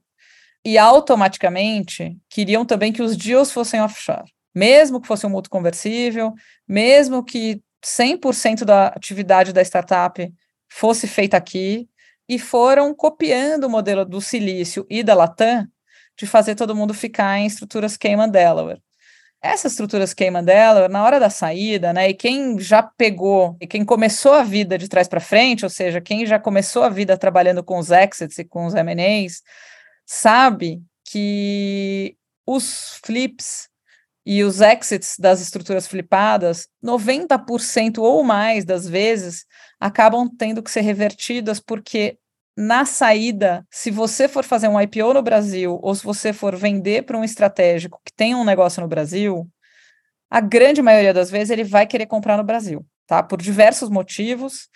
E 0.62 0.76
automaticamente 0.76 2.14
queriam 2.28 2.62
também 2.66 2.92
que 2.92 3.00
os 3.00 3.16
deals 3.16 3.50
fossem 3.50 3.80
offshore, 3.80 4.30
mesmo 4.54 5.00
que 5.00 5.06
fosse 5.06 5.26
um 5.26 5.30
mútuo 5.30 5.50
conversível, 5.50 6.34
mesmo 6.68 7.24
que 7.24 7.62
100% 7.82 8.66
da 8.66 8.88
atividade 8.88 9.50
da 9.50 9.62
startup 9.62 10.30
fosse 10.68 11.06
feita 11.06 11.38
aqui, 11.38 11.88
e 12.28 12.38
foram 12.38 12.92
copiando 12.94 13.64
o 13.64 13.70
modelo 13.70 14.04
do 14.04 14.20
Silício 14.20 14.86
e 14.90 15.02
da 15.02 15.14
Latam 15.14 15.66
de 16.18 16.26
fazer 16.26 16.54
todo 16.54 16.76
mundo 16.76 16.92
ficar 16.92 17.38
em 17.38 17.46
estruturas 17.46 17.96
Cayman 17.96 18.28
Delaware 18.28 18.82
essas 19.40 19.72
estruturas 19.72 20.12
queima 20.12 20.42
dela, 20.42 20.88
na 20.88 21.04
hora 21.04 21.20
da 21.20 21.30
saída, 21.30 21.92
né? 21.92 22.10
E 22.10 22.14
quem 22.14 22.58
já 22.58 22.82
pegou, 22.82 23.56
e 23.60 23.66
quem 23.66 23.84
começou 23.84 24.32
a 24.32 24.42
vida 24.42 24.76
de 24.76 24.88
trás 24.88 25.06
para 25.06 25.20
frente, 25.20 25.64
ou 25.64 25.70
seja, 25.70 26.00
quem 26.00 26.26
já 26.26 26.38
começou 26.38 26.82
a 26.82 26.88
vida 26.88 27.16
trabalhando 27.16 27.62
com 27.62 27.78
os 27.78 27.90
exits 27.90 28.38
e 28.38 28.44
com 28.44 28.66
os 28.66 28.74
M&As, 28.74 29.42
sabe 30.04 30.82
que 31.04 32.16
os 32.44 32.98
flips 33.04 33.68
e 34.26 34.42
os 34.42 34.60
exits 34.60 35.16
das 35.18 35.40
estruturas 35.40 35.86
flipadas, 35.86 36.68
90% 36.84 37.98
ou 37.98 38.22
mais 38.24 38.64
das 38.64 38.86
vezes 38.88 39.46
acabam 39.80 40.28
tendo 40.28 40.62
que 40.62 40.70
ser 40.70 40.82
revertidas 40.82 41.60
porque 41.60 42.18
na 42.60 42.84
saída, 42.84 43.64
se 43.70 43.88
você 43.88 44.26
for 44.26 44.42
fazer 44.44 44.66
um 44.66 44.80
IPO 44.80 45.14
no 45.14 45.22
Brasil 45.22 45.78
ou 45.80 45.94
se 45.94 46.02
você 46.02 46.32
for 46.32 46.56
vender 46.56 47.04
para 47.04 47.16
um 47.16 47.22
estratégico 47.22 48.00
que 48.04 48.12
tem 48.12 48.34
um 48.34 48.44
negócio 48.44 48.82
no 48.82 48.88
Brasil, 48.88 49.48
a 50.28 50.40
grande 50.40 50.82
maioria 50.82 51.14
das 51.14 51.30
vezes 51.30 51.50
ele 51.50 51.62
vai 51.62 51.86
querer 51.86 52.06
comprar 52.06 52.36
no 52.36 52.42
Brasil, 52.42 52.84
tá? 53.06 53.22
Por 53.22 53.40
diversos 53.40 53.88
motivos, 53.88 54.68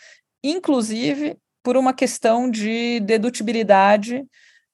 inclusive 0.45 1.37
por 1.61 1.77
uma 1.77 1.93
questão 1.93 2.49
de 2.49 3.01
dedutibilidade 3.01 4.25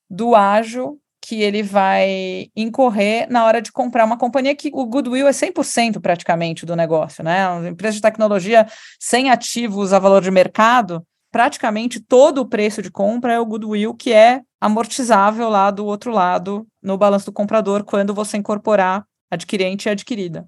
do 0.07 0.35
ágio 0.35 0.99
que 1.19 1.41
ele 1.41 1.63
vai 1.63 2.51
incorrer 2.55 3.27
na 3.27 3.43
hora 3.43 3.59
de 3.59 3.71
comprar 3.71 4.05
uma 4.05 4.19
companhia 4.19 4.55
que 4.55 4.69
o 4.71 4.85
goodwill 4.85 5.27
é 5.27 5.31
100% 5.31 5.99
praticamente 5.99 6.63
do 6.63 6.75
negócio, 6.75 7.23
né? 7.23 7.49
Uma 7.49 7.69
empresa 7.69 7.95
de 7.95 8.01
tecnologia 8.03 8.67
sem 8.99 9.31
ativos 9.31 9.93
a 9.93 9.99
valor 9.99 10.21
de 10.21 10.29
mercado, 10.29 11.03
praticamente 11.31 11.99
todo 11.99 12.39
o 12.39 12.47
preço 12.47 12.81
de 12.81 12.91
compra 12.91 13.33
é 13.33 13.39
o 13.39 13.45
goodwill 13.45 13.93
que 13.93 14.11
é 14.11 14.41
amortizável 14.59 15.49
lá 15.49 15.71
do 15.71 15.85
outro 15.85 16.11
lado 16.11 16.67
no 16.81 16.97
balanço 16.97 17.27
do 17.27 17.33
comprador 17.33 17.83
quando 17.83 18.13
você 18.13 18.37
incorporar 18.37 19.05
adquirente 19.31 19.87
e 19.87 19.91
adquirida. 19.91 20.45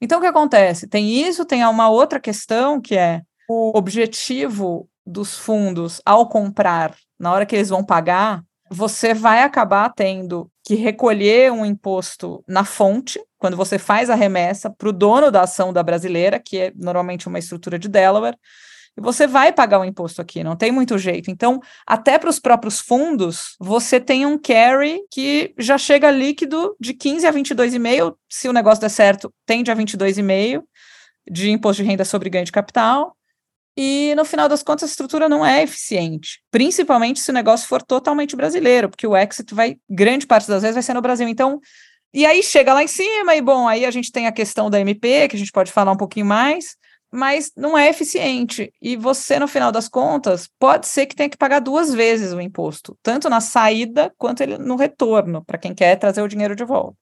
Então, 0.00 0.18
o 0.18 0.20
que 0.20 0.26
acontece? 0.26 0.88
Tem 0.88 1.08
isso, 1.10 1.44
tem 1.44 1.64
uma 1.64 1.88
outra 1.88 2.18
questão 2.18 2.80
que 2.80 2.96
é 2.96 3.22
o 3.48 3.76
objetivo 3.76 4.88
dos 5.06 5.36
fundos 5.36 6.00
ao 6.04 6.28
comprar, 6.28 6.94
na 7.18 7.32
hora 7.32 7.46
que 7.46 7.54
eles 7.54 7.68
vão 7.68 7.84
pagar, 7.84 8.42
você 8.70 9.12
vai 9.12 9.42
acabar 9.42 9.92
tendo 9.94 10.50
que 10.64 10.74
recolher 10.74 11.52
um 11.52 11.66
imposto 11.66 12.42
na 12.48 12.64
fonte, 12.64 13.20
quando 13.38 13.56
você 13.56 13.78
faz 13.78 14.08
a 14.08 14.14
remessa 14.14 14.70
para 14.70 14.88
o 14.88 14.92
dono 14.92 15.30
da 15.30 15.42
ação 15.42 15.72
da 15.72 15.82
brasileira, 15.82 16.40
que 16.40 16.58
é 16.58 16.72
normalmente 16.74 17.28
uma 17.28 17.38
estrutura 17.38 17.78
de 17.78 17.88
Delaware, 17.88 18.36
e 18.96 19.00
você 19.00 19.26
vai 19.26 19.52
pagar 19.52 19.80
o 19.80 19.84
imposto 19.84 20.20
aqui, 20.20 20.44
não 20.44 20.56
tem 20.56 20.70
muito 20.70 20.98
jeito. 20.98 21.30
Então, 21.30 21.60
até 21.86 22.18
para 22.18 22.28
os 22.28 22.38
próprios 22.38 22.80
fundos, 22.80 23.56
você 23.58 23.98
tem 23.98 24.26
um 24.26 24.38
carry 24.38 25.00
que 25.10 25.54
já 25.58 25.78
chega 25.78 26.10
líquido 26.10 26.76
de 26.78 26.92
15 26.92 27.26
a 27.26 27.32
22,5, 27.32 28.14
se 28.28 28.48
o 28.48 28.52
negócio 28.52 28.80
der 28.80 28.90
certo, 28.90 29.32
tende 29.46 29.70
a 29.70 29.76
22,5 29.76 30.62
de 31.30 31.50
imposto 31.50 31.82
de 31.82 31.88
renda 31.88 32.04
sobre 32.04 32.28
ganho 32.28 32.44
de 32.44 32.52
capital. 32.52 33.16
E 33.74 34.14
no 34.16 34.24
final 34.26 34.48
das 34.48 34.62
contas, 34.62 34.90
a 34.90 34.92
estrutura 34.92 35.30
não 35.30 35.46
é 35.46 35.62
eficiente, 35.62 36.42
principalmente 36.50 37.20
se 37.20 37.30
o 37.30 37.34
negócio 37.34 37.66
for 37.66 37.80
totalmente 37.80 38.36
brasileiro, 38.36 38.90
porque 38.90 39.06
o 39.06 39.16
exit 39.16 39.54
vai, 39.54 39.76
grande 39.88 40.26
parte 40.26 40.46
das 40.46 40.60
vezes, 40.60 40.74
vai 40.74 40.82
ser 40.82 40.92
no 40.92 41.00
Brasil. 41.00 41.26
Então, 41.26 41.58
e 42.12 42.26
aí 42.26 42.42
chega 42.42 42.74
lá 42.74 42.84
em 42.84 42.88
cima, 42.88 43.34
e 43.34 43.40
bom, 43.40 43.66
aí 43.66 43.86
a 43.86 43.90
gente 43.90 44.12
tem 44.12 44.26
a 44.26 44.32
questão 44.32 44.68
da 44.68 44.78
MP, 44.78 45.28
que 45.28 45.36
a 45.36 45.38
gente 45.38 45.50
pode 45.50 45.72
falar 45.72 45.92
um 45.92 45.96
pouquinho 45.96 46.26
mais, 46.26 46.76
mas 47.12 47.52
não 47.54 47.76
é 47.76 47.90
eficiente. 47.90 48.72
E 48.80 48.96
você, 48.96 49.38
no 49.38 49.46
final 49.46 49.70
das 49.70 49.88
contas, 49.88 50.48
pode 50.58 50.86
ser 50.88 51.06
que 51.06 51.14
tenha 51.14 51.28
que 51.28 51.36
pagar 51.36 51.60
duas 51.60 51.92
vezes 51.92 52.32
o 52.32 52.40
imposto, 52.40 52.96
tanto 53.02 53.28
na 53.28 53.40
saída 53.40 54.12
quanto 54.16 54.46
no 54.58 54.76
retorno, 54.76 55.44
para 55.44 55.58
quem 55.58 55.74
quer 55.74 55.96
trazer 55.96 56.22
o 56.22 56.28
dinheiro 56.28 56.56
de 56.56 56.64
volta. 56.64 56.96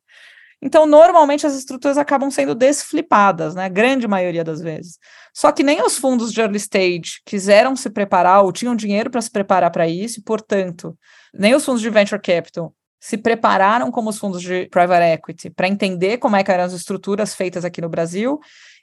Então, 0.62 0.84
normalmente 0.84 1.46
as 1.46 1.54
estruturas 1.54 1.96
acabam 1.96 2.30
sendo 2.30 2.54
desflipadas, 2.54 3.54
né? 3.54 3.68
Grande 3.68 4.06
maioria 4.06 4.44
das 4.44 4.60
vezes. 4.60 4.98
Só 5.32 5.50
que 5.52 5.62
nem 5.62 5.82
os 5.82 5.96
fundos 5.96 6.32
de 6.32 6.40
early 6.40 6.58
stage 6.58 7.22
quiseram 7.24 7.74
se 7.74 7.88
preparar 7.88 8.42
ou 8.42 8.52
tinham 8.52 8.76
dinheiro 8.76 9.10
para 9.10 9.22
se 9.22 9.30
preparar 9.30 9.70
para 9.70 9.88
isso, 9.88 10.20
e, 10.20 10.22
portanto, 10.22 10.94
nem 11.32 11.54
os 11.54 11.64
fundos 11.64 11.80
de 11.80 11.88
venture 11.88 12.20
capital 12.20 12.74
se 13.00 13.16
prepararam 13.16 13.90
como 13.90 14.10
os 14.10 14.18
fundos 14.18 14.42
de 14.42 14.68
private 14.68 15.14
equity 15.14 15.48
para 15.48 15.66
entender 15.66 16.18
como 16.18 16.36
é 16.36 16.44
que 16.44 16.52
eram 16.52 16.64
as 16.64 16.74
estruturas 16.74 17.34
feitas 17.34 17.64
aqui 17.64 17.80
no 17.80 17.88
Brasil. 17.88 18.38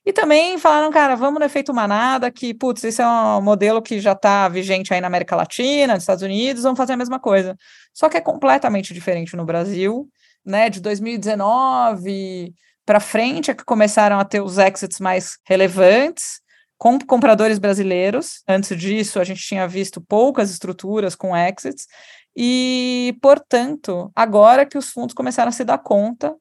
E 0.08 0.13
também 0.13 0.58
falaram, 0.58 0.89
cara, 0.89 1.17
vamos 1.17 1.38
no 1.38 1.46
efeito 1.46 1.74
manada, 1.74 2.32
que, 2.32 2.54
putz, 2.54 2.82
esse 2.86 3.02
é 3.02 3.06
um 3.06 3.41
modelo 3.41 3.82
que 3.82 4.00
já 4.00 4.13
está 4.13 4.48
vigente 4.48 4.93
aí 4.93 5.02
na 5.02 5.08
América 5.08 5.36
Latina, 5.36 5.96
nos 5.96 6.04
Estados 6.04 6.24
Unidos, 6.24 6.63
vamos 6.63 6.78
fazer 6.78 6.93
a 6.93 6.98
mesma 6.98 7.20
coisa. 7.20 7.58
Só 7.93 8.08
que 8.08 8.15
é 8.15 8.22
completamente 8.22 8.93
diferente 8.93 9.36
no 9.36 9.43
Brasil 9.43 10.08
né, 10.46 10.70
de 10.70 10.80
2019 10.80 12.54
para 12.86 13.02
frente 13.02 13.52
é 13.52 13.54
que 13.54 13.65
começaram 13.65 14.17
a 14.17 14.24
ter 14.24 14.39
os 14.39 14.58
exits 14.58 14.98
mais 15.02 15.39
relevantes 15.46 16.39
com 16.78 16.98
compradores 17.00 17.60
brasileiros. 17.60 18.43
Antes 18.48 18.78
disso, 18.80 19.20
a 19.20 19.26
gente 19.26 19.41
tinha 19.41 19.67
visto 19.67 20.00
poucas 20.00 20.50
estruturas 20.50 21.15
com 21.15 21.36
exits 21.36 21.86
e, 22.34 23.13
portanto, 23.22 24.10
agora 24.15 24.65
que 24.65 24.78
os 24.78 24.89
fundos 24.89 25.13
começaram 25.13 25.50
a 25.50 25.52
se 25.52 25.65
dar 25.65 25.80
conta 25.80 26.34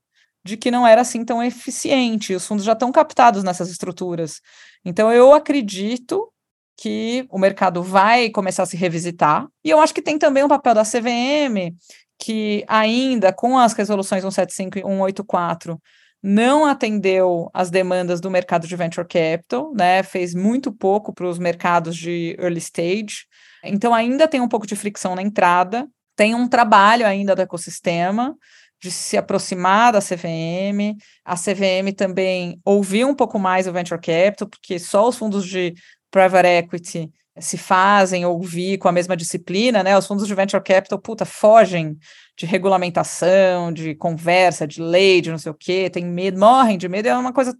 de 0.47 0.57
que 0.57 0.71
não 0.71 0.87
era 0.87 1.03
assim 1.03 1.25
tão 1.25 1.43
eficiente, 1.43 2.35
os 2.35 2.47
fundos 2.47 2.65
já 2.65 2.73
estão 2.73 2.93
captados 2.93 3.43
nessas 3.43 3.69
estruturas. 3.69 4.41
Então, 4.85 5.13
eu 5.13 5.35
acredito 5.35 6.33
que 6.79 7.27
o 7.31 7.39
mercado 7.39 7.83
vai 7.83 8.31
começar 8.31 8.63
a 8.63 8.67
se 8.67 8.77
revisitar. 8.77 9.47
E 9.65 9.71
eu 9.71 9.81
acho 9.81 9.95
que 9.95 10.03
tem 10.03 10.19
também 10.19 10.45
um 10.45 10.49
papel 10.49 10.75
da 10.75 10.85
CVM 10.85 11.75
que 12.19 12.65
ainda 12.67 13.33
com 13.33 13.59
as 13.59 13.73
resoluções 13.73 14.23
175 14.23 14.79
e 14.79 14.83
184 14.83 15.81
não 16.23 16.65
atendeu 16.65 17.51
as 17.53 17.71
demandas 17.71 18.21
do 18.21 18.31
mercado 18.31 18.67
de 18.67 18.75
venture 18.75 19.07
capital, 19.07 19.73
né? 19.75 20.03
Fez 20.03 20.35
muito 20.35 20.73
pouco 20.73 21.13
para 21.13 21.27
os 21.27 21.39
mercados 21.39 21.97
de 21.97 22.37
early 22.39 22.59
stage. 22.59 23.27
Então 23.63 23.95
ainda 23.95 24.27
tem 24.27 24.41
um 24.41 24.49
pouco 24.49 24.67
de 24.67 24.75
fricção 24.75 25.15
na 25.15 25.23
entrada, 25.23 25.87
tem 26.17 26.35
um 26.35 26.49
trabalho 26.49 27.07
ainda 27.07 27.35
do 27.35 27.43
ecossistema 27.43 28.35
de 28.81 28.91
se 28.91 29.17
aproximar 29.17 29.93
da 29.93 30.01
CVM. 30.01 30.97
A 31.25 31.35
CVM 31.35 31.93
também 31.97 32.61
ouviu 32.65 33.09
um 33.09 33.15
pouco 33.15 33.39
mais 33.39 33.67
o 33.67 33.73
venture 33.73 34.01
capital, 34.01 34.49
porque 34.49 34.79
só 34.79 35.09
os 35.09 35.17
fundos 35.17 35.47
de 35.47 35.75
private 36.11 36.47
equity 36.47 37.11
se 37.39 37.59
fazem 37.59 38.25
ouvir 38.25 38.79
com 38.79 38.89
a 38.89 38.93
mesma 38.93 39.17
disciplina, 39.17 39.83
né? 39.83 39.97
Os 39.97 40.07
fundos 40.07 40.27
de 40.27 40.35
venture 40.35 40.63
capital, 40.63 40.99
puta, 40.99 41.25
fogem 41.25 41.99
de 42.37 42.47
regulamentação, 42.47 43.73
de 43.73 43.95
conversa, 43.95 44.67
de 44.67 44.81
lei, 44.81 45.21
de 45.21 45.31
não 45.31 45.39
sei 45.39 45.53
o 45.53 45.55
quê, 45.55 45.91
tem 45.91 46.05
medo, 46.05 46.39
morrem 46.39 46.79
de 46.79 46.89
medo, 46.89 47.09
é 47.09 47.17
uma 47.17 47.33
coisa 47.33 47.57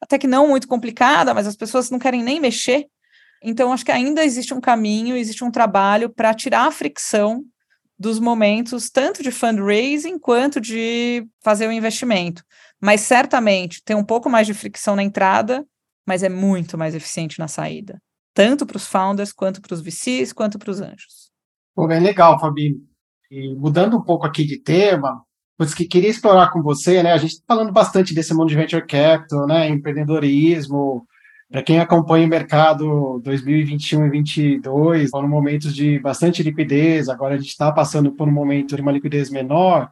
até 0.00 0.18
que 0.18 0.26
não 0.26 0.48
muito 0.48 0.66
complicada, 0.66 1.34
mas 1.34 1.46
as 1.46 1.56
pessoas 1.56 1.90
não 1.90 1.98
querem 1.98 2.22
nem 2.22 2.40
mexer. 2.40 2.86
Então, 3.42 3.72
acho 3.72 3.84
que 3.84 3.92
ainda 3.92 4.24
existe 4.24 4.52
um 4.52 4.60
caminho, 4.60 5.16
existe 5.16 5.44
um 5.44 5.50
trabalho 5.50 6.10
para 6.10 6.34
tirar 6.34 6.66
a 6.66 6.72
fricção 6.72 7.44
dos 8.00 8.18
momentos, 8.18 8.90
tanto 8.90 9.22
de 9.22 9.30
fundraising 9.30 10.18
quanto 10.18 10.60
de 10.60 11.24
fazer 11.44 11.68
o 11.68 11.72
investimento. 11.72 12.42
Mas 12.80 13.02
certamente 13.02 13.82
tem 13.84 13.94
um 13.94 14.04
pouco 14.04 14.30
mais 14.30 14.46
de 14.46 14.54
fricção 14.54 14.96
na 14.96 15.02
entrada, 15.02 15.64
mas 16.06 16.22
é 16.22 16.28
muito 16.28 16.78
mais 16.78 16.94
eficiente 16.94 17.38
na 17.38 17.46
saída 17.46 18.00
tanto 18.34 18.64
para 18.64 18.76
os 18.76 18.86
founders, 18.86 19.32
quanto 19.32 19.60
para 19.60 19.74
os 19.74 19.80
VCs, 19.80 20.32
quanto 20.32 20.58
para 20.58 20.70
os 20.70 20.80
anjos. 20.80 21.30
Pô, 21.74 21.86
bem 21.86 22.00
legal, 22.00 22.38
Fabi. 22.38 22.76
E 23.30 23.54
mudando 23.54 23.96
um 23.96 24.02
pouco 24.02 24.26
aqui 24.26 24.44
de 24.44 24.58
tema, 24.58 25.22
pois 25.56 25.74
que 25.74 25.84
queria 25.86 26.10
explorar 26.10 26.50
com 26.50 26.62
você, 26.62 27.02
né? 27.02 27.12
A 27.12 27.16
gente 27.16 27.32
está 27.32 27.54
falando 27.54 27.72
bastante 27.72 28.14
desse 28.14 28.34
mundo 28.34 28.48
de 28.48 28.56
venture 28.56 28.86
capital, 28.86 29.46
né? 29.46 29.68
Empreendedorismo. 29.68 31.06
Para 31.50 31.64
quem 31.64 31.80
acompanha 31.80 32.26
o 32.26 32.30
mercado 32.30 33.20
2021 33.24 34.06
e 34.06 34.10
2022, 34.10 35.10
foram 35.10 35.28
momentos 35.28 35.74
de 35.74 35.98
bastante 35.98 36.44
liquidez. 36.44 37.08
Agora 37.08 37.34
a 37.34 37.38
gente 37.38 37.48
está 37.48 37.72
passando 37.72 38.12
por 38.12 38.28
um 38.28 38.32
momento 38.32 38.76
de 38.76 38.82
uma 38.82 38.92
liquidez 38.92 39.30
menor. 39.30 39.90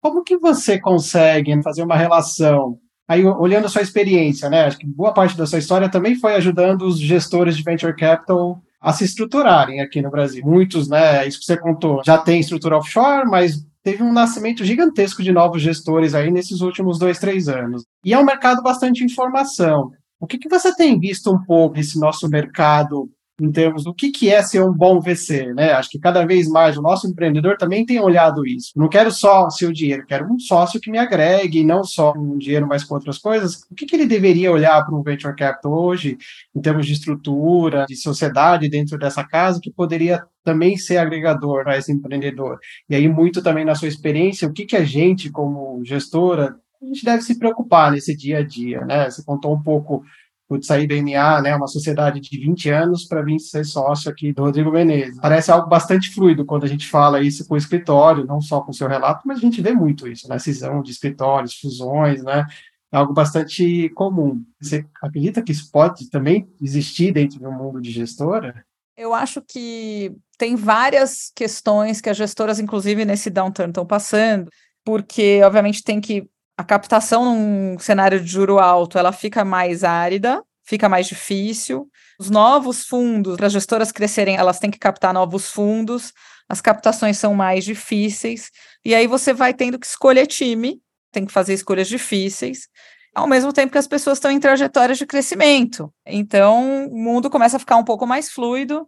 Como 0.00 0.22
que 0.22 0.38
você 0.38 0.78
consegue 0.78 1.60
fazer 1.62 1.82
uma 1.82 1.96
relação 1.96 2.78
aí 3.08 3.24
olhando 3.24 3.64
a 3.66 3.68
sua 3.68 3.82
experiência, 3.82 4.48
né? 4.48 4.66
Acho 4.66 4.78
que 4.78 4.86
boa 4.86 5.12
parte 5.12 5.36
da 5.36 5.46
sua 5.46 5.58
história 5.58 5.90
também 5.90 6.14
foi 6.14 6.34
ajudando 6.34 6.82
os 6.82 6.96
gestores 6.96 7.56
de 7.56 7.64
venture 7.64 7.96
capital 7.96 8.62
a 8.80 8.92
se 8.92 9.04
estruturarem 9.04 9.80
aqui 9.80 10.00
no 10.00 10.12
Brasil. 10.12 10.44
Muitos, 10.46 10.88
né? 10.88 11.26
Isso 11.26 11.40
que 11.40 11.44
você 11.44 11.56
contou, 11.56 12.02
já 12.04 12.18
tem 12.18 12.38
estrutura 12.38 12.78
offshore, 12.78 13.28
mas 13.28 13.66
teve 13.82 14.00
um 14.00 14.12
nascimento 14.12 14.64
gigantesco 14.64 15.24
de 15.24 15.32
novos 15.32 15.60
gestores 15.60 16.14
aí 16.14 16.30
nesses 16.30 16.60
últimos 16.60 17.00
dois, 17.00 17.18
três 17.18 17.48
anos. 17.48 17.84
E 18.04 18.14
é 18.14 18.18
um 18.18 18.24
mercado 18.24 18.62
bastante 18.62 19.02
informação. 19.02 19.90
O 20.20 20.26
que, 20.26 20.38
que 20.38 20.48
você 20.48 20.74
tem 20.76 20.98
visto 21.00 21.32
um 21.32 21.42
pouco 21.42 21.76
nesse 21.76 21.98
nosso 21.98 22.28
mercado 22.28 23.10
em 23.40 23.50
termos 23.50 23.84
do 23.84 23.94
que, 23.94 24.10
que 24.10 24.28
é 24.28 24.42
ser 24.42 24.62
um 24.62 24.72
bom 24.72 25.00
VC, 25.00 25.54
né? 25.54 25.72
Acho 25.72 25.88
que 25.88 25.98
cada 25.98 26.26
vez 26.26 26.46
mais 26.46 26.76
o 26.76 26.82
nosso 26.82 27.08
empreendedor 27.08 27.56
também 27.56 27.86
tem 27.86 27.98
olhado 27.98 28.46
isso. 28.46 28.72
Não 28.76 28.88
quero 28.88 29.10
só 29.10 29.48
seu 29.48 29.72
dinheiro, 29.72 30.04
quero 30.06 30.30
um 30.30 30.38
sócio 30.38 30.78
que 30.78 30.90
me 30.90 30.98
agregue, 30.98 31.64
não 31.64 31.82
só 31.82 32.12
um 32.14 32.36
dinheiro, 32.36 32.68
mas 32.68 32.84
com 32.84 32.94
outras 32.94 33.16
coisas. 33.18 33.62
O 33.70 33.74
que, 33.74 33.86
que 33.86 33.96
ele 33.96 34.06
deveria 34.06 34.52
olhar 34.52 34.84
para 34.84 34.94
um 34.94 35.02
venture 35.02 35.34
capital 35.34 35.72
hoje, 35.72 36.18
em 36.54 36.60
termos 36.60 36.86
de 36.86 36.92
estrutura, 36.92 37.86
de 37.88 37.96
sociedade 37.96 38.68
dentro 38.68 38.98
dessa 38.98 39.24
casa, 39.24 39.60
que 39.60 39.72
poderia 39.72 40.22
também 40.44 40.76
ser 40.76 40.98
agregador 40.98 41.64
para 41.64 41.78
esse 41.78 41.90
empreendedor? 41.90 42.58
E 42.88 42.94
aí, 42.94 43.08
muito 43.08 43.42
também 43.42 43.64
na 43.64 43.74
sua 43.74 43.88
experiência, 43.88 44.46
o 44.46 44.52
que, 44.52 44.66
que 44.66 44.76
a 44.76 44.84
gente, 44.84 45.30
como 45.30 45.82
gestora, 45.82 46.56
a 46.82 46.86
gente 46.86 47.04
deve 47.04 47.22
se 47.22 47.38
preocupar 47.38 47.92
nesse 47.92 48.16
dia 48.16 48.38
a 48.38 48.42
dia, 48.46 48.84
né? 48.84 49.10
Você 49.10 49.22
contou 49.22 49.54
um 49.54 49.62
pouco 49.62 50.02
pude 50.48 50.66
sair 50.66 50.88
do 50.88 50.96
MA, 50.96 51.40
né, 51.42 51.54
uma 51.54 51.68
sociedade 51.68 52.18
de 52.18 52.36
20 52.36 52.70
anos, 52.70 53.04
para 53.04 53.22
vir 53.22 53.38
ser 53.38 53.64
sócio 53.64 54.10
aqui 54.10 54.32
do 54.32 54.42
Rodrigo 54.42 54.72
Menezes. 54.72 55.16
Parece 55.20 55.52
algo 55.52 55.68
bastante 55.68 56.12
fluido 56.12 56.44
quando 56.44 56.64
a 56.64 56.66
gente 56.66 56.88
fala 56.88 57.22
isso 57.22 57.46
com 57.46 57.54
o 57.54 57.56
escritório, 57.56 58.26
não 58.26 58.40
só 58.40 58.60
com 58.60 58.72
o 58.72 58.74
seu 58.74 58.88
relato, 58.88 59.22
mas 59.24 59.38
a 59.38 59.40
gente 59.40 59.62
vê 59.62 59.72
muito 59.72 60.08
isso, 60.08 60.28
né, 60.28 60.40
cisão 60.40 60.82
de 60.82 60.90
escritórios, 60.90 61.54
fusões, 61.54 62.24
né, 62.24 62.44
é 62.92 62.96
algo 62.96 63.12
bastante 63.12 63.88
comum. 63.90 64.42
Você 64.60 64.84
acredita 65.00 65.40
que 65.40 65.52
isso 65.52 65.70
pode 65.70 66.10
também 66.10 66.48
existir 66.60 67.12
dentro 67.12 67.38
do 67.38 67.52
mundo 67.52 67.80
de 67.80 67.92
gestora? 67.92 68.64
Eu 68.96 69.14
acho 69.14 69.40
que 69.40 70.12
tem 70.36 70.56
várias 70.56 71.30
questões 71.34 72.00
que 72.00 72.10
as 72.10 72.16
gestoras, 72.16 72.58
inclusive 72.58 73.04
nesse 73.04 73.30
downturn, 73.30 73.70
estão 73.70 73.86
passando, 73.86 74.50
porque, 74.84 75.40
obviamente, 75.44 75.84
tem 75.84 76.00
que. 76.00 76.28
A 76.60 76.64
captação 76.64 77.24
num 77.24 77.78
cenário 77.78 78.20
de 78.20 78.30
juro 78.30 78.58
alto 78.58 78.98
ela 78.98 79.12
fica 79.12 79.46
mais 79.46 79.82
árida, 79.82 80.42
fica 80.62 80.90
mais 80.90 81.06
difícil. 81.06 81.88
Os 82.18 82.28
novos 82.28 82.84
fundos, 82.84 83.38
para 83.38 83.46
as 83.46 83.52
gestoras 83.54 83.90
crescerem, 83.90 84.36
elas 84.36 84.58
têm 84.58 84.70
que 84.70 84.78
captar 84.78 85.14
novos 85.14 85.50
fundos, 85.50 86.12
as 86.50 86.60
captações 86.60 87.16
são 87.16 87.32
mais 87.32 87.64
difíceis, 87.64 88.50
e 88.84 88.94
aí 88.94 89.06
você 89.06 89.32
vai 89.32 89.54
tendo 89.54 89.78
que 89.78 89.86
escolher 89.86 90.26
time, 90.26 90.78
tem 91.10 91.24
que 91.24 91.32
fazer 91.32 91.54
escolhas 91.54 91.88
difíceis, 91.88 92.68
ao 93.14 93.26
mesmo 93.26 93.54
tempo 93.54 93.72
que 93.72 93.78
as 93.78 93.86
pessoas 93.86 94.18
estão 94.18 94.30
em 94.30 94.38
trajetórias 94.38 94.98
de 94.98 95.06
crescimento. 95.06 95.90
Então, 96.04 96.88
o 96.88 97.02
mundo 97.02 97.30
começa 97.30 97.56
a 97.56 97.60
ficar 97.60 97.76
um 97.76 97.84
pouco 97.84 98.06
mais 98.06 98.30
fluido. 98.30 98.86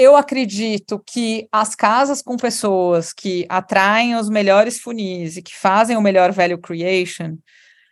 Eu 0.00 0.14
acredito 0.14 1.02
que 1.04 1.48
as 1.50 1.74
casas 1.74 2.22
com 2.22 2.36
pessoas 2.36 3.12
que 3.12 3.44
atraem 3.48 4.14
os 4.14 4.30
melhores 4.30 4.78
funis 4.78 5.36
e 5.36 5.42
que 5.42 5.52
fazem 5.52 5.96
o 5.96 6.00
melhor 6.00 6.30
value 6.30 6.56
creation, 6.56 7.36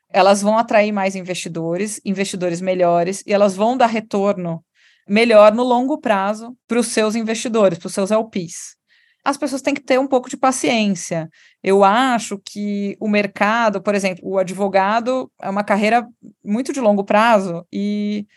elas 0.09 0.41
vão 0.41 0.57
atrair 0.57 0.93
mais 0.93 1.17
investidores, 1.17 2.01
investidores 2.05 2.61
melhores, 2.61 3.25
e 3.27 3.33
elas 3.33 3.57
vão 3.57 3.77
dar 3.77 3.89
retorno 3.89 4.65
melhor 5.09 5.53
no 5.53 5.65
longo 5.65 5.99
prazo 5.99 6.57
para 6.69 6.79
os 6.79 6.87
seus 6.87 7.17
investidores, 7.17 7.77
para 7.77 7.89
os 7.89 7.95
seus 7.95 8.13
LPs. 8.13 8.77
As 9.25 9.37
pessoas 9.37 9.61
têm 9.61 9.75
que 9.75 9.83
ter 9.83 9.99
um 9.99 10.07
pouco 10.07 10.31
de 10.31 10.37
paciência. 10.37 11.29
Eu 11.61 11.83
acho 11.83 12.39
que 12.39 12.97
o 13.01 13.09
mercado, 13.09 13.83
por 13.83 13.97
exemplo, 13.97 14.23
o 14.25 14.39
advogado 14.39 15.29
é 15.43 15.51
uma 15.51 15.65
carreira 15.65 16.07
muito 16.45 16.73
de 16.73 16.81
longo 16.81 17.03
prazo 17.03 17.67
e 17.73 18.29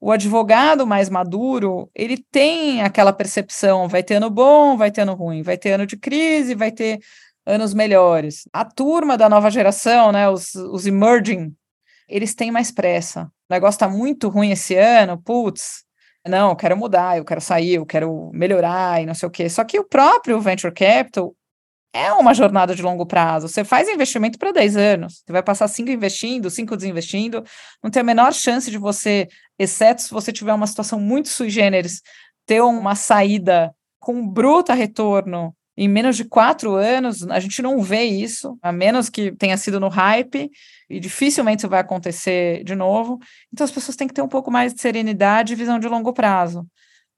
o 0.00 0.12
advogado 0.12 0.86
mais 0.86 1.08
maduro, 1.08 1.90
ele 1.94 2.18
tem 2.30 2.82
aquela 2.82 3.12
percepção, 3.12 3.88
vai 3.88 4.02
ter 4.02 4.14
ano 4.14 4.30
bom, 4.30 4.76
vai 4.76 4.90
ter 4.90 5.02
ano 5.02 5.14
ruim, 5.14 5.42
vai 5.42 5.56
ter 5.56 5.72
ano 5.72 5.86
de 5.86 5.96
crise, 5.96 6.54
vai 6.54 6.70
ter 6.70 7.00
anos 7.46 7.72
melhores. 7.72 8.48
A 8.52 8.64
turma 8.64 9.16
da 9.16 9.28
nova 9.28 9.50
geração, 9.50 10.12
né, 10.12 10.28
os, 10.28 10.54
os 10.54 10.86
emerging, 10.86 11.54
eles 12.08 12.34
têm 12.34 12.50
mais 12.50 12.70
pressa. 12.70 13.30
O 13.48 13.54
negócio 13.54 13.76
está 13.76 13.88
muito 13.88 14.28
ruim 14.28 14.50
esse 14.50 14.74
ano, 14.74 15.20
putz, 15.20 15.84
não, 16.28 16.50
eu 16.50 16.56
quero 16.56 16.76
mudar, 16.76 17.16
eu 17.16 17.24
quero 17.24 17.40
sair, 17.40 17.74
eu 17.74 17.86
quero 17.86 18.30
melhorar 18.34 19.00
e 19.00 19.06
não 19.06 19.14
sei 19.14 19.28
o 19.28 19.30
quê. 19.30 19.48
Só 19.48 19.64
que 19.64 19.78
o 19.78 19.84
próprio 19.84 20.40
venture 20.40 20.74
capital 20.74 21.34
é 21.96 22.12
uma 22.12 22.34
jornada 22.34 22.74
de 22.74 22.82
longo 22.82 23.06
prazo. 23.06 23.48
Você 23.48 23.64
faz 23.64 23.88
investimento 23.88 24.38
para 24.38 24.52
10 24.52 24.76
anos. 24.76 25.22
Você 25.24 25.32
vai 25.32 25.42
passar 25.42 25.66
cinco 25.66 25.90
investindo, 25.90 26.50
cinco 26.50 26.76
desinvestindo. 26.76 27.42
Não 27.82 27.90
tem 27.90 28.00
a 28.00 28.04
menor 28.04 28.34
chance 28.34 28.70
de 28.70 28.76
você, 28.76 29.26
exceto 29.58 30.02
se 30.02 30.10
você 30.10 30.30
tiver 30.30 30.52
uma 30.52 30.66
situação 30.66 31.00
muito 31.00 31.30
sui 31.30 31.48
generis, 31.48 32.02
ter 32.44 32.60
uma 32.60 32.94
saída 32.94 33.74
com 33.98 34.28
bruta 34.28 34.74
retorno 34.74 35.54
em 35.78 35.88
menos 35.88 36.16
de 36.16 36.24
quatro 36.24 36.74
anos, 36.74 37.22
a 37.28 37.38
gente 37.38 37.60
não 37.60 37.82
vê 37.82 38.04
isso, 38.04 38.58
a 38.62 38.72
menos 38.72 39.10
que 39.10 39.32
tenha 39.32 39.58
sido 39.58 39.78
no 39.78 39.88
hype, 39.88 40.50
e 40.88 40.98
dificilmente 40.98 41.60
isso 41.60 41.68
vai 41.68 41.80
acontecer 41.80 42.64
de 42.64 42.74
novo. 42.74 43.18
Então 43.52 43.64
as 43.64 43.70
pessoas 43.70 43.94
têm 43.94 44.08
que 44.08 44.14
ter 44.14 44.22
um 44.22 44.28
pouco 44.28 44.50
mais 44.50 44.72
de 44.72 44.80
serenidade 44.80 45.52
e 45.52 45.56
visão 45.56 45.78
de 45.78 45.86
longo 45.86 46.14
prazo. 46.14 46.66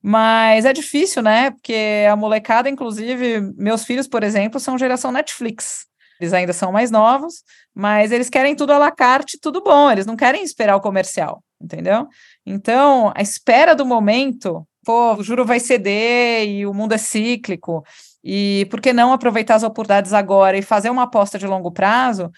Mas 0.02 0.64
é 0.64 0.72
difícil, 0.72 1.22
né? 1.22 1.50
Porque 1.50 2.06
a 2.10 2.14
molecada, 2.14 2.68
inclusive, 2.68 3.40
meus 3.56 3.84
filhos, 3.84 4.06
por 4.06 4.22
exemplo, 4.22 4.60
são 4.60 4.78
geração 4.78 5.10
Netflix. 5.10 5.86
Eles 6.20 6.32
ainda 6.32 6.52
são 6.52 6.72
mais 6.72 6.90
novos, 6.90 7.42
mas 7.74 8.10
eles 8.10 8.28
querem 8.28 8.54
tudo 8.54 8.72
à 8.72 8.78
la 8.78 8.90
carte, 8.90 9.38
tudo 9.40 9.62
bom, 9.62 9.90
eles 9.90 10.06
não 10.06 10.16
querem 10.16 10.42
esperar 10.42 10.76
o 10.76 10.80
comercial, 10.80 11.42
entendeu? 11.60 12.08
Então, 12.44 13.12
a 13.14 13.22
espera 13.22 13.74
do 13.74 13.86
momento, 13.86 14.66
pô, 14.84 15.14
o 15.14 15.22
juro 15.22 15.44
vai 15.44 15.60
ceder 15.60 16.48
e 16.48 16.66
o 16.66 16.74
mundo 16.74 16.92
é 16.92 16.98
cíclico, 16.98 17.84
e 18.22 18.66
por 18.68 18.80
que 18.80 18.92
não 18.92 19.12
aproveitar 19.12 19.54
as 19.54 19.62
oportunidades 19.62 20.12
agora 20.12 20.58
e 20.58 20.62
fazer 20.62 20.90
uma 20.90 21.04
aposta 21.04 21.38
de 21.38 21.46
longo 21.46 21.70
prazo? 21.70 22.30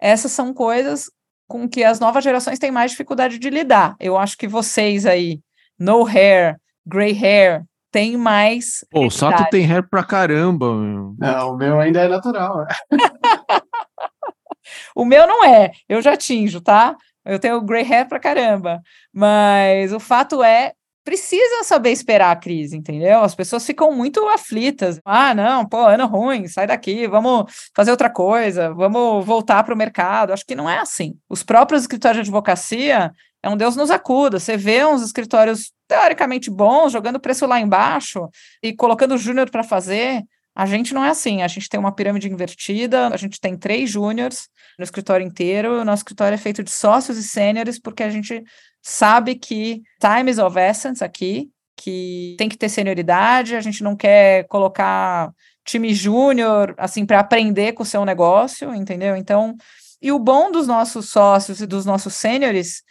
Essas 0.00 0.32
são 0.32 0.54
coisas 0.54 1.10
com 1.46 1.68
que 1.68 1.84
as 1.84 2.00
novas 2.00 2.24
gerações 2.24 2.58
têm 2.58 2.70
mais 2.70 2.92
dificuldade 2.92 3.38
de 3.38 3.50
lidar. 3.50 3.96
Eu 4.00 4.16
acho 4.16 4.36
que 4.38 4.48
vocês 4.48 5.04
aí, 5.04 5.40
no 5.78 6.06
hair, 6.06 6.56
gray 6.90 7.12
hair, 7.12 7.64
tem 7.90 8.16
mais. 8.16 8.84
Pô, 8.90 9.06
o 9.06 9.10
Sato 9.10 9.48
tem 9.50 9.64
hair 9.64 9.88
pra 9.88 10.04
caramba. 10.04 10.74
Meu. 10.74 11.14
Não, 11.18 11.52
o 11.52 11.56
meu 11.56 11.80
ainda 11.80 12.00
é 12.00 12.08
natural. 12.08 12.66
o 14.94 15.04
meu 15.04 15.26
não 15.26 15.44
é, 15.44 15.70
eu 15.88 16.02
já 16.02 16.16
tinjo, 16.16 16.60
tá? 16.60 16.96
Eu 17.24 17.38
tenho 17.38 17.60
gray 17.62 17.84
hair 17.84 18.08
pra 18.08 18.18
caramba. 18.18 18.80
Mas 19.12 19.92
o 19.92 20.00
fato 20.00 20.42
é, 20.42 20.72
precisa 21.04 21.64
saber 21.64 21.90
esperar 21.90 22.32
a 22.32 22.36
crise, 22.36 22.76
entendeu? 22.76 23.20
As 23.20 23.34
pessoas 23.34 23.64
ficam 23.64 23.92
muito 23.92 24.26
aflitas. 24.28 25.00
Ah, 25.04 25.34
não, 25.34 25.66
pô, 25.66 25.78
ano 25.78 26.06
ruim, 26.06 26.46
sai 26.48 26.66
daqui, 26.66 27.06
vamos 27.06 27.52
fazer 27.74 27.90
outra 27.90 28.10
coisa, 28.10 28.72
vamos 28.74 29.24
voltar 29.24 29.62
para 29.62 29.74
o 29.74 29.78
mercado. 29.78 30.32
Acho 30.32 30.46
que 30.46 30.54
não 30.54 30.68
é 30.68 30.78
assim. 30.78 31.14
Os 31.28 31.42
próprios 31.42 31.82
escritórios 31.82 32.24
de 32.24 32.30
advocacia 32.30 33.12
é 33.42 33.48
um 33.48 33.56
Deus 33.56 33.76
nos 33.76 33.90
acuda. 33.90 34.38
Você 34.38 34.56
vê 34.56 34.84
uns 34.84 35.02
escritórios 35.02 35.72
teoricamente 35.90 36.48
bons, 36.48 36.92
jogando 36.92 37.18
preço 37.18 37.44
lá 37.46 37.60
embaixo 37.60 38.28
e 38.62 38.72
colocando 38.72 39.18
júnior 39.18 39.50
para 39.50 39.64
fazer. 39.64 40.22
A 40.54 40.64
gente 40.64 40.94
não 40.94 41.04
é 41.04 41.08
assim, 41.08 41.42
a 41.42 41.48
gente 41.48 41.68
tem 41.68 41.80
uma 41.80 41.92
pirâmide 41.92 42.28
invertida, 42.28 43.08
a 43.08 43.16
gente 43.16 43.40
tem 43.40 43.56
três 43.56 43.90
júniores 43.90 44.48
no 44.78 44.84
escritório 44.84 45.26
inteiro, 45.26 45.80
o 45.80 45.84
nosso 45.84 46.02
escritório 46.02 46.36
é 46.36 46.38
feito 46.38 46.62
de 46.62 46.70
sócios 46.70 47.18
e 47.18 47.24
sêniores, 47.24 47.80
porque 47.80 48.04
a 48.04 48.08
gente 48.10 48.40
sabe 48.80 49.34
que 49.34 49.82
time 50.00 50.30
is 50.30 50.38
of 50.38 50.56
essence 50.56 51.02
aqui, 51.02 51.50
que 51.76 52.36
tem 52.38 52.48
que 52.48 52.56
ter 52.56 52.68
senioridade, 52.68 53.56
a 53.56 53.60
gente 53.60 53.82
não 53.82 53.96
quer 53.96 54.46
colocar 54.46 55.32
time 55.64 55.92
júnior, 55.92 56.72
assim, 56.78 57.04
para 57.04 57.18
aprender 57.18 57.72
com 57.72 57.82
o 57.82 57.86
seu 57.86 58.04
negócio, 58.04 58.72
entendeu? 58.74 59.16
Então, 59.16 59.56
e 60.00 60.12
o 60.12 60.20
bom 60.20 60.52
dos 60.52 60.68
nossos 60.68 61.08
sócios 61.08 61.60
e 61.60 61.66
dos 61.66 61.84
nossos 61.84 62.14
sêniores 62.14 62.82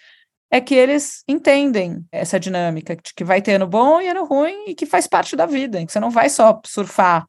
é 0.51 0.59
que 0.59 0.73
eles 0.73 1.23
entendem 1.27 2.03
essa 2.11 2.39
dinâmica, 2.39 2.95
de 2.95 3.13
que 3.13 3.23
vai 3.23 3.41
ter 3.41 3.53
ano 3.53 3.67
bom 3.67 4.01
e 4.01 4.07
ano 4.07 4.25
ruim, 4.25 4.65
e 4.67 4.75
que 4.75 4.85
faz 4.85 5.07
parte 5.07 5.35
da 5.35 5.45
vida, 5.45 5.85
que 5.85 5.91
você 5.91 5.99
não 5.99 6.09
vai 6.09 6.29
só 6.29 6.59
surfar 6.65 7.25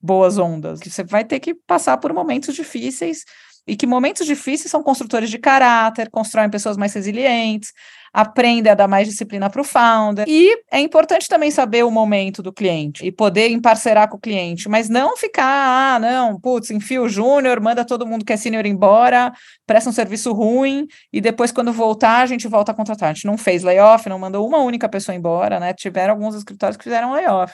boas 0.00 0.38
ondas, 0.38 0.80
que 0.80 0.90
você 0.90 1.04
vai 1.04 1.24
ter 1.24 1.38
que 1.38 1.54
passar 1.54 1.98
por 1.98 2.12
momentos 2.12 2.54
difíceis, 2.54 3.24
e 3.66 3.76
que 3.76 3.86
momentos 3.86 4.26
difíceis 4.26 4.70
são 4.70 4.82
construtores 4.82 5.30
de 5.30 5.38
caráter, 5.38 6.10
constroem 6.10 6.50
pessoas 6.50 6.76
mais 6.76 6.92
resilientes, 6.94 7.72
aprende 8.12 8.68
a 8.68 8.74
dar 8.74 8.86
mais 8.86 9.08
disciplina 9.08 9.48
para 9.48 9.60
o 9.60 9.64
founder. 9.64 10.24
E 10.28 10.62
é 10.70 10.80
importante 10.80 11.28
também 11.28 11.50
saber 11.50 11.84
o 11.84 11.90
momento 11.90 12.42
do 12.42 12.52
cliente 12.52 13.04
e 13.04 13.10
poder 13.10 13.50
emparcerar 13.50 14.08
com 14.08 14.16
o 14.16 14.20
cliente, 14.20 14.68
mas 14.68 14.88
não 14.88 15.16
ficar, 15.16 15.94
ah, 15.94 15.98
não, 15.98 16.38
putz, 16.38 16.70
enfia 16.70 17.00
o 17.00 17.08
júnior, 17.08 17.60
manda 17.60 17.84
todo 17.84 18.06
mundo 18.06 18.24
que 18.24 18.32
é 18.32 18.36
sênior 18.36 18.66
embora, 18.66 19.32
presta 19.66 19.88
um 19.88 19.92
serviço 19.92 20.32
ruim 20.32 20.86
e 21.12 21.20
depois, 21.20 21.50
quando 21.50 21.72
voltar, 21.72 22.22
a 22.22 22.26
gente 22.26 22.46
volta 22.46 22.72
a 22.72 22.74
contratar. 22.74 23.10
A 23.10 23.12
gente 23.14 23.26
não 23.26 23.38
fez 23.38 23.62
layoff, 23.62 24.08
não 24.08 24.18
mandou 24.18 24.46
uma 24.46 24.58
única 24.58 24.88
pessoa 24.88 25.14
embora, 25.14 25.58
né? 25.58 25.72
Tiveram 25.72 26.14
alguns 26.14 26.34
escritórios 26.34 26.76
que 26.76 26.84
fizeram 26.84 27.12
layoff 27.12 27.52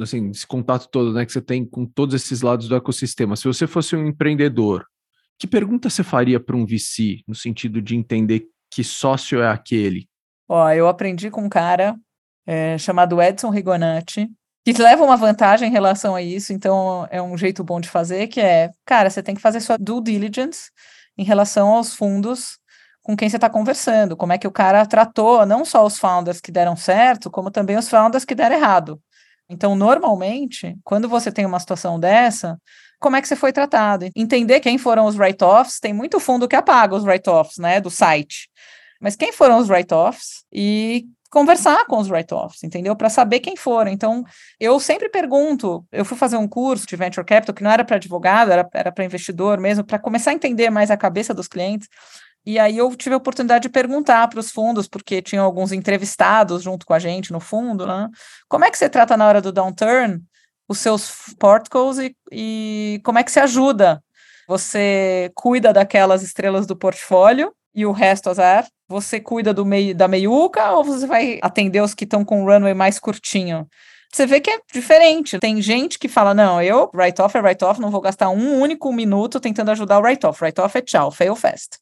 assim, 0.00 0.30
esse 0.30 0.46
contato 0.46 0.88
todo, 0.90 1.12
né, 1.12 1.24
que 1.24 1.32
você 1.32 1.40
tem 1.40 1.64
com 1.64 1.86
todos 1.86 2.14
esses 2.14 2.42
lados 2.42 2.68
do 2.68 2.76
ecossistema. 2.76 3.36
Se 3.36 3.44
você 3.44 3.66
fosse 3.66 3.94
um 3.94 4.06
empreendedor, 4.06 4.84
que 5.38 5.46
pergunta 5.46 5.90
você 5.90 6.02
faria 6.02 6.40
para 6.40 6.56
um 6.56 6.66
VC 6.66 7.20
no 7.26 7.34
sentido 7.34 7.80
de 7.80 7.94
entender 7.94 8.48
que 8.76 8.84
sócio 8.84 9.40
é 9.40 9.48
aquele? 9.48 10.06
Ó, 10.46 10.70
eu 10.70 10.86
aprendi 10.86 11.30
com 11.30 11.40
um 11.40 11.48
cara 11.48 11.96
é, 12.46 12.76
chamado 12.76 13.22
Edson 13.22 13.48
Rigonati, 13.48 14.28
que 14.62 14.72
leva 14.74 15.02
uma 15.02 15.16
vantagem 15.16 15.66
em 15.66 15.72
relação 15.72 16.14
a 16.14 16.20
isso, 16.20 16.52
então 16.52 17.08
é 17.10 17.22
um 17.22 17.38
jeito 17.38 17.64
bom 17.64 17.80
de 17.80 17.88
fazer, 17.88 18.26
que 18.26 18.38
é, 18.38 18.70
cara, 18.84 19.08
você 19.08 19.22
tem 19.22 19.34
que 19.34 19.40
fazer 19.40 19.60
sua 19.60 19.78
due 19.78 20.02
diligence 20.02 20.70
em 21.16 21.24
relação 21.24 21.68
aos 21.68 21.94
fundos 21.94 22.58
com 23.02 23.16
quem 23.16 23.30
você 23.30 23.38
está 23.38 23.48
conversando, 23.48 24.14
como 24.14 24.34
é 24.34 24.38
que 24.38 24.46
o 24.46 24.52
cara 24.52 24.84
tratou 24.84 25.46
não 25.46 25.64
só 25.64 25.86
os 25.86 25.98
founders 25.98 26.38
que 26.38 26.52
deram 26.52 26.76
certo, 26.76 27.30
como 27.30 27.50
também 27.50 27.78
os 27.78 27.88
founders 27.88 28.26
que 28.26 28.34
deram 28.34 28.56
errado. 28.56 29.00
Então, 29.48 29.74
normalmente, 29.74 30.76
quando 30.84 31.08
você 31.08 31.32
tem 31.32 31.46
uma 31.46 31.60
situação 31.60 31.98
dessa, 31.98 32.58
como 32.98 33.16
é 33.16 33.22
que 33.22 33.28
você 33.28 33.36
foi 33.36 33.52
tratado. 33.52 34.08
Entender 34.14 34.60
quem 34.60 34.78
foram 34.78 35.06
os 35.06 35.16
write-offs, 35.16 35.78
tem 35.78 35.92
muito 35.92 36.18
fundo 36.18 36.48
que 36.48 36.56
apaga 36.56 36.94
os 36.94 37.04
write-offs, 37.04 37.58
né, 37.58 37.80
do 37.80 37.90
site. 37.90 38.48
Mas 39.00 39.16
quem 39.16 39.32
foram 39.32 39.58
os 39.58 39.68
write-offs 39.68 40.44
e 40.52 41.06
conversar 41.30 41.84
com 41.86 41.98
os 41.98 42.08
write-offs, 42.08 42.62
entendeu? 42.62 42.94
Para 42.96 43.10
saber 43.10 43.40
quem 43.40 43.56
foram. 43.56 43.90
Então, 43.90 44.24
eu 44.58 44.78
sempre 44.80 45.08
pergunto, 45.08 45.84
eu 45.92 46.04
fui 46.04 46.16
fazer 46.16 46.36
um 46.36 46.48
curso 46.48 46.86
de 46.86 46.96
Venture 46.96 47.26
Capital 47.26 47.54
que 47.54 47.62
não 47.62 47.70
era 47.70 47.84
para 47.84 47.96
advogado, 47.96 48.50
era, 48.50 48.64
para 48.64 49.04
investidor 49.04 49.60
mesmo, 49.60 49.84
para 49.84 49.98
começar 49.98 50.30
a 50.30 50.34
entender 50.34 50.70
mais 50.70 50.90
a 50.90 50.96
cabeça 50.96 51.34
dos 51.34 51.48
clientes. 51.48 51.88
E 52.44 52.58
aí 52.58 52.78
eu 52.78 52.94
tive 52.94 53.14
a 53.14 53.18
oportunidade 53.18 53.62
de 53.62 53.68
perguntar 53.68 54.28
para 54.28 54.38
os 54.38 54.52
fundos, 54.52 54.86
porque 54.86 55.20
tinham 55.20 55.44
alguns 55.44 55.72
entrevistados 55.72 56.62
junto 56.62 56.86
com 56.86 56.94
a 56.94 56.98
gente 56.98 57.32
no 57.32 57.40
fundo, 57.40 57.84
né? 57.84 58.08
Como 58.48 58.64
é 58.64 58.70
que 58.70 58.78
você 58.78 58.88
trata 58.88 59.16
na 59.16 59.26
hora 59.26 59.42
do 59.42 59.50
downturn 59.50 60.22
os 60.68 60.78
seus 60.78 61.34
portcos 61.38 61.98
e, 61.98 62.16
e 62.30 63.00
como 63.04 63.18
é 63.18 63.24
que 63.24 63.30
se 63.30 63.40
ajuda. 63.40 64.02
Você 64.48 65.30
cuida 65.34 65.72
daquelas 65.72 66.22
estrelas 66.22 66.66
do 66.66 66.76
portfólio 66.76 67.52
e 67.74 67.84
o 67.84 67.92
resto 67.92 68.30
azar? 68.30 68.66
Você 68.88 69.20
cuida 69.20 69.52
do 69.52 69.64
meio 69.64 69.94
da 69.94 70.06
meiuca 70.06 70.72
ou 70.72 70.84
você 70.84 71.06
vai 71.06 71.38
atender 71.42 71.80
os 71.82 71.94
que 71.94 72.04
estão 72.04 72.24
com 72.24 72.42
o 72.42 72.46
runway 72.46 72.74
mais 72.74 72.98
curtinho? 72.98 73.66
Você 74.12 74.26
vê 74.26 74.40
que 74.40 74.50
é 74.50 74.60
diferente. 74.72 75.38
Tem 75.38 75.60
gente 75.60 75.98
que 75.98 76.08
fala: 76.08 76.32
não, 76.32 76.62
eu, 76.62 76.90
write-off 76.94 77.36
é 77.36 77.40
write-off, 77.40 77.80
não 77.80 77.90
vou 77.90 78.00
gastar 78.00 78.30
um 78.30 78.60
único 78.60 78.92
minuto 78.92 79.40
tentando 79.40 79.70
ajudar 79.72 79.98
o 79.98 80.02
write-off. 80.02 80.42
Write-off 80.42 80.78
é 80.78 80.82
tchau, 80.82 81.10
fail 81.10 81.34
fast. 81.34 81.78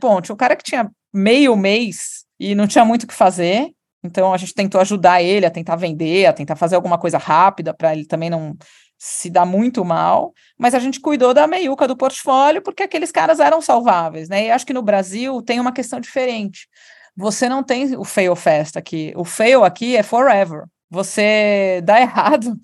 Ponto. 0.00 0.32
O 0.32 0.36
cara 0.36 0.56
que 0.56 0.64
tinha 0.64 0.90
meio 1.12 1.56
mês 1.56 2.24
e 2.38 2.54
não 2.54 2.66
tinha 2.66 2.84
muito 2.84 3.04
o 3.04 3.06
que 3.06 3.14
fazer, 3.14 3.70
então 4.02 4.32
a 4.32 4.36
gente 4.36 4.54
tentou 4.54 4.80
ajudar 4.80 5.22
ele 5.22 5.46
a 5.46 5.50
tentar 5.50 5.76
vender, 5.76 6.26
a 6.26 6.32
tentar 6.32 6.56
fazer 6.56 6.76
alguma 6.76 6.98
coisa 6.98 7.18
rápida 7.18 7.74
para 7.74 7.92
ele 7.92 8.06
também 8.06 8.30
não 8.30 8.56
se 8.98 9.30
dar 9.30 9.46
muito 9.46 9.82
mal, 9.82 10.34
mas 10.58 10.74
a 10.74 10.78
gente 10.78 11.00
cuidou 11.00 11.32
da 11.32 11.46
meiuca 11.46 11.88
do 11.88 11.96
portfólio 11.96 12.60
porque 12.60 12.82
aqueles 12.82 13.10
caras 13.10 13.40
eram 13.40 13.62
salváveis, 13.62 14.28
né? 14.28 14.46
E 14.46 14.50
acho 14.50 14.66
que 14.66 14.74
no 14.74 14.82
Brasil 14.82 15.40
tem 15.40 15.58
uma 15.58 15.72
questão 15.72 15.98
diferente. 15.98 16.68
Você 17.16 17.48
não 17.48 17.62
tem 17.62 17.96
o 17.96 18.04
fail 18.04 18.36
fast 18.36 18.78
aqui. 18.78 19.12
O 19.16 19.24
fail 19.24 19.64
aqui 19.64 19.96
é 19.96 20.02
forever. 20.02 20.64
Você 20.90 21.80
dá 21.84 21.98
errado, 21.98 22.54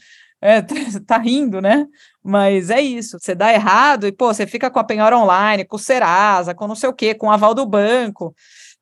é, 0.40 0.60
tá 1.06 1.16
rindo, 1.16 1.60
né? 1.60 1.86
Mas 2.22 2.70
é 2.70 2.80
isso, 2.80 3.18
você 3.18 3.34
dá 3.34 3.52
errado 3.52 4.06
e, 4.06 4.12
pô, 4.12 4.34
você 4.34 4.46
fica 4.46 4.70
com 4.70 4.78
a 4.78 4.84
penhora 4.84 5.16
online, 5.16 5.64
com 5.64 5.76
o 5.76 5.78
Serasa, 5.78 6.54
com 6.54 6.66
não 6.66 6.74
sei 6.74 6.88
o 6.88 6.94
quê, 6.94 7.14
com 7.14 7.28
o 7.28 7.30
aval 7.30 7.54
do 7.54 7.64
banco. 7.64 8.34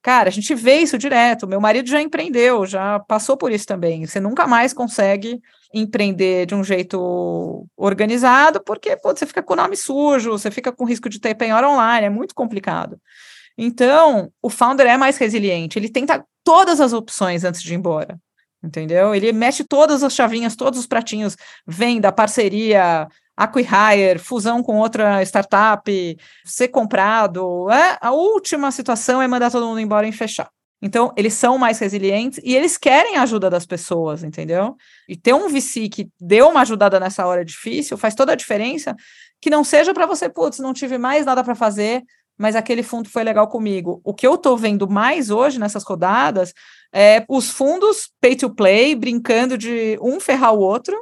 Cara, 0.05 0.29
a 0.29 0.31
gente 0.31 0.55
vê 0.55 0.81
isso 0.81 0.99
direto. 0.99 1.47
Meu 1.47 1.63
marido 1.63 1.89
já 1.89 1.99
empreendeu, 1.99 2.67
já 2.67 3.01
passou 3.01 3.39
por 3.39 3.51
isso 3.51 3.67
também. 3.67 4.07
Você 4.07 4.21
nunca 4.21 4.47
mais 4.47 4.75
consegue 4.75 5.41
empreender 5.73 6.45
de 6.45 6.55
um 6.55 6.63
jeito 6.63 7.67
organizado, 7.75 8.63
porque 8.63 8.99
pô, 8.99 9.17
você 9.17 9.25
fica 9.25 9.43
com 9.43 9.55
o 9.55 9.57
nome 9.57 9.79
sujo, 9.79 10.33
você 10.33 10.51
fica 10.51 10.71
com 10.71 10.85
risco 10.85 11.09
de 11.09 11.19
ter 11.19 11.35
penhora 11.35 11.67
online, 11.71 12.05
é 12.05 12.11
muito 12.11 12.35
complicado. 12.35 13.01
Então, 13.57 14.31
o 14.43 14.51
founder 14.51 14.87
é 14.87 14.99
mais 14.99 15.17
resiliente, 15.17 15.79
ele 15.79 15.89
tenta 15.89 16.23
todas 16.45 16.83
as 16.83 16.93
opções 16.93 17.43
antes 17.43 17.63
de 17.63 17.73
ir 17.73 17.77
embora, 17.77 18.19
entendeu? 18.63 19.15
Ele 19.15 19.33
mexe 19.33 19.65
todas 19.65 20.03
as 20.03 20.13
chavinhas, 20.13 20.55
todos 20.55 20.79
os 20.79 20.87
pratinhos, 20.87 21.35
venda, 21.67 22.13
parceria, 22.13 23.09
acquihire, 23.37 24.19
fusão 24.19 24.63
com 24.63 24.79
outra 24.79 25.23
startup, 25.23 26.19
ser 26.45 26.69
comprado. 26.69 27.71
É, 27.71 27.99
a 28.01 28.13
última 28.13 28.71
situação 28.71 29.21
é 29.21 29.27
mandar 29.27 29.51
todo 29.51 29.67
mundo 29.67 29.81
embora 29.81 30.07
e 30.07 30.13
fechar. 30.13 30.49
Então, 30.81 31.13
eles 31.17 31.33
são 31.33 31.57
mais 31.57 31.79
resilientes 31.79 32.39
e 32.45 32.55
eles 32.55 32.77
querem 32.77 33.17
a 33.17 33.23
ajuda 33.23 33.49
das 33.49 33.65
pessoas, 33.65 34.23
entendeu? 34.23 34.77
E 35.09 35.17
ter 35.17 35.33
um 35.33 35.49
VC 35.49 35.89
que 35.89 36.11
deu 36.21 36.49
uma 36.51 36.61
ajudada 36.61 37.01
nessa 37.01 37.27
hora 37.27 37.43
difícil 37.43 37.97
faz 37.97 38.15
toda 38.15 38.33
a 38.33 38.37
diferença, 38.37 38.95
que 39.41 39.49
não 39.49 39.65
seja 39.65 39.95
para 39.95 40.05
você, 40.05 40.29
putz, 40.29 40.59
não 40.59 40.75
tive 40.75 40.99
mais 40.99 41.25
nada 41.25 41.43
para 41.43 41.55
fazer, 41.55 42.03
mas 42.37 42.55
aquele 42.55 42.83
fundo 42.83 43.09
foi 43.09 43.25
legal 43.25 43.49
comigo. 43.49 44.01
O 44.05 44.13
que 44.13 44.27
eu 44.27 44.35
estou 44.35 44.59
vendo 44.59 44.89
mais 44.89 45.31
hoje 45.31 45.59
nessas 45.59 45.85
rodadas 45.85 46.53
é 46.93 47.25
os 47.29 47.51
fundos 47.51 48.11
pay 48.21 48.37
to 48.37 48.55
play, 48.55 48.95
brincando 48.95 49.57
de 49.57 49.99
um 50.03 50.21
ferrar 50.21 50.53
o 50.53 50.59
outro, 50.59 50.97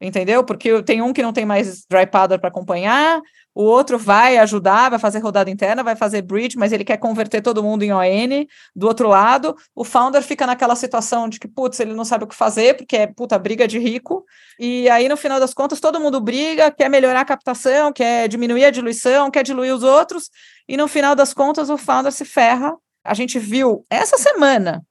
entendeu? 0.00 0.44
Porque 0.44 0.82
tem 0.82 1.00
um 1.02 1.12
que 1.12 1.22
não 1.22 1.32
tem 1.32 1.44
mais 1.44 1.84
dry 1.88 2.06
powder 2.06 2.38
para 2.38 2.48
acompanhar, 2.48 3.20
o 3.54 3.62
outro 3.62 3.98
vai 3.98 4.36
ajudar, 4.36 4.90
vai 4.90 4.98
fazer 4.98 5.18
rodada 5.20 5.50
interna, 5.50 5.82
vai 5.82 5.96
fazer 5.96 6.20
bridge, 6.20 6.58
mas 6.58 6.72
ele 6.72 6.84
quer 6.84 6.98
converter 6.98 7.40
todo 7.40 7.62
mundo 7.62 7.82
em 7.82 7.90
ON. 7.90 8.44
Do 8.74 8.86
outro 8.86 9.08
lado, 9.08 9.56
o 9.74 9.82
founder 9.82 10.22
fica 10.22 10.46
naquela 10.46 10.76
situação 10.76 11.26
de 11.26 11.40
que, 11.40 11.48
putz, 11.48 11.80
ele 11.80 11.94
não 11.94 12.04
sabe 12.04 12.24
o 12.24 12.26
que 12.26 12.34
fazer, 12.34 12.76
porque 12.76 12.98
é 12.98 13.06
puta 13.06 13.38
briga 13.38 13.66
de 13.66 13.78
rico. 13.78 14.26
E 14.58 14.90
aí, 14.90 15.08
no 15.08 15.16
final 15.16 15.40
das 15.40 15.54
contas, 15.54 15.80
todo 15.80 15.98
mundo 15.98 16.20
briga, 16.20 16.70
quer 16.70 16.90
melhorar 16.90 17.22
a 17.22 17.24
captação, 17.24 17.94
quer 17.94 18.28
diminuir 18.28 18.66
a 18.66 18.70
diluição, 18.70 19.30
quer 19.30 19.42
diluir 19.42 19.74
os 19.74 19.82
outros. 19.82 20.28
E 20.68 20.76
no 20.76 20.86
final 20.86 21.14
das 21.14 21.32
contas, 21.32 21.70
o 21.70 21.78
founder 21.78 22.12
se 22.12 22.26
ferra. 22.26 22.76
A 23.02 23.14
gente 23.14 23.38
viu 23.38 23.86
essa 23.88 24.18
semana 24.18 24.84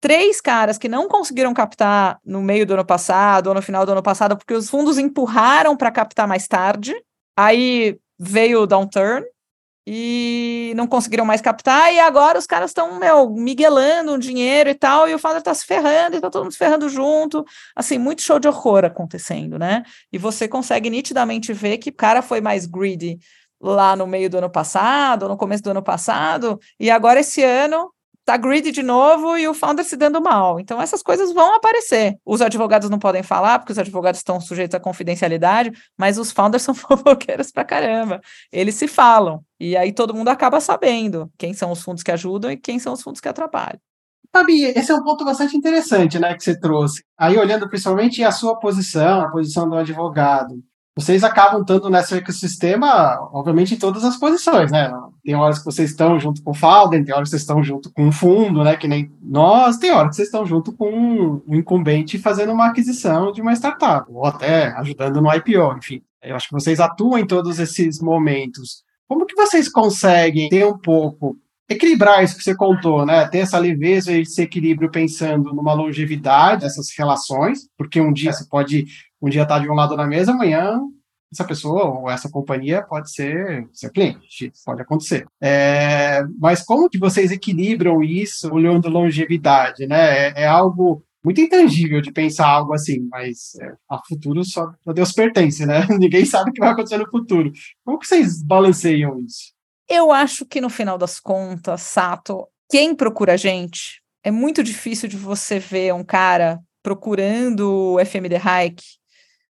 três 0.00 0.40
caras 0.40 0.78
que 0.78 0.88
não 0.88 1.08
conseguiram 1.08 1.52
captar 1.54 2.18
no 2.24 2.42
meio 2.42 2.66
do 2.66 2.74
ano 2.74 2.84
passado 2.84 3.48
ou 3.48 3.54
no 3.54 3.62
final 3.62 3.84
do 3.84 3.92
ano 3.92 4.02
passado, 4.02 4.36
porque 4.36 4.54
os 4.54 4.70
fundos 4.70 4.98
empurraram 4.98 5.76
para 5.76 5.90
captar 5.90 6.28
mais 6.28 6.46
tarde. 6.46 6.94
Aí 7.36 7.98
veio 8.18 8.62
o 8.62 8.66
downturn 8.66 9.26
e 9.86 10.72
não 10.74 10.86
conseguiram 10.86 11.24
mais 11.24 11.40
captar, 11.40 11.94
e 11.94 12.00
agora 12.00 12.36
os 12.36 12.46
caras 12.46 12.70
estão, 12.70 12.98
meu, 12.98 13.30
miguelando 13.30 14.12
um 14.12 14.18
dinheiro 14.18 14.68
e 14.68 14.74
tal, 14.74 15.08
e 15.08 15.14
o 15.14 15.18
founder 15.18 15.38
está 15.38 15.54
se 15.54 15.64
ferrando, 15.64 16.16
e 16.16 16.20
tá 16.20 16.28
todo 16.28 16.42
mundo 16.42 16.52
se 16.52 16.58
ferrando 16.58 16.88
junto, 16.88 17.44
assim, 17.74 17.96
muito 17.96 18.20
show 18.20 18.40
de 18.40 18.48
horror 18.48 18.84
acontecendo, 18.84 19.56
né? 19.58 19.84
E 20.12 20.18
você 20.18 20.48
consegue 20.48 20.90
nitidamente 20.90 21.52
ver 21.52 21.78
que 21.78 21.90
o 21.90 21.94
cara 21.94 22.20
foi 22.20 22.40
mais 22.40 22.66
greedy 22.66 23.16
lá 23.60 23.94
no 23.94 24.08
meio 24.08 24.28
do 24.28 24.38
ano 24.38 24.50
passado, 24.50 25.28
no 25.28 25.36
começo 25.36 25.62
do 25.62 25.70
ano 25.70 25.82
passado, 25.82 26.58
e 26.80 26.90
agora 26.90 27.20
esse 27.20 27.44
ano 27.44 27.92
tá 28.26 28.36
greedy 28.36 28.72
de 28.72 28.82
novo 28.82 29.38
e 29.38 29.46
o 29.46 29.54
founder 29.54 29.84
se 29.84 29.96
dando 29.96 30.20
mal. 30.20 30.58
Então, 30.58 30.82
essas 30.82 31.00
coisas 31.00 31.32
vão 31.32 31.54
aparecer. 31.54 32.16
Os 32.24 32.42
advogados 32.42 32.90
não 32.90 32.98
podem 32.98 33.22
falar, 33.22 33.60
porque 33.60 33.72
os 33.72 33.78
advogados 33.78 34.18
estão 34.18 34.40
sujeitos 34.40 34.74
à 34.74 34.80
confidencialidade, 34.80 35.72
mas 35.96 36.18
os 36.18 36.32
founders 36.32 36.62
são 36.64 36.74
fofoqueiros 36.74 37.52
pra 37.52 37.64
caramba. 37.64 38.20
Eles 38.52 38.74
se 38.74 38.88
falam. 38.88 39.44
E 39.58 39.76
aí 39.76 39.92
todo 39.92 40.12
mundo 40.12 40.28
acaba 40.28 40.60
sabendo 40.60 41.30
quem 41.38 41.54
são 41.54 41.70
os 41.70 41.80
fundos 41.80 42.02
que 42.02 42.10
ajudam 42.10 42.50
e 42.50 42.56
quem 42.56 42.80
são 42.80 42.92
os 42.92 43.00
fundos 43.00 43.20
que 43.20 43.28
atrapalham. 43.28 43.80
Fabi, 44.32 44.64
esse 44.64 44.90
é 44.90 44.94
um 44.94 45.04
ponto 45.04 45.24
bastante 45.24 45.56
interessante, 45.56 46.18
né, 46.18 46.34
que 46.34 46.42
você 46.42 46.58
trouxe. 46.58 47.04
Aí, 47.16 47.38
olhando 47.38 47.68
principalmente 47.68 48.22
a 48.24 48.32
sua 48.32 48.58
posição, 48.58 49.20
a 49.20 49.30
posição 49.30 49.68
do 49.68 49.76
advogado, 49.76 50.60
vocês 50.98 51.22
acabam 51.22 51.60
estando 51.60 51.90
nesse 51.90 52.14
ecossistema, 52.14 53.18
obviamente, 53.30 53.74
em 53.74 53.78
todas 53.78 54.02
as 54.02 54.16
posições, 54.16 54.72
né? 54.72 54.90
Tem 55.22 55.34
horas 55.34 55.58
que 55.58 55.64
vocês 55.66 55.90
estão 55.90 56.18
junto 56.18 56.42
com 56.42 56.52
o 56.52 56.54
Falden, 56.54 57.04
tem 57.04 57.14
horas 57.14 57.28
que 57.28 57.32
vocês 57.32 57.42
estão 57.42 57.62
junto 57.62 57.92
com 57.92 58.08
o 58.08 58.12
fundo, 58.12 58.64
né? 58.64 58.76
Que 58.76 58.88
nem 58.88 59.12
nós, 59.20 59.76
tem 59.76 59.90
horas 59.90 60.10
que 60.10 60.16
vocês 60.16 60.28
estão 60.28 60.46
junto 60.46 60.72
com 60.72 61.42
o 61.46 61.54
incumbente 61.54 62.18
fazendo 62.18 62.50
uma 62.52 62.68
aquisição 62.68 63.30
de 63.30 63.42
uma 63.42 63.52
startup, 63.52 64.10
ou 64.10 64.24
até 64.24 64.68
ajudando 64.78 65.20
no 65.20 65.30
IPO, 65.34 65.76
enfim. 65.76 66.02
Eu 66.22 66.34
acho 66.34 66.48
que 66.48 66.54
vocês 66.54 66.80
atuam 66.80 67.18
em 67.18 67.26
todos 67.26 67.58
esses 67.58 68.00
momentos. 68.00 68.82
Como 69.06 69.26
que 69.26 69.36
vocês 69.36 69.68
conseguem 69.68 70.48
ter 70.48 70.66
um 70.66 70.78
pouco 70.78 71.36
equilibrar 71.68 72.22
isso 72.22 72.36
que 72.36 72.42
você 72.42 72.54
contou, 72.54 73.04
né? 73.04 73.26
Ter 73.28 73.38
essa 73.38 73.58
leveza 73.58 74.12
e 74.12 74.22
esse 74.22 74.40
equilíbrio 74.40 74.90
pensando 74.90 75.52
numa 75.52 75.74
longevidade 75.74 76.62
dessas 76.62 76.88
relações, 76.96 77.68
porque 77.76 78.00
um 78.00 78.12
dia 78.12 78.32
você 78.32 78.46
pode 78.48 78.86
um 79.20 79.28
dia 79.28 79.42
estar 79.42 79.56
tá 79.56 79.60
de 79.60 79.70
um 79.70 79.74
lado 79.74 79.96
na 79.96 80.06
mesa, 80.06 80.32
amanhã 80.32 80.80
essa 81.32 81.44
pessoa 81.44 81.84
ou 81.84 82.10
essa 82.10 82.30
companhia 82.30 82.82
pode 82.82 83.10
ser 83.12 83.68
seu 83.72 83.90
cliente, 83.90 84.52
pode 84.64 84.82
acontecer. 84.82 85.26
É, 85.40 86.22
mas 86.38 86.62
como 86.62 86.88
que 86.88 86.98
vocês 86.98 87.30
equilibram 87.32 88.02
isso 88.02 88.52
olhando 88.52 88.88
longevidade, 88.88 89.86
né? 89.86 90.28
É, 90.28 90.42
é 90.42 90.46
algo 90.46 91.02
muito 91.24 91.40
intangível 91.40 92.00
de 92.00 92.12
pensar 92.12 92.46
algo 92.46 92.72
assim, 92.72 93.08
mas 93.10 93.56
é, 93.60 93.72
a 93.90 94.00
futuro 94.06 94.44
só 94.44 94.70
a 94.86 94.92
Deus 94.92 95.12
pertence, 95.12 95.66
né? 95.66 95.86
Ninguém 95.98 96.24
sabe 96.24 96.50
o 96.50 96.52
que 96.52 96.60
vai 96.60 96.70
acontecer 96.70 96.98
no 96.98 97.10
futuro. 97.10 97.52
Como 97.84 97.98
que 97.98 98.06
vocês 98.06 98.42
balanceiam 98.42 99.18
isso? 99.20 99.52
Eu 99.88 100.12
acho 100.12 100.44
que 100.46 100.60
no 100.60 100.68
final 100.68 100.96
das 100.96 101.20
contas, 101.20 101.82
Sato, 101.82 102.46
quem 102.70 102.94
procura 102.94 103.34
a 103.34 103.36
gente, 103.36 104.00
é 104.22 104.30
muito 104.30 104.62
difícil 104.62 105.08
de 105.08 105.16
você 105.16 105.58
ver 105.58 105.94
um 105.94 106.04
cara 106.04 106.60
procurando 106.82 107.94
o 107.94 108.04
FMD 108.04 108.36
Hike 108.36 108.84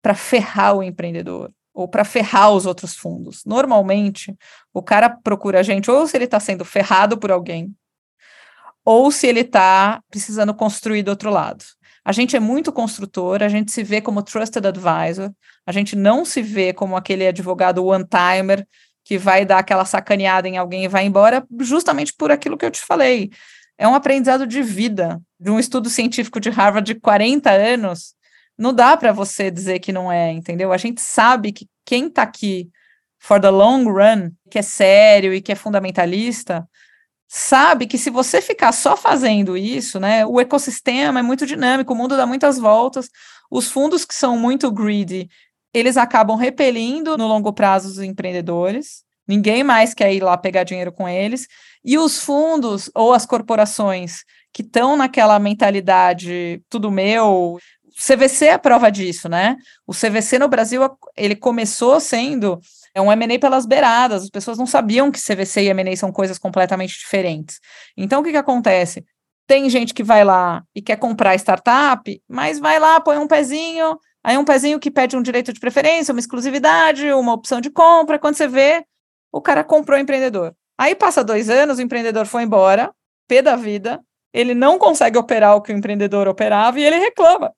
para 0.03 0.15
ferrar 0.15 0.77
o 0.77 0.83
empreendedor 0.83 1.53
ou 1.75 1.88
para 1.88 2.05
ferrar 2.05 2.51
os 2.53 2.67
outros 2.67 2.95
fundos. 2.95 3.45
Normalmente, 3.47 4.37
o 4.73 4.83
cara 4.83 5.09
procura 5.09 5.61
a 5.61 5.62
gente 5.62 5.91
ou 5.91 6.07
se 6.07 6.17
ele 6.17 6.27
está 6.27 6.38
sendo 6.38 6.65
ferrado 6.65 7.17
por 7.17 7.31
alguém, 7.31 7.75
ou 8.85 9.11
se 9.11 9.27
ele 9.27 9.41
está 9.41 10.03
precisando 10.11 10.53
construir 10.53 11.03
do 11.03 11.11
outro 11.11 11.31
lado. 11.31 11.65
A 12.05 12.12
gente 12.12 12.37
é 12.37 12.41
muito 12.41 12.72
construtor, 12.72 13.43
a 13.43 13.49
gente 13.49 13.70
se 13.70 13.83
vê 13.83 14.01
como 14.01 14.22
trusted 14.22 14.66
advisor, 14.66 15.33
a 15.64 15.72
gente 15.72 15.95
não 15.95 16.24
se 16.24 16.43
vê 16.43 16.72
como 16.72 16.97
aquele 16.97 17.26
advogado 17.26 17.85
one-timer 17.85 18.66
que 19.05 19.16
vai 19.16 19.45
dar 19.45 19.59
aquela 19.59 19.85
sacaneada 19.85 20.49
em 20.49 20.59
alguém 20.59 20.85
e 20.85 20.89
vai 20.89 21.07
embora, 21.07 21.47
justamente 21.61 22.12
por 22.12 22.31
aquilo 22.31 22.59
que 22.59 22.64
eu 22.64 22.70
te 22.70 22.81
falei. 22.81 23.31
É 23.79 23.87
um 23.87 23.95
aprendizado 23.95 24.47
de 24.47 24.62
vida, 24.62 25.20
de 25.39 25.51
um 25.51 25.59
estudo 25.59 25.89
científico 25.89 26.41
de 26.41 26.51
Harvard 26.51 26.93
de 26.93 27.01
40 27.01 27.51
anos, 27.51 28.14
não 28.63 28.73
dá 28.73 28.97
para 28.97 29.13
você 29.13 29.51
dizer 29.51 29.81
que 29.81 29.93
não 29.93 30.11
é, 30.11 30.31
entendeu? 30.31 30.73
A 30.73 30.77
gente 30.77 31.01
sabe 31.01 31.53
que 31.53 31.67
quem 31.85 32.07
está 32.07 32.23
aqui 32.23 32.71
for 33.19 33.41
the 33.41 33.51
long 33.51 33.85
run, 33.85 34.31
que 34.49 34.59
é 34.59 34.63
sério 34.63 35.35
e 35.35 35.43
que 35.43 35.51
é 35.51 35.57
fundamentalista, 35.57 36.65
sabe 37.27 37.89
que 37.89 37.99
se 37.99 38.09
você 38.09 38.41
ficar 38.41 38.71
só 38.71 38.97
fazendo 38.97 39.57
isso, 39.57 39.99
né, 39.99 40.25
o 40.25 40.41
ecossistema 40.41 41.19
é 41.19 41.23
muito 41.23 41.45
dinâmico, 41.45 41.93
o 41.93 41.97
mundo 41.97 42.17
dá 42.17 42.25
muitas 42.25 42.57
voltas, 42.57 43.09
os 43.51 43.69
fundos 43.69 44.05
que 44.05 44.15
são 44.15 44.39
muito 44.39 44.71
greedy, 44.71 45.29
eles 45.75 45.97
acabam 45.97 46.37
repelindo 46.37 47.19
no 47.19 47.27
longo 47.27 47.53
prazo 47.53 47.89
os 47.89 47.99
empreendedores, 47.99 49.03
ninguém 49.27 49.65
mais 49.65 49.93
quer 49.93 50.15
ir 50.15 50.23
lá 50.23 50.37
pegar 50.37 50.63
dinheiro 50.63 50.93
com 50.93 51.09
eles, 51.09 51.49
e 51.85 51.99
os 51.99 52.21
fundos 52.23 52.89
ou 52.95 53.13
as 53.13 53.27
corporações 53.27 54.25
que 54.53 54.63
estão 54.63 54.97
naquela 54.97 55.39
mentalidade 55.39 56.63
tudo 56.69 56.91
meu, 56.91 57.59
CVC 57.97 58.47
é 58.47 58.59
prova 58.59 58.90
disso, 58.90 59.28
né? 59.28 59.57
O 59.86 59.93
CVC 59.93 60.38
no 60.38 60.49
Brasil, 60.49 60.82
ele 61.16 61.36
começou 61.36 62.01
sendo 62.01 62.59
É 62.95 63.01
um 63.01 63.11
M&A 63.11 63.38
pelas 63.38 63.64
beiradas, 63.64 64.24
as 64.24 64.30
pessoas 64.30 64.59
não 64.59 64.66
sabiam 64.66 65.11
que 65.11 65.18
CVC 65.18 65.62
e 65.62 65.68
M&A 65.68 65.97
são 65.97 66.12
coisas 66.12 66.38
completamente 66.38 66.99
diferentes. 66.99 67.59
Então, 67.97 68.20
o 68.20 68.24
que, 68.24 68.32
que 68.32 68.36
acontece? 68.36 69.05
Tem 69.47 69.68
gente 69.70 69.95
que 69.95 70.03
vai 70.03 70.24
lá 70.24 70.62
e 70.74 70.82
quer 70.82 70.97
comprar 70.97 71.34
startup, 71.36 72.22
mas 72.28 72.59
vai 72.59 72.78
lá, 72.78 73.01
põe 73.01 73.16
um 73.18 73.26
pezinho, 73.26 73.99
aí 74.22 74.36
um 74.36 74.45
pezinho 74.45 74.78
que 74.78 74.90
pede 74.90 75.16
um 75.16 75.22
direito 75.22 75.53
de 75.53 75.61
preferência, 75.61 76.12
uma 76.12 76.20
exclusividade, 76.20 77.11
uma 77.12 77.32
opção 77.32 77.61
de 77.61 77.70
compra. 77.70 78.18
Quando 78.18 78.34
você 78.34 78.47
vê, 78.47 78.84
o 79.32 79.40
cara 79.40 79.64
comprou 79.64 79.99
o 79.99 80.01
empreendedor. 80.01 80.55
Aí 80.78 80.95
passa 80.95 81.24
dois 81.24 81.49
anos, 81.49 81.78
o 81.78 81.82
empreendedor 81.82 82.26
foi 82.26 82.43
embora, 82.43 82.93
pé 83.26 83.40
da 83.40 83.57
vida, 83.57 84.01
ele 84.32 84.55
não 84.55 84.78
consegue 84.78 85.18
operar 85.18 85.57
o 85.57 85.61
que 85.61 85.72
o 85.72 85.76
empreendedor 85.76 86.28
operava 86.28 86.80
e 86.80 86.84
ele 86.84 86.99
reclama. 86.99 87.53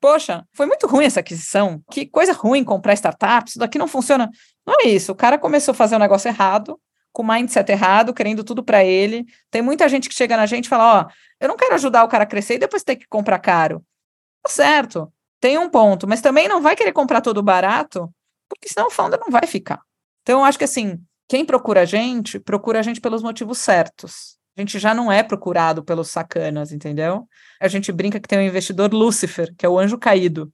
Poxa, 0.00 0.44
foi 0.52 0.66
muito 0.66 0.86
ruim 0.86 1.04
essa 1.04 1.20
aquisição. 1.20 1.82
Que 1.90 2.06
coisa 2.06 2.32
ruim 2.32 2.62
comprar 2.62 2.94
startups, 2.94 3.52
isso 3.52 3.58
daqui 3.58 3.78
não 3.78 3.88
funciona. 3.88 4.30
Não 4.66 4.74
é 4.80 4.88
isso. 4.88 5.12
O 5.12 5.14
cara 5.14 5.38
começou 5.38 5.72
a 5.72 5.74
fazer 5.74 5.96
um 5.96 6.00
negócio 6.00 6.28
errado, 6.28 6.78
com 7.12 7.22
o 7.22 7.26
mindset 7.26 7.70
errado, 7.72 8.12
querendo 8.12 8.44
tudo 8.44 8.62
para 8.62 8.84
ele. 8.84 9.24
Tem 9.50 9.62
muita 9.62 9.88
gente 9.88 10.08
que 10.08 10.14
chega 10.14 10.36
na 10.36 10.46
gente 10.46 10.66
e 10.66 10.68
fala: 10.68 11.00
Ó, 11.00 11.12
eu 11.40 11.48
não 11.48 11.56
quero 11.56 11.74
ajudar 11.74 12.04
o 12.04 12.08
cara 12.08 12.24
a 12.24 12.26
crescer 12.26 12.54
e 12.54 12.58
depois 12.58 12.82
ter 12.82 12.96
que 12.96 13.06
comprar 13.08 13.38
caro. 13.38 13.82
Tá 14.42 14.50
certo, 14.50 15.12
tem 15.40 15.58
um 15.58 15.68
ponto, 15.68 16.06
mas 16.06 16.20
também 16.20 16.48
não 16.48 16.60
vai 16.60 16.76
querer 16.76 16.92
comprar 16.92 17.20
todo 17.20 17.42
barato, 17.42 18.12
porque 18.48 18.68
senão 18.68 18.88
o 18.88 18.90
founder 18.90 19.18
não 19.20 19.30
vai 19.30 19.46
ficar. 19.46 19.80
Então, 20.22 20.40
eu 20.40 20.44
acho 20.44 20.58
que 20.58 20.64
assim, 20.64 21.00
quem 21.28 21.44
procura 21.44 21.82
a 21.82 21.84
gente, 21.84 22.38
procura 22.38 22.80
a 22.80 22.82
gente 22.82 23.00
pelos 23.00 23.22
motivos 23.22 23.58
certos. 23.58 24.35
A 24.56 24.60
gente 24.60 24.78
já 24.78 24.94
não 24.94 25.12
é 25.12 25.22
procurado 25.22 25.84
pelos 25.84 26.08
sacanas, 26.08 26.72
entendeu? 26.72 27.28
A 27.60 27.68
gente 27.68 27.92
brinca 27.92 28.18
que 28.18 28.26
tem 28.26 28.38
um 28.38 28.42
investidor 28.42 28.92
Lúcifer, 28.92 29.54
que 29.56 29.66
é 29.66 29.68
o 29.68 29.78
anjo 29.78 29.98
caído. 29.98 30.50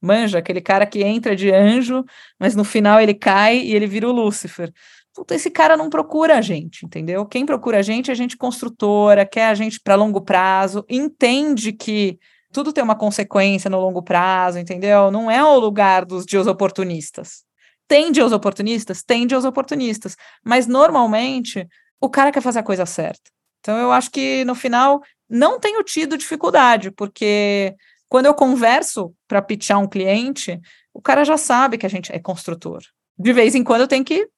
Manja, 0.00 0.38
aquele 0.38 0.60
cara 0.60 0.84
que 0.84 1.02
entra 1.02 1.36
de 1.36 1.50
anjo, 1.52 2.04
mas 2.38 2.54
no 2.54 2.64
final 2.64 3.00
ele 3.00 3.14
cai 3.14 3.58
e 3.58 3.74
ele 3.74 3.86
vira 3.86 4.08
o 4.08 4.12
Lúcifer. 4.12 4.72
Puta, 5.14 5.34
esse 5.34 5.50
cara 5.50 5.76
não 5.76 5.88
procura 5.88 6.36
a 6.36 6.40
gente, 6.40 6.84
entendeu? 6.84 7.24
Quem 7.24 7.46
procura 7.46 7.78
a 7.78 7.82
gente 7.82 8.10
é 8.10 8.12
a 8.12 8.16
gente 8.16 8.36
construtora, 8.36 9.24
quer 9.24 9.46
a 9.46 9.54
gente 9.54 9.80
para 9.80 9.94
longo 9.94 10.20
prazo, 10.20 10.84
entende 10.88 11.72
que 11.72 12.18
tudo 12.52 12.72
tem 12.72 12.82
uma 12.82 12.96
consequência 12.96 13.70
no 13.70 13.80
longo 13.80 14.02
prazo, 14.02 14.58
entendeu? 14.58 15.10
Não 15.10 15.30
é 15.30 15.42
o 15.44 15.58
lugar 15.58 16.04
dos 16.04 16.26
dias 16.26 16.48
oportunistas. 16.48 17.44
Tem 17.86 18.10
dias 18.10 18.32
oportunistas? 18.32 19.02
Tem 19.02 19.26
dias 19.26 19.44
oportunistas. 19.44 20.16
Mas 20.44 20.66
normalmente 20.66 21.66
o 22.00 22.10
cara 22.10 22.32
quer 22.32 22.40
fazer 22.40 22.58
a 22.58 22.62
coisa 22.62 22.84
certa. 22.84 23.33
Então 23.64 23.78
eu 23.78 23.90
acho 23.90 24.10
que 24.10 24.44
no 24.44 24.54
final 24.54 25.02
não 25.26 25.58
tenho 25.58 25.82
tido 25.82 26.18
dificuldade, 26.18 26.90
porque 26.90 27.74
quando 28.10 28.26
eu 28.26 28.34
converso 28.34 29.14
para 29.26 29.40
pitchar 29.40 29.80
um 29.80 29.88
cliente, 29.88 30.60
o 30.92 31.00
cara 31.00 31.24
já 31.24 31.38
sabe 31.38 31.78
que 31.78 31.86
a 31.86 31.88
gente 31.88 32.12
é 32.12 32.18
construtor. 32.18 32.82
De 33.18 33.32
vez 33.32 33.54
em 33.54 33.64
quando 33.64 33.80
eu 33.80 33.88
tenho 33.88 34.04
que 34.04 34.28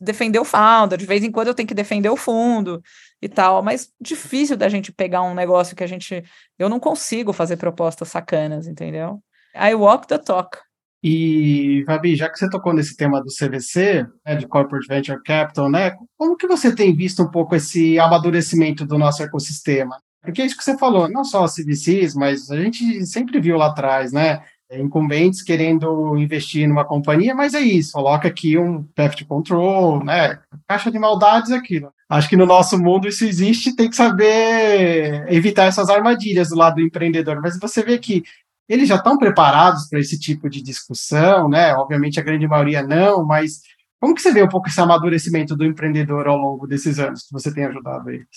defender 0.00 0.38
o 0.38 0.46
founder, 0.46 0.98
de 0.98 1.04
vez 1.04 1.22
em 1.22 1.30
quando 1.30 1.48
eu 1.48 1.54
tenho 1.54 1.68
que 1.68 1.74
defender 1.74 2.08
o 2.08 2.16
fundo 2.16 2.82
e 3.20 3.28
tal, 3.28 3.62
mas 3.62 3.92
difícil 4.00 4.56
da 4.56 4.70
gente 4.70 4.90
pegar 4.90 5.20
um 5.20 5.34
negócio 5.34 5.76
que 5.76 5.84
a 5.84 5.86
gente. 5.86 6.24
Eu 6.58 6.70
não 6.70 6.80
consigo 6.80 7.34
fazer 7.34 7.58
propostas 7.58 8.08
sacanas, 8.08 8.66
entendeu? 8.66 9.22
I 9.54 9.74
walk 9.74 10.06
the 10.08 10.16
talk. 10.16 10.56
E, 11.02 11.82
Fabi, 11.86 12.14
já 12.14 12.28
que 12.28 12.38
você 12.38 12.48
tocou 12.48 12.74
nesse 12.74 12.94
tema 12.94 13.22
do 13.22 13.28
CVC, 13.28 14.06
né, 14.26 14.36
de 14.36 14.46
Corporate 14.46 14.86
Venture 14.86 15.22
Capital, 15.22 15.70
né, 15.70 15.92
como 16.16 16.36
que 16.36 16.46
você 16.46 16.74
tem 16.74 16.94
visto 16.94 17.22
um 17.22 17.30
pouco 17.30 17.54
esse 17.54 17.98
amadurecimento 17.98 18.84
do 18.84 18.98
nosso 18.98 19.22
ecossistema? 19.22 19.96
Porque 20.22 20.42
é 20.42 20.46
isso 20.46 20.56
que 20.56 20.64
você 20.64 20.76
falou, 20.76 21.08
não 21.08 21.24
só 21.24 21.46
CVCs, 21.46 22.14
mas 22.14 22.50
a 22.50 22.60
gente 22.60 23.06
sempre 23.06 23.40
viu 23.40 23.56
lá 23.56 23.68
atrás, 23.68 24.12
né, 24.12 24.42
incumbentes 24.72 25.42
querendo 25.42 26.16
investir 26.18 26.68
numa 26.68 26.84
companhia, 26.84 27.34
mas 27.34 27.54
é 27.54 27.60
isso, 27.60 27.92
coloca 27.92 28.28
aqui 28.28 28.58
um 28.58 28.84
theft 28.94 29.24
control, 29.24 30.04
né, 30.04 30.38
caixa 30.68 30.90
de 30.90 30.98
maldades, 30.98 31.50
aquilo. 31.50 31.90
Acho 32.10 32.28
que 32.28 32.36
no 32.36 32.44
nosso 32.44 32.78
mundo 32.78 33.08
isso 33.08 33.24
existe, 33.24 33.74
tem 33.74 33.88
que 33.88 33.96
saber 33.96 35.24
evitar 35.32 35.64
essas 35.64 35.88
armadilhas 35.88 36.50
do 36.50 36.56
lado 36.56 36.74
do 36.74 36.82
empreendedor, 36.82 37.40
mas 37.40 37.58
você 37.58 37.82
vê 37.82 37.98
que 37.98 38.22
eles 38.70 38.88
já 38.88 38.94
estão 38.94 39.18
preparados 39.18 39.88
para 39.88 39.98
esse 39.98 40.16
tipo 40.16 40.48
de 40.48 40.62
discussão, 40.62 41.48
né? 41.48 41.74
Obviamente 41.74 42.20
a 42.20 42.22
grande 42.22 42.46
maioria 42.46 42.84
não, 42.84 43.26
mas 43.26 43.62
como 43.98 44.14
que 44.14 44.22
você 44.22 44.32
vê 44.32 44.44
um 44.44 44.48
pouco 44.48 44.68
esse 44.68 44.80
amadurecimento 44.80 45.56
do 45.56 45.64
empreendedor 45.64 46.28
ao 46.28 46.36
longo 46.36 46.68
desses 46.68 47.00
anos 47.00 47.24
que 47.24 47.32
você 47.32 47.52
tem 47.52 47.64
ajudado 47.64 48.08
eles? 48.08 48.28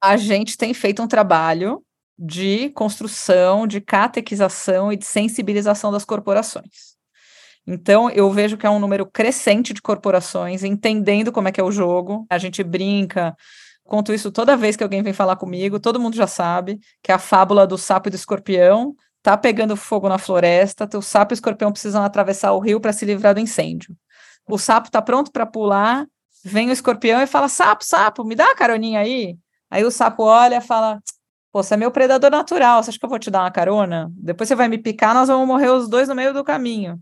A 0.00 0.16
gente 0.16 0.56
tem 0.56 0.72
feito 0.72 1.02
um 1.02 1.08
trabalho 1.08 1.82
de 2.16 2.70
construção, 2.70 3.66
de 3.66 3.80
catequização 3.80 4.92
e 4.92 4.96
de 4.96 5.04
sensibilização 5.04 5.90
das 5.90 6.04
corporações. 6.04 6.94
Então, 7.66 8.08
eu 8.10 8.30
vejo 8.30 8.56
que 8.56 8.66
é 8.66 8.70
um 8.70 8.78
número 8.78 9.04
crescente 9.04 9.74
de 9.74 9.82
corporações 9.82 10.62
entendendo 10.62 11.32
como 11.32 11.48
é 11.48 11.52
que 11.52 11.60
é 11.60 11.64
o 11.64 11.72
jogo. 11.72 12.24
A 12.30 12.38
gente 12.38 12.62
brinca, 12.62 13.34
conto 13.84 14.14
isso 14.14 14.30
toda 14.30 14.56
vez 14.56 14.76
que 14.76 14.84
alguém 14.84 15.02
vem 15.02 15.12
falar 15.12 15.34
comigo, 15.34 15.80
todo 15.80 15.98
mundo 15.98 16.14
já 16.14 16.28
sabe, 16.28 16.78
que 17.02 17.10
é 17.10 17.14
a 17.16 17.18
fábula 17.18 17.66
do 17.66 17.76
sapo 17.76 18.08
e 18.08 18.10
do 18.10 18.14
escorpião 18.14 18.94
tá 19.26 19.36
pegando 19.36 19.76
fogo 19.76 20.08
na 20.08 20.18
floresta, 20.18 20.88
o 20.96 21.02
sapo 21.02 21.32
e 21.32 21.34
escorpião 21.34 21.72
precisam 21.72 22.04
atravessar 22.04 22.52
o 22.52 22.60
rio 22.60 22.80
para 22.80 22.92
se 22.92 23.04
livrar 23.04 23.34
do 23.34 23.40
incêndio. 23.40 23.96
O 24.48 24.56
sapo 24.56 24.88
tá 24.88 25.02
pronto 25.02 25.32
para 25.32 25.44
pular, 25.44 26.06
vem 26.44 26.68
o 26.70 26.72
escorpião 26.72 27.20
e 27.20 27.26
fala: 27.26 27.48
"Sapo, 27.48 27.84
sapo, 27.84 28.24
me 28.24 28.36
dá 28.36 28.44
uma 28.44 28.54
caroninha 28.54 29.00
aí". 29.00 29.36
Aí 29.68 29.84
o 29.84 29.90
sapo 29.90 30.22
olha 30.22 30.58
e 30.58 30.60
fala: 30.60 31.00
"Pô, 31.52 31.60
você 31.60 31.74
é 31.74 31.76
meu 31.76 31.90
predador 31.90 32.30
natural, 32.30 32.80
você 32.80 32.90
acha 32.90 32.98
que 33.00 33.04
eu 33.04 33.08
vou 33.10 33.18
te 33.18 33.28
dar 33.28 33.40
uma 33.40 33.50
carona? 33.50 34.08
Depois 34.12 34.46
você 34.48 34.54
vai 34.54 34.68
me 34.68 34.78
picar, 34.78 35.12
nós 35.12 35.26
vamos 35.26 35.48
morrer 35.48 35.70
os 35.70 35.88
dois 35.88 36.08
no 36.08 36.14
meio 36.14 36.32
do 36.32 36.44
caminho". 36.44 36.96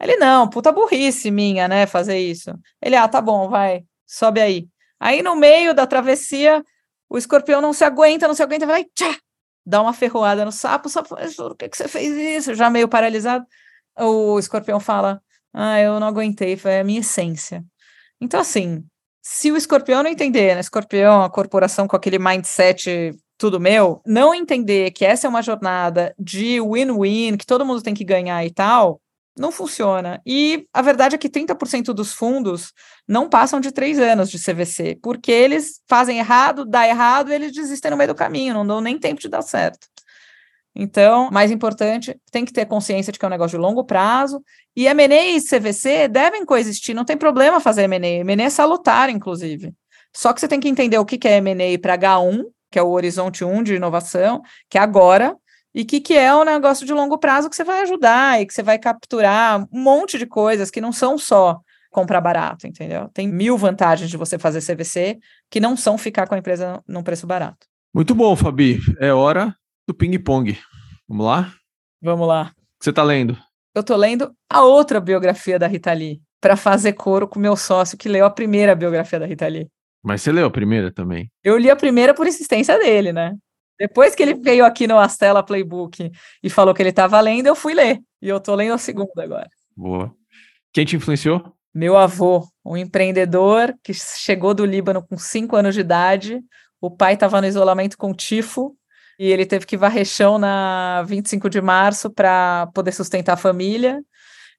Ele: 0.00 0.16
"Não, 0.16 0.50
puta 0.50 0.72
burrice 0.72 1.30
minha, 1.30 1.68
né, 1.68 1.86
fazer 1.86 2.18
isso". 2.18 2.50
Ele: 2.82 2.96
"Ah, 2.96 3.06
tá 3.06 3.20
bom, 3.20 3.48
vai, 3.48 3.84
sobe 4.04 4.40
aí". 4.40 4.66
Aí 4.98 5.22
no 5.22 5.36
meio 5.36 5.72
da 5.74 5.86
travessia, 5.86 6.60
o 7.08 7.16
escorpião 7.18 7.60
não 7.60 7.72
se 7.72 7.84
aguenta, 7.84 8.26
não 8.26 8.34
se 8.34 8.42
aguenta, 8.42 8.66
vai, 8.66 8.84
tchá, 8.84 9.16
dá 9.68 9.82
uma 9.82 9.92
ferroada 9.92 10.46
no 10.46 10.50
sapo, 10.50 10.88
o 10.88 10.90
sapo 10.90 11.10
fala, 11.10 11.26
por 11.26 11.56
que, 11.56 11.68
que 11.68 11.76
você 11.76 11.86
fez 11.86 12.16
isso? 12.16 12.54
Já 12.54 12.70
meio 12.70 12.88
paralisado. 12.88 13.44
O 13.98 14.38
escorpião 14.38 14.80
fala, 14.80 15.20
ah, 15.52 15.78
eu 15.78 16.00
não 16.00 16.06
aguentei, 16.06 16.56
foi 16.56 16.80
a 16.80 16.84
minha 16.84 17.00
essência. 17.00 17.62
Então, 18.18 18.40
assim, 18.40 18.82
se 19.22 19.52
o 19.52 19.56
escorpião 19.56 20.02
não 20.02 20.10
entender, 20.10 20.54
né, 20.54 20.60
escorpião, 20.60 21.22
a 21.22 21.30
corporação 21.30 21.86
com 21.86 21.94
aquele 21.94 22.18
mindset 22.18 23.14
tudo 23.36 23.60
meu, 23.60 24.00
não 24.06 24.34
entender 24.34 24.90
que 24.90 25.04
essa 25.04 25.26
é 25.26 25.30
uma 25.30 25.42
jornada 25.42 26.14
de 26.18 26.60
win-win, 26.60 27.36
que 27.36 27.46
todo 27.46 27.64
mundo 27.64 27.82
tem 27.82 27.94
que 27.94 28.04
ganhar 28.04 28.44
e 28.44 28.50
tal, 28.50 29.00
não 29.38 29.52
funciona. 29.52 30.20
E 30.26 30.66
a 30.72 30.82
verdade 30.82 31.14
é 31.14 31.18
que 31.18 31.28
30% 31.28 31.94
dos 31.94 32.12
fundos 32.12 32.72
não 33.06 33.28
passam 33.28 33.60
de 33.60 33.72
três 33.72 33.98
anos 33.98 34.30
de 34.30 34.38
CVC, 34.38 34.98
porque 35.02 35.32
eles 35.32 35.80
fazem 35.88 36.18
errado, 36.18 36.64
dá 36.64 36.86
errado, 36.86 37.32
eles 37.32 37.52
desistem 37.52 37.90
no 37.90 37.96
meio 37.96 38.08
do 38.08 38.14
caminho, 38.14 38.54
não 38.54 38.66
dão 38.66 38.80
nem 38.80 38.98
tempo 38.98 39.20
de 39.20 39.28
dar 39.28 39.42
certo. 39.42 39.86
Então, 40.74 41.28
mais 41.32 41.50
importante, 41.50 42.16
tem 42.30 42.44
que 42.44 42.52
ter 42.52 42.66
consciência 42.66 43.12
de 43.12 43.18
que 43.18 43.24
é 43.24 43.28
um 43.28 43.30
negócio 43.30 43.58
de 43.58 43.62
longo 43.62 43.84
prazo, 43.84 44.40
e 44.76 44.86
M&A 44.86 45.24
e 45.30 45.40
CVC 45.40 46.06
devem 46.06 46.44
coexistir, 46.44 46.94
não 46.94 47.04
tem 47.04 47.16
problema 47.16 47.58
fazer 47.58 47.82
M&A, 47.82 48.20
M&A 48.20 48.44
é 48.44 48.50
salutar, 48.50 49.10
inclusive. 49.10 49.74
Só 50.14 50.32
que 50.32 50.40
você 50.40 50.46
tem 50.46 50.60
que 50.60 50.68
entender 50.68 50.98
o 50.98 51.04
que 51.04 51.26
é 51.26 51.38
M&A 51.38 51.78
para 51.80 51.98
H1, 51.98 52.44
que 52.70 52.78
é 52.78 52.82
o 52.82 52.90
horizonte 52.90 53.44
1 53.44 53.62
de 53.62 53.74
inovação, 53.74 54.42
que 54.68 54.78
é 54.78 54.80
agora, 54.80 55.36
e 55.74 55.84
que, 55.84 56.00
que 56.00 56.14
é 56.14 56.34
um 56.34 56.44
negócio 56.44 56.86
de 56.86 56.92
longo 56.92 57.18
prazo 57.18 57.48
que 57.50 57.56
você 57.56 57.64
vai 57.64 57.82
ajudar 57.82 58.40
e 58.40 58.46
que 58.46 58.54
você 58.54 58.62
vai 58.62 58.78
capturar 58.78 59.66
um 59.72 59.80
monte 59.80 60.18
de 60.18 60.26
coisas 60.26 60.70
que 60.70 60.80
não 60.80 60.92
são 60.92 61.18
só 61.18 61.60
comprar 61.90 62.20
barato, 62.20 62.66
entendeu? 62.66 63.08
Tem 63.12 63.26
mil 63.26 63.56
vantagens 63.56 64.10
de 64.10 64.16
você 64.16 64.38
fazer 64.38 64.60
CVC 64.60 65.18
que 65.50 65.60
não 65.60 65.76
são 65.76 65.96
ficar 65.96 66.26
com 66.26 66.34
a 66.34 66.38
empresa 66.38 66.82
num 66.86 67.02
preço 67.02 67.26
barato. 67.26 67.66
Muito 67.94 68.14
bom, 68.14 68.36
Fabi. 68.36 68.78
É 68.98 69.12
hora 69.12 69.54
do 69.86 69.94
ping-pong. 69.94 70.58
Vamos 71.08 71.26
lá? 71.26 71.52
Vamos 72.02 72.28
lá. 72.28 72.52
O 72.54 72.78
que 72.78 72.84
você 72.84 72.90
está 72.90 73.02
lendo? 73.02 73.36
Eu 73.74 73.80
estou 73.80 73.96
lendo 73.96 74.32
a 74.50 74.62
outra 74.62 75.00
biografia 75.00 75.58
da 75.58 75.66
Rita 75.66 75.92
Lee, 75.92 76.20
para 76.40 76.56
fazer 76.56 76.92
coro 76.92 77.26
com 77.26 77.38
meu 77.38 77.56
sócio 77.56 77.98
que 77.98 78.08
leu 78.08 78.24
a 78.24 78.30
primeira 78.30 78.74
biografia 78.74 79.18
da 79.18 79.26
Rita 79.26 79.46
Lee. 79.46 79.68
Mas 80.02 80.22
você 80.22 80.30
leu 80.30 80.46
a 80.46 80.50
primeira 80.50 80.92
também? 80.92 81.30
Eu 81.42 81.58
li 81.58 81.70
a 81.70 81.76
primeira 81.76 82.14
por 82.14 82.26
insistência 82.26 82.78
dele, 82.78 83.12
né? 83.12 83.34
Depois 83.78 84.14
que 84.14 84.22
ele 84.22 84.34
veio 84.34 84.64
aqui 84.64 84.86
no 84.86 84.98
Astela 84.98 85.42
Playbook 85.42 86.10
e 86.42 86.50
falou 86.50 86.74
que 86.74 86.82
ele 86.82 86.90
estava 86.90 87.20
lendo, 87.20 87.46
eu 87.46 87.54
fui 87.54 87.74
ler. 87.74 88.00
E 88.20 88.28
eu 88.28 88.40
tô 88.40 88.54
lendo 88.54 88.74
a 88.74 88.78
segunda 88.78 89.22
agora. 89.22 89.48
Boa. 89.76 90.12
Quem 90.72 90.84
te 90.84 90.96
influenciou? 90.96 91.52
Meu 91.72 91.96
avô, 91.96 92.44
um 92.64 92.76
empreendedor 92.76 93.72
que 93.82 93.94
chegou 93.94 94.52
do 94.52 94.64
Líbano 94.64 95.06
com 95.06 95.16
cinco 95.16 95.54
anos 95.54 95.74
de 95.74 95.80
idade. 95.80 96.40
O 96.80 96.90
pai 96.90 97.14
estava 97.14 97.40
no 97.40 97.46
isolamento 97.46 97.96
com 97.96 98.12
tifo 98.12 98.76
e 99.18 99.30
ele 99.30 99.46
teve 99.46 99.66
que 99.66 99.76
varrer 99.76 100.04
chão 100.04 100.38
na 100.38 101.02
25 101.04 101.48
de 101.48 101.60
março 101.60 102.10
para 102.10 102.68
poder 102.74 102.92
sustentar 102.92 103.34
a 103.34 103.36
família. 103.36 104.00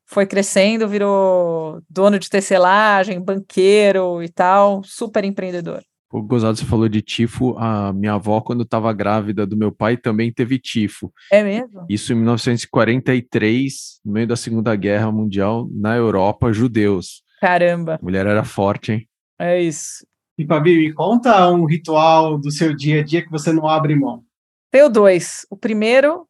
Foi 0.05 0.26
crescendo, 0.26 0.88
virou 0.88 1.82
dono 1.89 2.17
de 2.17 2.30
tecelagem, 2.30 3.22
banqueiro 3.22 4.24
e 4.24 4.30
tal, 4.30 4.84
super 4.84 5.24
empreendedor. 5.24 5.84
O 6.12 6.24
gozado 6.24 6.57
você 6.57 6.66
falou 6.66 6.89
de 6.89 7.01
tifo. 7.01 7.55
A 7.57 7.93
minha 7.93 8.14
avó, 8.14 8.41
quando 8.41 8.64
estava 8.64 8.91
grávida 8.91 9.45
do 9.45 9.55
meu 9.55 9.72
pai, 9.72 9.95
também 9.95 10.34
teve 10.34 10.57
tifo. 10.57 11.14
É 11.32 11.43
mesmo? 11.43 11.86
Isso 11.88 12.14
em 12.14 12.16
1943, 12.16 14.01
no 14.03 14.14
meio 14.14 14.28
da 14.28 14.36
Segunda 14.36 14.76
Guerra 14.76 15.12
Mundial, 15.12 15.70
na 15.72 15.95
Europa, 15.95 16.51
judeus. 16.51 17.22
Caramba. 17.39 17.99
A 18.01 18.03
mulher 18.03 18.26
era 18.26 18.43
forte, 18.43 18.91
hein? 18.91 19.10
É 19.39 19.62
isso. 19.62 20.05
E, 20.38 20.45
Fabi, 20.45 20.78
me 20.78 20.93
conta 20.93 21.47
um 21.49 21.66
ritual 21.66 22.38
do 22.38 22.49
seu 22.49 22.76
dia 22.76 23.01
a 23.01 23.03
dia 23.03 23.22
que 23.22 23.30
você 23.30 23.51
não 23.51 23.68
abre 23.68 23.95
mão. 23.95 24.24
Tenho 24.72 24.89
dois. 24.89 25.45
O 25.49 25.55
primeiro, 25.55 26.28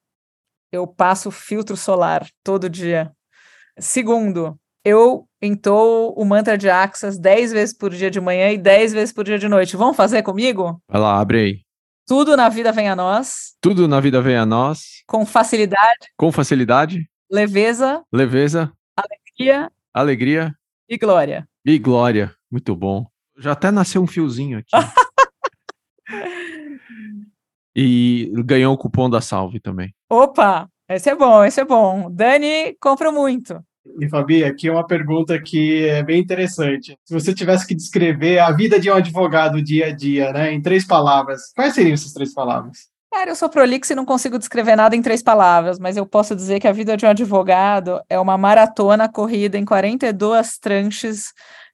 eu 0.72 0.86
passo 0.86 1.32
filtro 1.32 1.78
solar 1.78 2.28
todo 2.44 2.70
dia. 2.70 3.12
Segundo, 3.78 4.60
eu 4.84 5.28
entoo 5.42 6.14
o 6.16 6.26
mantra 6.26 6.58
de 6.58 6.70
Axas 6.70 7.18
10 7.18 7.52
vezes 7.52 7.78
por 7.78 7.92
dia 7.92 8.10
de 8.10 8.20
manhã 8.20 8.52
e 8.52 8.58
10 8.58 8.94
vezes 8.94 9.14
por 9.14 9.24
dia 9.24 9.38
de 9.38 9.48
noite. 9.48 9.76
Vão 9.76 9.94
fazer 9.94 10.24
comigo? 10.24 10.82
Vai 10.88 11.02
lá, 11.02 11.20
abre 11.20 11.40
aí. 11.40 11.62
Tudo 12.08 12.36
na 12.36 12.50
vida 12.50 12.72
vem 12.72 12.90
a 12.90 12.96
nós. 12.96 13.56
Tudo 13.62 13.88
na 13.88 14.00
vida 14.00 14.22
vem 14.22 14.36
a 14.36 14.46
nós. 14.46 15.04
Com 15.06 15.26
facilidade. 15.26 16.08
Com 16.18 16.32
facilidade. 16.32 17.08
Leveza. 17.30 18.04
Leveza. 18.12 18.72
Alegria. 18.96 19.72
Alegria. 19.94 20.56
E 20.90 20.98
glória. 20.98 21.48
E 21.64 21.78
glória. 21.78 22.34
Muito 22.50 22.76
bom. 22.76 23.06
Já 23.38 23.52
até 23.52 23.70
nasceu 23.70 24.02
um 24.02 24.08
fiozinho 24.08 24.60
aqui. 24.60 24.72
e 27.76 28.32
ganhou 28.44 28.74
o 28.74 28.78
cupom 28.78 29.10
da 29.10 29.22
Salve 29.22 29.60
também. 29.60 29.94
Opa! 30.10 30.68
Esse 30.90 31.12
é 31.12 31.16
bom, 31.16 31.44
esse 31.44 31.62
é 31.62 31.66
bom. 31.66 32.10
Dani, 32.10 32.76
compra 32.82 33.12
muito. 33.12 33.64
E 34.00 34.10
Fabi, 34.10 34.44
aqui 34.44 34.68
é 34.68 34.72
uma 34.72 34.86
pergunta 34.86 35.40
que 35.42 35.86
é 35.86 36.04
bem 36.04 36.20
interessante. 36.20 36.98
Se 37.06 37.14
você 37.14 37.34
tivesse 37.34 37.66
que 37.66 37.76
descrever 37.76 38.40
a 38.40 38.52
vida 38.52 38.80
de 38.80 38.90
um 38.90 38.96
advogado 38.96 39.62
dia 39.62 39.88
a 39.88 39.92
dia, 39.92 40.32
né, 40.32 40.54
em 40.54 40.62
três 40.62 40.86
palavras, 40.86 41.52
quais 41.56 41.74
seriam 41.74 41.94
essas 41.94 42.14
três 42.14 42.34
palavras? 42.34 42.90
Cara, 43.12 43.32
eu 43.32 43.36
sou 43.36 43.50
prolixo 43.50 43.92
e 43.92 43.96
não 43.96 44.06
consigo 44.06 44.38
descrever 44.38 44.76
nada 44.76 44.96
em 44.96 45.02
três 45.02 45.24
palavras, 45.24 45.80
mas 45.80 45.98
eu 45.98 46.06
posso 46.06 46.36
dizer 46.36 46.60
que 46.60 46.68
a 46.68 46.72
vida 46.72 46.96
de 46.96 47.06
um 47.06 47.10
advogado 47.10 48.00
é 48.08 48.20
uma 48.20 48.38
maratona 48.38 49.10
corrida 49.10 49.58
em 49.58 49.66
42 49.66 50.60
tranches 50.60 51.34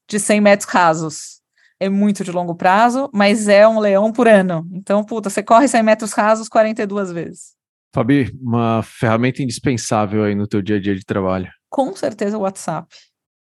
de 0.10 0.18
100 0.18 0.42
metros 0.42 0.70
rasos. 0.70 1.42
É 1.78 1.90
muito 1.90 2.24
de 2.24 2.32
longo 2.32 2.56
prazo, 2.56 3.10
mas 3.14 3.50
é 3.50 3.68
um 3.68 3.80
leão 3.80 4.14
por 4.14 4.30
ano. 4.30 4.66
Então, 4.72 5.04
puta, 5.04 5.30
você 5.30 5.44
corre 5.44 5.68
100 5.68 5.84
metros 5.84 6.14
rasos 6.14 6.48
42 6.48 7.12
vezes. 7.12 7.56
Fabi, 7.94 8.32
uma 8.42 8.82
ferramenta 8.82 9.44
indispensável 9.44 10.24
aí 10.24 10.36
no 10.36 10.48
teu 10.48 10.62
dia 10.62 10.78
a 10.78 10.82
dia 10.82 10.96
de 10.96 11.04
trabalho. 11.04 11.50
Com 11.76 11.94
certeza 11.94 12.38
o 12.38 12.42
WhatsApp. 12.44 12.88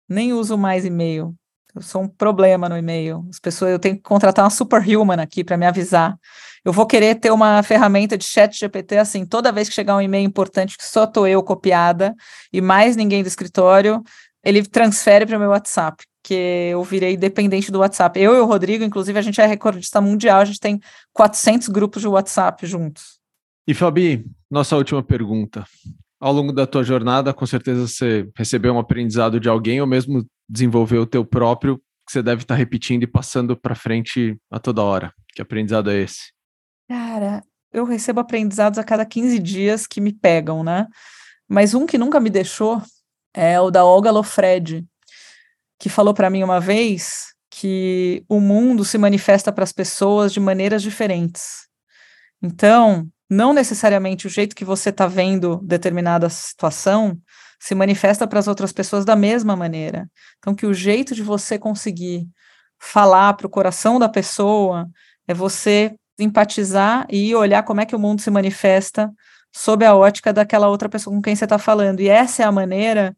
Nem 0.08 0.32
uso 0.32 0.58
mais 0.58 0.86
e-mail. 0.86 1.36
Eu 1.76 1.82
sou 1.82 2.04
um 2.04 2.08
problema 2.08 2.70
no 2.70 2.78
e-mail. 2.78 3.28
As 3.30 3.42
pessoas, 3.42 3.72
eu 3.74 3.78
tenho 3.78 3.98
que 3.98 4.02
contratar 4.02 4.46
uma 4.46 4.50
superhuman 4.50 5.22
aqui 5.22 5.44
para 5.44 5.58
me 5.58 5.66
avisar. 5.66 6.18
Eu 6.64 6.72
vou 6.72 6.86
querer 6.86 7.16
ter 7.16 7.30
uma 7.30 7.62
ferramenta 7.62 8.18
de 8.18 8.24
chat 8.24 8.58
GPT 8.58 9.00
assim, 9.00 9.26
toda 9.26 9.52
vez 9.52 9.68
que 9.68 9.76
chegar 9.76 9.98
um 9.98 10.02
e-mail 10.02 10.26
importante 10.26 10.78
que 10.78 10.86
só 10.86 11.06
tô 11.06 11.28
eu 11.28 11.44
copiada 11.44 12.16
e 12.54 12.62
mais 12.62 12.96
ninguém 12.96 13.22
do 13.22 13.28
escritório, 13.28 14.02
ele 14.42 14.66
transfere 14.66 15.26
para 15.26 15.36
o 15.36 15.40
meu 15.40 15.50
WhatsApp, 15.50 16.02
que 16.24 16.70
eu 16.72 16.82
virei 16.86 17.18
dependente 17.18 17.70
do 17.70 17.80
WhatsApp. 17.80 18.18
Eu 18.18 18.34
e 18.34 18.40
o 18.40 18.46
Rodrigo, 18.46 18.86
inclusive, 18.86 19.20
a 19.20 19.22
gente 19.22 19.42
é 19.42 19.46
recordista 19.46 20.00
mundial, 20.00 20.40
a 20.40 20.46
gente 20.46 20.62
tem 20.62 20.80
400 21.12 21.68
grupos 21.68 22.02
de 22.02 22.08
WhatsApp 22.08 22.66
juntos. 22.66 23.20
E 23.68 23.74
Fabi, 23.74 24.26
nossa 24.50 24.78
última 24.78 25.04
pergunta. 25.04 25.66
Ao 26.22 26.32
longo 26.32 26.54
da 26.54 26.68
tua 26.68 26.84
jornada, 26.84 27.34
com 27.34 27.48
certeza 27.48 27.88
você 27.88 28.30
recebeu 28.38 28.76
um 28.76 28.78
aprendizado 28.78 29.40
de 29.40 29.50
alguém 29.50 29.82
ou 29.82 29.88
mesmo 29.88 30.24
desenvolveu 30.48 31.02
o 31.02 31.08
teu 31.08 31.26
próprio 31.26 31.78
que 32.06 32.12
você 32.12 32.22
deve 32.22 32.44
estar 32.44 32.54
repetindo 32.54 33.02
e 33.02 33.08
passando 33.08 33.58
para 33.58 33.74
frente 33.74 34.38
a 34.52 34.60
toda 34.60 34.84
hora. 34.84 35.12
Que 35.34 35.42
aprendizado 35.42 35.90
é 35.90 35.98
esse? 35.98 36.32
Cara, 36.88 37.42
eu 37.74 37.86
recebo 37.86 38.20
aprendizados 38.20 38.78
a 38.78 38.84
cada 38.84 39.04
15 39.04 39.40
dias 39.40 39.88
que 39.88 40.00
me 40.00 40.14
pegam, 40.14 40.64
né? 40.64 40.86
Mas 41.50 41.74
um 41.74 41.88
que 41.88 41.98
nunca 41.98 42.20
me 42.20 42.30
deixou 42.30 42.84
é 43.34 43.60
o 43.60 43.72
da 43.72 43.84
Olga 43.84 44.12
Lofred, 44.12 44.86
que 45.80 45.90
falou 45.90 46.14
para 46.14 46.30
mim 46.30 46.44
uma 46.44 46.60
vez 46.60 47.34
que 47.50 48.24
o 48.30 48.40
mundo 48.40 48.86
se 48.86 48.98
manifesta 49.00 49.52
para 49.52 49.64
as 49.64 49.72
pessoas 49.72 50.32
de 50.32 50.40
maneiras 50.40 50.84
diferentes. 50.84 51.68
Então, 52.42 53.08
não 53.32 53.54
necessariamente 53.54 54.28
o 54.28 54.30
jeito 54.30 54.54
que 54.54 54.66
você 54.66 54.90
está 54.90 55.08
vendo 55.08 55.62
determinada 55.64 56.30
situação 56.30 57.18
se 57.58 57.74
manifesta 57.74 58.28
para 58.28 58.40
as 58.40 58.48
outras 58.48 58.74
pessoas 58.74 59.06
da 59.06 59.16
mesma 59.16 59.56
maneira. 59.56 60.10
Então, 60.38 60.54
que 60.54 60.66
o 60.66 60.74
jeito 60.74 61.16
de 61.16 61.24
você 61.24 61.58
conseguir 61.58 62.28
falar 62.78 63.34
para 63.36 63.48
o 63.48 63.50
coração 63.50 63.98
da 63.98 64.10
pessoa 64.10 64.86
é 65.26 65.34
você 65.34 65.96
empatizar 66.20 67.08
e 67.10 67.34
olhar 67.34 67.64
como 67.64 67.80
é 67.80 67.86
que 67.86 67.96
o 67.96 68.00
mundo 68.00 68.20
se 68.20 68.30
manifesta 68.30 69.10
sob 69.50 69.86
a 69.86 69.96
ótica 69.96 70.34
daquela 70.34 70.68
outra 70.68 70.90
pessoa 70.90 71.16
com 71.16 71.22
quem 71.22 71.34
você 71.34 71.46
está 71.46 71.58
falando. 71.58 72.02
E 72.02 72.10
essa 72.10 72.44
é 72.44 72.46
a 72.46 72.52
maneira 72.52 73.16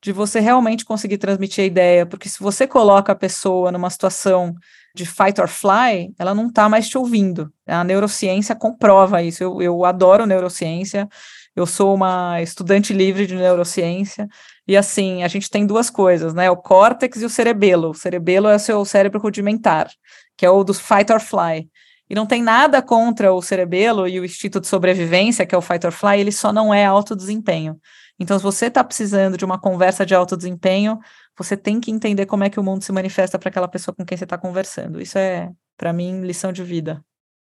de 0.00 0.12
você 0.12 0.38
realmente 0.38 0.84
conseguir 0.84 1.18
transmitir 1.18 1.64
a 1.64 1.66
ideia, 1.66 2.06
porque 2.06 2.28
se 2.28 2.38
você 2.38 2.64
coloca 2.64 3.10
a 3.10 3.16
pessoa 3.16 3.72
numa 3.72 3.90
situação 3.90 4.54
de 4.94 5.06
fight 5.06 5.40
or 5.40 5.48
fly, 5.48 6.12
ela 6.18 6.34
não 6.34 6.48
está 6.48 6.68
mais 6.68 6.88
te 6.88 6.98
ouvindo. 6.98 7.52
A 7.66 7.84
neurociência 7.84 8.54
comprova 8.54 9.22
isso. 9.22 9.42
Eu, 9.42 9.62
eu 9.62 9.84
adoro 9.84 10.26
neurociência, 10.26 11.08
eu 11.54 11.66
sou 11.66 11.94
uma 11.94 12.40
estudante 12.40 12.92
livre 12.92 13.26
de 13.26 13.34
neurociência, 13.34 14.28
e 14.66 14.76
assim, 14.76 15.22
a 15.22 15.28
gente 15.28 15.48
tem 15.48 15.66
duas 15.66 15.88
coisas, 15.88 16.34
né? 16.34 16.50
O 16.50 16.56
córtex 16.56 17.22
e 17.22 17.24
o 17.24 17.30
cerebelo. 17.30 17.90
O 17.90 17.94
cerebelo 17.94 18.48
é 18.48 18.56
o 18.56 18.58
seu 18.58 18.84
cérebro 18.84 19.18
rudimentar, 19.18 19.90
que 20.36 20.44
é 20.44 20.50
o 20.50 20.62
do 20.62 20.74
fight 20.74 21.10
or 21.10 21.20
fly. 21.20 21.68
E 22.10 22.14
não 22.14 22.26
tem 22.26 22.42
nada 22.42 22.80
contra 22.82 23.32
o 23.32 23.42
cerebelo 23.42 24.06
e 24.06 24.20
o 24.20 24.24
instinto 24.24 24.60
de 24.60 24.66
sobrevivência, 24.66 25.46
que 25.46 25.54
é 25.54 25.58
o 25.58 25.62
fight 25.62 25.86
or 25.86 25.92
fly, 25.92 26.20
ele 26.20 26.32
só 26.32 26.52
não 26.52 26.72
é 26.72 26.84
alto 26.84 27.16
desempenho. 27.16 27.78
Então, 28.18 28.36
se 28.36 28.42
você 28.42 28.66
está 28.66 28.82
precisando 28.82 29.36
de 29.36 29.44
uma 29.44 29.58
conversa 29.58 30.04
de 30.04 30.14
alto 30.14 30.36
desempenho, 30.36 30.98
você 31.38 31.56
tem 31.56 31.80
que 31.80 31.90
entender 31.90 32.26
como 32.26 32.42
é 32.42 32.50
que 32.50 32.58
o 32.58 32.62
mundo 32.62 32.82
se 32.82 32.90
manifesta 32.90 33.38
para 33.38 33.48
aquela 33.48 33.68
pessoa 33.68 33.94
com 33.94 34.04
quem 34.04 34.18
você 34.18 34.24
está 34.24 34.36
conversando. 34.36 35.00
Isso 35.00 35.16
é, 35.16 35.48
para 35.76 35.92
mim, 35.92 36.22
lição 36.22 36.52
de 36.52 36.64
vida. 36.64 37.00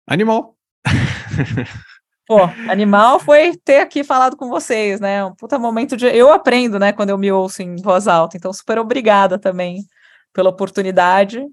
Animal. 0.07 0.57
Pô, 2.27 2.41
animal 2.71 3.21
foi 3.21 3.57
ter 3.57 3.81
aqui 3.81 4.03
falado 4.03 4.37
com 4.37 4.49
vocês, 4.49 4.99
né? 4.99 5.25
Um 5.25 5.35
puta 5.35 5.59
momento 5.59 5.97
de. 5.97 6.07
Eu 6.07 6.33
aprendo, 6.33 6.79
né, 6.79 6.91
quando 6.93 7.11
eu 7.11 7.19
me 7.19 7.31
ouço 7.31 7.63
em 7.63 7.77
voz 7.77 8.09
alta. 8.09 8.37
Então, 8.37 8.53
super 8.53 8.79
obrigada 8.79 9.39
também 9.39 9.85
pela 10.33 10.51
oportunidade 10.51 11.47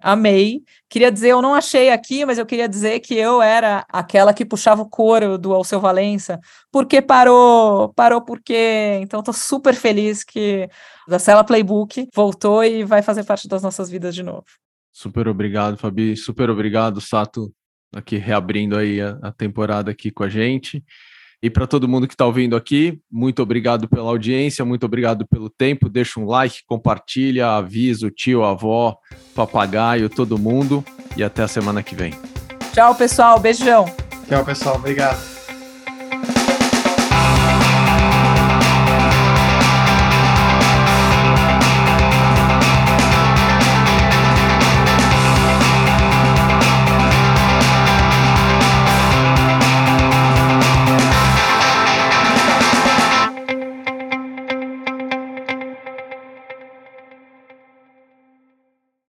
amei. 0.00 0.62
Queria 0.88 1.10
dizer, 1.10 1.30
eu 1.30 1.42
não 1.42 1.54
achei 1.54 1.90
aqui, 1.90 2.24
mas 2.24 2.38
eu 2.38 2.46
queria 2.46 2.68
dizer 2.68 3.00
que 3.00 3.14
eu 3.14 3.42
era 3.42 3.84
aquela 3.88 4.32
que 4.32 4.44
puxava 4.44 4.82
o 4.82 4.88
coro 4.88 5.36
do 5.36 5.52
Alceu 5.52 5.80
Valença. 5.80 6.38
Porque 6.70 7.02
parou? 7.02 7.92
Parou 7.94 8.22
por 8.22 8.40
quê? 8.40 8.98
Então, 9.02 9.20
estou 9.20 9.34
super 9.34 9.74
feliz 9.74 10.24
que 10.24 10.68
a 11.08 11.18
Cela 11.18 11.44
Playbook 11.44 12.08
voltou 12.14 12.64
e 12.64 12.84
vai 12.84 13.02
fazer 13.02 13.24
parte 13.24 13.48
das 13.48 13.62
nossas 13.62 13.90
vidas 13.90 14.14
de 14.14 14.22
novo. 14.22 14.44
Super 14.92 15.28
obrigado, 15.28 15.76
Fabi. 15.76 16.16
Super 16.16 16.50
obrigado, 16.50 17.00
Sato, 17.00 17.52
aqui 17.94 18.16
reabrindo 18.16 18.76
aí 18.76 19.00
a, 19.00 19.18
a 19.22 19.32
temporada 19.32 19.90
aqui 19.90 20.10
com 20.10 20.24
a 20.24 20.28
gente. 20.28 20.82
E 21.42 21.48
para 21.48 21.66
todo 21.66 21.88
mundo 21.88 22.08
que 22.08 22.14
está 22.14 22.26
ouvindo 22.26 22.56
aqui, 22.56 23.00
muito 23.10 23.40
obrigado 23.42 23.88
pela 23.88 24.08
audiência, 24.08 24.64
muito 24.64 24.84
obrigado 24.84 25.26
pelo 25.26 25.48
tempo. 25.48 25.88
Deixa 25.88 26.18
um 26.18 26.26
like, 26.26 26.64
compartilha, 26.66 27.50
avisa 27.50 28.08
o 28.08 28.10
tio, 28.10 28.42
a 28.42 28.50
avó, 28.50 28.96
papagaio, 29.34 30.08
todo 30.08 30.38
mundo. 30.38 30.84
E 31.16 31.22
até 31.22 31.44
a 31.44 31.48
semana 31.48 31.82
que 31.82 31.94
vem. 31.94 32.12
Tchau, 32.72 32.94
pessoal. 32.94 33.38
Beijão. 33.38 33.84
Tchau, 34.28 34.44
pessoal. 34.44 34.76
Obrigado. 34.76 35.37